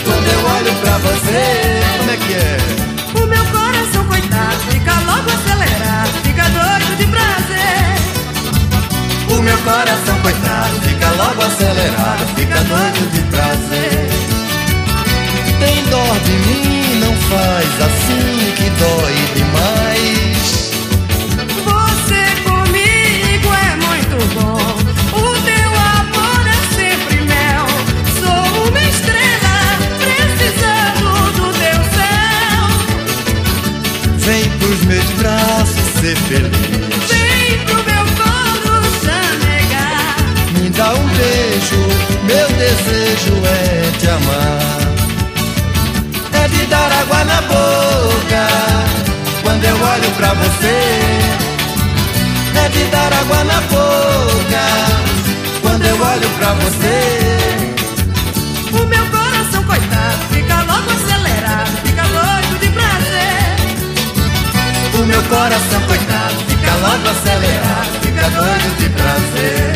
Quando 0.05 0.27
eu 0.27 0.41
olho 0.57 0.73
pra 0.81 0.99
você, 0.99 1.83
como 1.99 2.11
é 2.11 2.17
que 2.17 2.35
é? 2.35 2.59
O 3.23 3.27
meu 3.27 3.45
coração, 3.47 4.05
coitado, 4.07 4.61
fica 4.71 4.95
logo 5.07 5.31
acelerado, 5.31 6.13
fica 6.23 6.43
doido 6.43 6.97
de 6.97 7.07
prazer. 7.07 7.58
Meu 9.49 9.57
coração, 9.61 10.21
coitado, 10.21 10.79
fica 10.83 11.09
logo 11.13 11.43
acelerado, 11.43 12.27
fica 12.37 12.61
doido 12.65 13.11
de 13.13 13.23
prazer. 13.31 14.11
Tem 15.59 15.85
dó 15.85 16.05
de 16.23 16.33
mim, 16.33 17.01
não 17.01 17.15
faz 17.17 17.81
assim 17.81 18.53
que 18.57 18.69
dói 18.79 19.15
demais. 19.35 20.73
Você 21.65 22.23
comigo 22.43 23.49
é 23.55 23.75
muito 23.87 24.17
bom. 24.35 24.61
O 25.17 25.23
teu 25.41 25.71
amor 25.97 26.45
é 26.47 26.61
sempre 26.77 27.17
mel. 27.23 27.67
Sou 28.21 28.69
uma 28.69 28.83
estrela 28.83 29.57
precisando 29.99 31.09
do 31.37 31.49
teu 31.55 31.81
céu. 31.97 32.61
Vem 34.19 34.45
pros 34.59 34.81
meus 34.85 35.09
braços 35.13 35.87
ser 36.03 36.17
feliz. 36.29 36.58
Desejo 42.89 43.35
é 43.45 43.91
te 43.99 44.09
amar. 44.09 44.59
É 46.33 46.49
de 46.49 46.67
dar 46.67 46.91
água 46.93 47.25
na 47.25 47.43
boca 47.43 48.47
quando 49.43 49.65
eu 49.65 49.77
olho 49.77 50.11
pra 50.17 50.35
você. 50.35 50.79
É 52.65 52.69
de 52.71 52.85
dar 52.85 53.13
água 53.13 53.45
na 53.45 53.61
boca 53.63 54.65
quando 55.63 55.85
eu 55.85 55.95
olho 55.95 56.29
pra 56.39 56.55
você. 56.55 57.75
O 58.73 58.87
meu 58.87 59.07
coração, 59.07 59.63
coitado, 59.65 60.19
fica 60.33 60.57
logo 60.63 60.91
acelerado, 60.91 61.77
fica 61.85 62.03
doido 62.03 62.59
de 62.61 62.69
prazer. 62.69 63.57
O 64.95 65.07
meu 65.07 65.23
coração 65.25 65.81
coitado 65.87 66.37
fica 66.49 66.75
logo 66.77 67.09
acelerado, 67.09 67.91
fica 68.03 68.31
doido 68.31 68.77
de 68.79 68.89
prazer. 68.91 69.73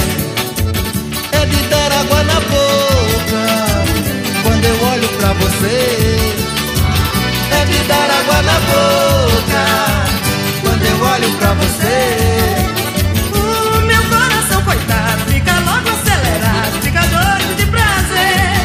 É 1.33 1.47
de 1.47 1.63
dar 1.69 1.93
água 1.93 2.23
na 2.25 2.41
boca 2.41 2.62
você. 5.35 6.35
É 7.51 7.65
de 7.65 7.79
dar 7.85 8.11
água 8.11 8.43
na 8.43 8.61
boca 8.61 9.65
quando 10.63 10.85
eu 10.85 11.05
olho 11.05 11.31
pra 11.39 11.55
você. 11.55 11.99
O 13.33 13.81
meu 13.87 14.03
coração 14.05 14.63
coitado 14.63 15.25
fica 15.29 15.53
logo 15.61 15.89
acelerado, 15.89 16.83
fica 16.83 17.01
doido 17.01 17.57
de 17.57 17.67
prazer. 17.67 18.61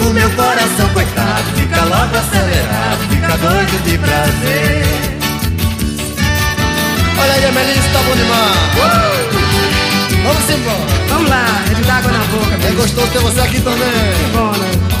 O 0.00 0.12
meu 0.12 0.30
coração 0.30 0.88
coitado 0.92 1.50
fica 1.56 1.84
logo 1.84 2.16
acelerado, 2.16 2.98
fica 3.10 3.36
doido 3.38 3.82
de 3.84 3.98
prazer. 3.98 4.84
Olha 7.18 7.32
aí, 7.32 7.44
a 7.46 7.52
Melissa 7.52 7.88
tá 7.92 8.00
bom 8.02 8.16
demais. 8.16 8.54
Vamos 10.24 10.50
embora. 10.50 11.04
Vamos 11.08 11.28
lá, 11.28 11.44
é 11.70 11.74
de 11.74 11.82
dar 11.82 11.96
água 11.96 12.12
na 12.12 12.24
boca. 12.24 12.66
É 12.66 12.70
gostoso 12.72 13.08
ter 13.08 13.18
você 13.20 13.40
aqui 13.40 13.60
também. 13.60 13.78
Que 13.78 14.30
bom, 14.32 14.50
né? 14.50 14.93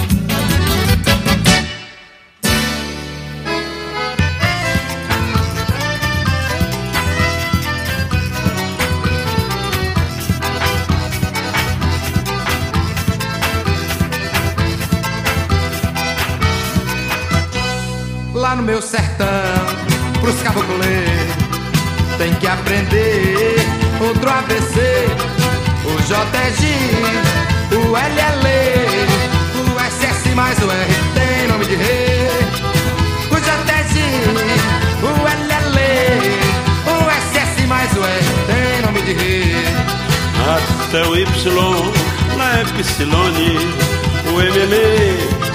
Meu 18.64 18.80
sertão, 18.80 19.26
pros 20.20 20.40
caboclê, 20.42 21.04
tem 22.16 22.34
que 22.36 22.46
aprender 22.46 23.56
outro 24.00 24.30
ABC. 24.30 25.06
O 25.84 26.00
JG, 26.02 26.64
o 27.76 27.94
LL, 27.94 28.46
o 29.60 29.78
SS 29.78 30.34
mais 30.34 30.58
o 30.60 30.70
R 30.70 30.94
tem 31.14 31.48
nome 31.48 31.66
de 31.66 31.74
rei. 31.74 32.28
O 33.30 33.36
JG, 33.36 34.00
o 35.02 35.08
LL, 35.26 35.78
o 36.86 36.96
SS 37.10 37.66
mais 37.66 37.92
o 37.92 38.02
R 38.02 38.24
tem 38.46 38.82
nome 38.82 39.02
de 39.02 39.12
rei. 39.12 39.56
Até 40.88 41.06
o 41.06 41.14
Y, 41.14 41.26
na 42.38 42.62
Epsilone, 42.62 43.58
o 44.32 44.40
ML 44.40 44.74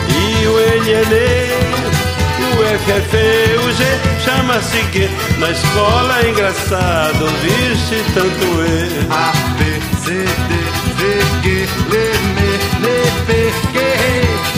e 0.09 0.47
o 0.47 0.59
NN. 0.59 1.78
O 2.59 2.61
FF, 2.61 3.15
o 3.63 3.71
G 3.71 3.85
chama-se 4.25 4.83
G 4.91 5.09
Na 5.37 5.49
escola 5.49 6.19
é 6.19 6.29
engraçado, 6.29 7.25
viste 7.41 8.03
tanto 8.13 8.45
E. 8.61 9.07
A, 9.09 9.31
B, 9.57 9.63
C, 10.03 10.11
D, 10.11 10.51
V, 10.97 11.01
G, 11.41 11.67
L, 11.89 11.95
M, 11.95 12.37
N, 12.83 12.87
P, 13.25 13.29
Q, 13.71 13.79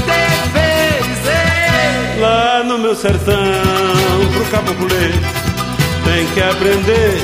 D, 0.08 0.12
V, 0.52 0.58
Z. 1.24 2.20
Lá 2.20 2.64
no 2.64 2.80
meu 2.80 2.96
sertão, 2.96 3.36
pro 4.34 4.46
caboclê 4.46 5.12
Tem 6.04 6.26
que 6.34 6.42
aprender 6.42 7.22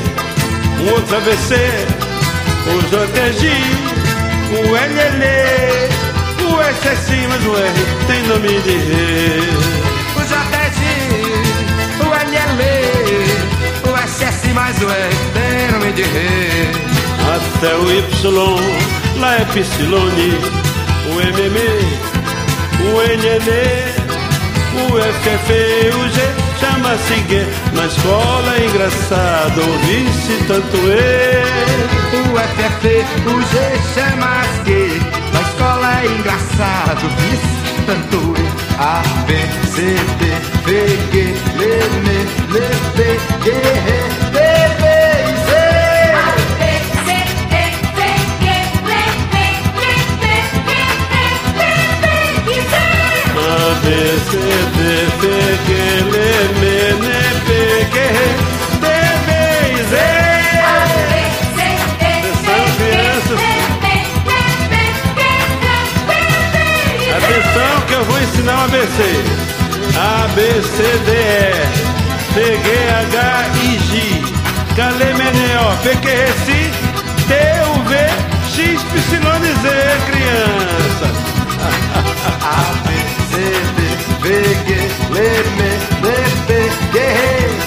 um 0.80 0.92
outro 0.92 1.18
ABC 1.18 1.56
O 2.68 2.78
JG, 2.84 3.48
o 4.54 4.76
LL 4.76 5.24
O 6.46 6.62
SS, 6.62 7.28
mas 7.30 7.46
o 7.48 7.58
R 7.58 7.74
tem 8.06 8.22
nome 8.28 8.62
de 8.62 8.78
rei 8.78 9.97
o 12.58 12.60
LL, 12.60 13.92
o 13.92 14.08
SS 14.08 14.48
mais 14.54 14.82
o 14.82 14.90
R 14.90 15.16
tem 15.34 15.72
nome 15.72 15.94
de 15.94 16.02
rei. 16.02 16.72
Até 17.36 17.76
o 17.76 17.92
Y, 17.92 19.20
lá 19.20 19.36
é 19.38 19.42
Epsilone, 19.42 20.40
o 21.08 21.22
MM, 21.22 21.60
o 22.82 23.02
NN, 23.02 23.50
o 24.76 24.98
FF, 24.98 25.50
o 25.96 26.10
G 26.10 26.22
chama-se 26.60 27.16
G. 27.30 27.46
Na 27.74 27.86
escola 27.86 28.56
é 28.56 28.66
engraçado, 28.66 29.62
ouvisse 29.62 30.44
tanto 30.48 30.78
E. 30.78 31.68
O 32.18 32.38
FF, 32.38 32.88
o 33.28 33.42
G 33.42 33.54
chama-se 33.94 34.66
G. 34.66 35.02
Na 35.34 35.42
escola 35.42 36.02
é 36.02 36.06
engraçado, 36.06 37.10
vice 37.18 37.67
tanto 37.88 38.18
E. 38.18 38.46
A, 38.80 39.02
B, 39.26 39.34
C, 39.66 39.96
D, 40.20 40.24
V, 40.66 40.70
G, 41.10 41.16
L, 41.56 41.64
M, 41.64 42.08
N, 42.08 42.60
P, 42.94 43.00
Q, 43.44 43.46
R, 43.48 43.96
D, 44.32 44.38
V, 44.78 44.86
Z. 45.48 45.50
A, 53.38 53.76
B, 53.82 53.88
C, 54.28 54.32
D, 54.76 54.80
V, 55.20 55.24
G, 55.66 55.70
L, 56.04 56.16
M, 56.16 56.57
um 68.50 68.60
ABC. 68.66 69.00
A, 69.98 70.28
B, 70.36 70.38
C, 70.62 70.78
D, 71.06 71.12
E, 71.12 71.54
T, 72.34 72.38
G, 72.64 72.68
H, 72.68 73.18
I, 73.18 73.76
J, 73.88 74.22
K, 74.76 74.82
L, 74.82 75.02
M, 75.02 75.22
N, 75.22 75.40
O, 75.58 75.76
P, 75.84 75.86
Q, 76.00 76.08
R, 76.08 76.18
S, 76.18 76.48
T, 77.28 77.34
U, 77.34 77.76
V, 77.88 77.94
X, 78.56 78.84
Y, 78.84 79.54
Z, 79.62 79.68
crianças. 80.08 81.18
A, 82.44 82.74
B, 82.84 82.90
C, 83.30 83.34
D, 83.76 83.80
V, 84.22 84.26
G, 84.66 84.70
L, 85.10 85.18
M, 85.18 85.60
N, 85.60 86.34
P, 86.48 86.50
Q, 86.92 86.96
R, 86.96 87.67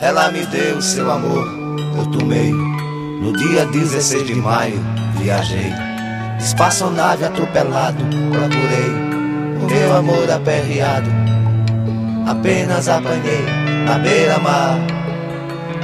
Ela 0.00 0.30
me 0.30 0.46
deu 0.46 0.80
seu 0.80 1.10
amor, 1.10 1.44
eu 1.96 2.06
tomei. 2.12 2.52
No 2.52 3.32
dia 3.36 3.66
16 3.66 4.24
de 4.24 4.34
maio, 4.36 4.80
viajei. 5.16 5.72
Espaçonave 6.38 7.24
atropelado, 7.24 8.04
procurei. 8.30 8.90
O 9.60 9.66
meu 9.66 9.96
amor 9.96 10.30
aperreado. 10.30 11.21
Apenas 12.26 12.88
apanhei 12.88 13.44
na 13.84 13.98
beira-mar. 13.98 14.78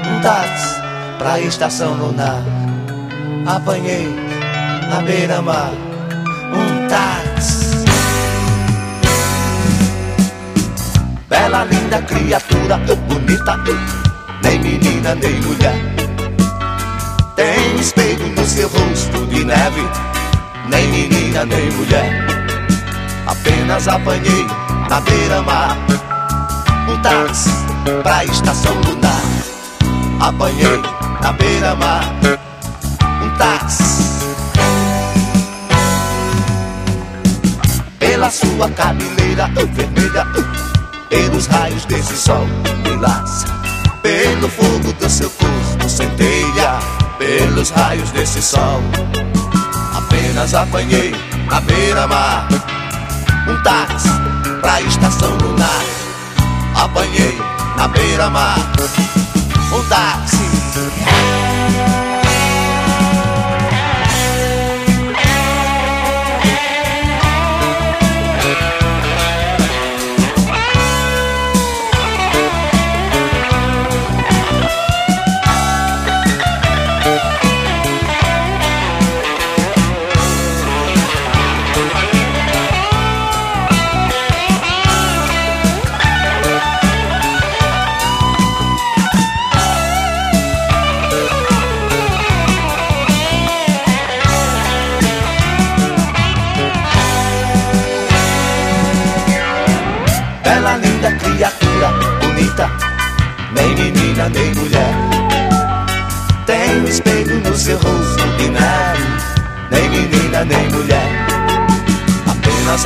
Um 0.07 0.21
táxi 0.21 0.81
pra 1.19 1.41
estação 1.41 1.95
lunar. 1.95 2.43
Apanhei 3.47 4.09
na 4.89 5.01
beira-mar. 5.03 5.73
Um 6.53 6.89
táxi. 6.89 7.85
Bela, 11.29 11.65
linda 11.65 12.01
criatura, 12.03 12.79
bonita, 13.09 13.57
nem 14.43 14.61
menina 14.61 15.15
nem 15.17 15.41
mulher. 15.41 15.77
Tem 17.35 17.77
espelho 17.81 18.29
no 18.29 18.47
seu 18.47 18.69
rosto 18.69 19.27
de 19.27 19.45
neve, 19.45 19.83
nem 20.69 20.87
menina 20.89 21.45
nem 21.45 21.71
mulher. 21.73 22.27
Apenas 23.27 23.89
apanhei 23.89 24.47
na 24.89 25.01
beira-mar 25.01 25.77
um 26.89 27.03
táxi 27.03 27.51
pra 28.03 28.25
estação 28.25 28.75
lunar. 28.81 29.23
Apanhei 30.21 30.83
na 31.21 31.33
beira-mar 31.33 32.05
um 33.23 33.37
táxi. 33.37 34.09
Pela 37.99 38.31
sua 38.31 38.71
cabeleira 38.71 39.49
vermelha, 39.73 40.27
pelos 41.09 41.47
raios 41.47 41.85
desse 41.85 42.17
sol 42.17 42.47
lilás, 42.85 43.45
pelo 44.03 44.49
fogo 44.49 44.93
do 44.95 45.09
seu 45.09 45.31
corpo 45.31 45.89
centelha, 45.89 46.79
pelo 47.19 47.49
pelos 47.59 47.71
raios 47.71 48.11
desse 48.13 48.41
sol. 48.41 48.81
Apenas 49.97 50.55
apanhei 50.55 51.15
na 51.51 51.61
beira-mar 51.61 52.49
um 53.49 53.63
táxi 53.63 54.09
pra 54.61 54.81
estação 54.81 55.37
lunar. 55.39 55.98
Apanhei 56.79 57.37
na 57.77 57.89
beira-mar 57.89 58.59
um 59.73 59.83
táxi. 59.89 61.48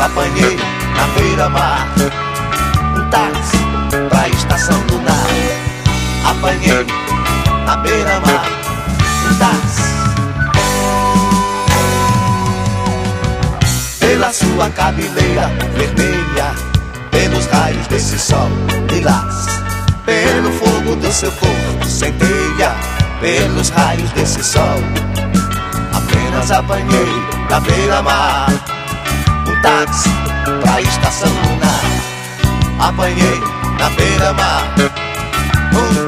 Apanhei 0.05 0.57
na 0.97 1.07
beira-mar 1.15 1.87
um 2.97 3.11
táxi 3.11 3.59
pra 4.09 4.29
estação 4.29 4.83
lunar. 4.91 5.27
Apanhei 6.29 6.85
na 7.65 7.77
beira-mar 7.77 8.47
um 9.31 9.35
táxi. 9.39 9.83
Pela 14.01 14.33
sua 14.33 14.71
cabeleira 14.71 15.51
vermelha 15.77 16.55
pelos 17.11 17.47
raios 17.47 17.87
desse 17.87 18.19
sol 18.19 18.49
lilás, 18.91 19.47
pelo 20.05 20.51
fogo 20.53 20.97
do 20.97 21.13
seu 21.13 21.31
corpo 21.33 21.87
centelha, 21.87 22.75
pelos 23.21 23.69
raios 23.69 24.11
desse 24.13 24.43
sol. 24.43 24.81
Apenas 25.95 26.51
apanhei 26.51 27.23
na 27.49 27.61
beira-mar 27.61 28.72
táxi 29.63 30.11
pra 30.61 30.81
estação 30.83 31.31
lunar. 31.31 32.89
Apanhei 32.89 33.41
na 33.79 33.89
beira-mar 33.91 34.75
um 35.73 36.02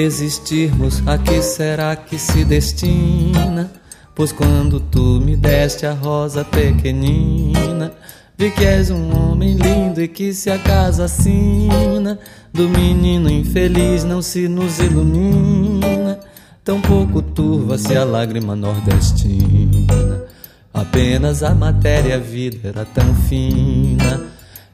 Existirmos, 0.00 1.06
a 1.06 1.18
que 1.18 1.42
será 1.42 1.94
que 1.94 2.18
se 2.18 2.42
destina? 2.42 3.70
Pois 4.14 4.32
quando 4.32 4.80
tu 4.80 5.20
me 5.20 5.36
deste 5.36 5.84
a 5.84 5.92
rosa 5.92 6.42
pequenina, 6.42 7.92
vi 8.34 8.50
que 8.50 8.64
és 8.64 8.90
um 8.90 9.14
homem 9.14 9.56
lindo 9.56 10.00
e 10.00 10.08
que 10.08 10.32
se 10.32 10.56
casa 10.60 11.04
assina 11.04 12.18
do 12.50 12.66
menino 12.66 13.28
infeliz 13.28 14.02
não 14.02 14.22
se 14.22 14.48
nos 14.48 14.78
ilumina. 14.78 16.18
Tão 16.64 16.80
pouco 16.80 17.20
turva-se 17.20 17.94
a 17.94 18.02
lágrima 18.02 18.56
nordestina. 18.56 20.24
Apenas 20.72 21.42
a 21.42 21.54
matéria, 21.54 22.14
a 22.14 22.18
vida 22.18 22.68
era 22.70 22.86
tão 22.86 23.14
fina. 23.28 24.22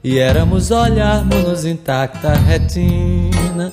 E 0.04 0.18
éramos 0.18 0.70
olharmos-nos 0.70 1.64
intacta 1.64 2.32
retina. 2.32 3.72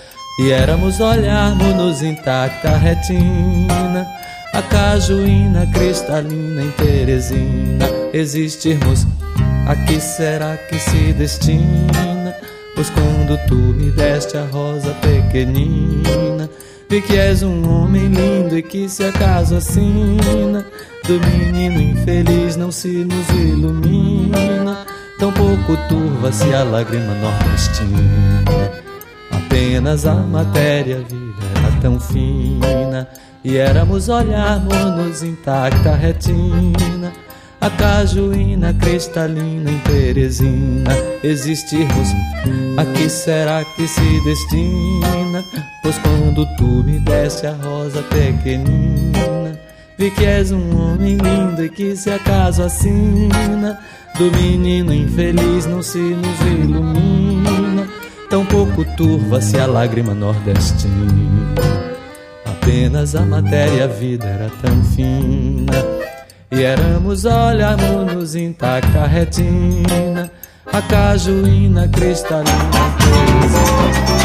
e 0.39 0.51
éramos 0.51 0.99
olharmos-nos 0.99 2.01
intacta 2.01 2.77
retina 2.77 4.07
A 4.53 4.61
cajuína 4.61 5.65
cristalina 5.67 6.63
em 6.63 6.71
Teresina. 6.71 7.85
Existirmos, 8.13 9.07
a 9.67 9.75
que 9.75 9.99
será 9.99 10.57
que 10.57 10.77
se 10.77 11.13
destina? 11.13 12.35
Pois 12.75 12.89
quando 12.89 13.37
tu 13.47 13.55
me 13.55 13.91
deste 13.91 14.37
a 14.37 14.45
rosa 14.45 14.93
pequenina 14.95 16.49
Vi 16.89 17.01
que 17.01 17.17
és 17.17 17.43
um 17.43 17.69
homem 17.69 18.07
lindo 18.07 18.57
e 18.57 18.61
que 18.61 18.89
se 18.89 19.05
acaso 19.05 19.55
assina 19.55 20.65
Do 21.07 21.19
menino 21.19 21.81
infeliz 21.81 22.57
não 22.57 22.71
se 22.71 23.05
nos 23.05 23.29
ilumina. 23.29 24.85
Tão 25.17 25.31
pouco 25.31 25.77
turva-se 25.87 26.53
a 26.53 26.63
lágrima 26.63 27.13
nordestina 27.15 28.90
Apenas 29.45 30.05
a 30.05 30.15
matéria, 30.15 30.97
a 30.97 30.99
vida 30.99 31.43
era 31.55 31.81
tão 31.81 31.99
fina 31.99 33.07
E 33.43 33.57
éramos 33.57 34.09
olharmos-nos 34.09 35.23
intacta 35.23 35.95
retina. 35.95 37.11
A 37.59 37.69
cajuína 37.69 38.73
cristalina 38.73 39.69
em 39.69 39.77
Teresina 39.79 40.91
Existirmos, 41.23 42.09
a 42.75 42.83
que 42.85 43.07
será 43.07 43.63
que 43.75 43.87
se 43.87 44.23
destina? 44.23 45.43
Pois 45.83 45.95
quando 45.99 46.43
tu 46.57 46.83
me 46.83 46.99
deste 46.99 47.45
a 47.45 47.53
rosa 47.53 48.01
pequenina 48.03 49.59
Vi 49.95 50.09
que 50.09 50.25
és 50.25 50.51
um 50.51 50.75
homem 50.75 51.17
lindo 51.17 51.63
e 51.63 51.69
que 51.69 51.95
se 51.95 52.09
acaso 52.09 52.63
assina. 52.63 53.79
Do 54.17 54.31
menino 54.31 54.91
infeliz 54.91 55.67
não 55.67 55.83
se 55.83 55.99
nos 55.99 56.39
ilumina 56.41 58.00
Tão 58.31 58.45
pouco 58.45 58.85
turva-se 58.95 59.59
a 59.59 59.65
lágrima 59.65 60.13
nordestina. 60.13 61.53
Apenas 62.45 63.13
a 63.13 63.25
matéria, 63.25 63.83
a 63.83 63.87
vida 63.87 64.25
era 64.25 64.49
tão 64.61 64.83
fina. 64.85 65.73
E 66.49 66.63
éramos 66.63 67.25
olharmos 67.25 68.33
intacta 68.33 69.05
retina, 69.05 70.31
a 70.65 70.81
cajuína 70.81 71.89
cristalina. 71.89 72.71
Fogo 73.49 74.20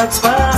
correndo 0.00 0.20
pra 0.20 0.49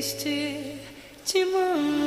triste 0.00 0.80
te 1.26 1.44
mando. 1.44 1.99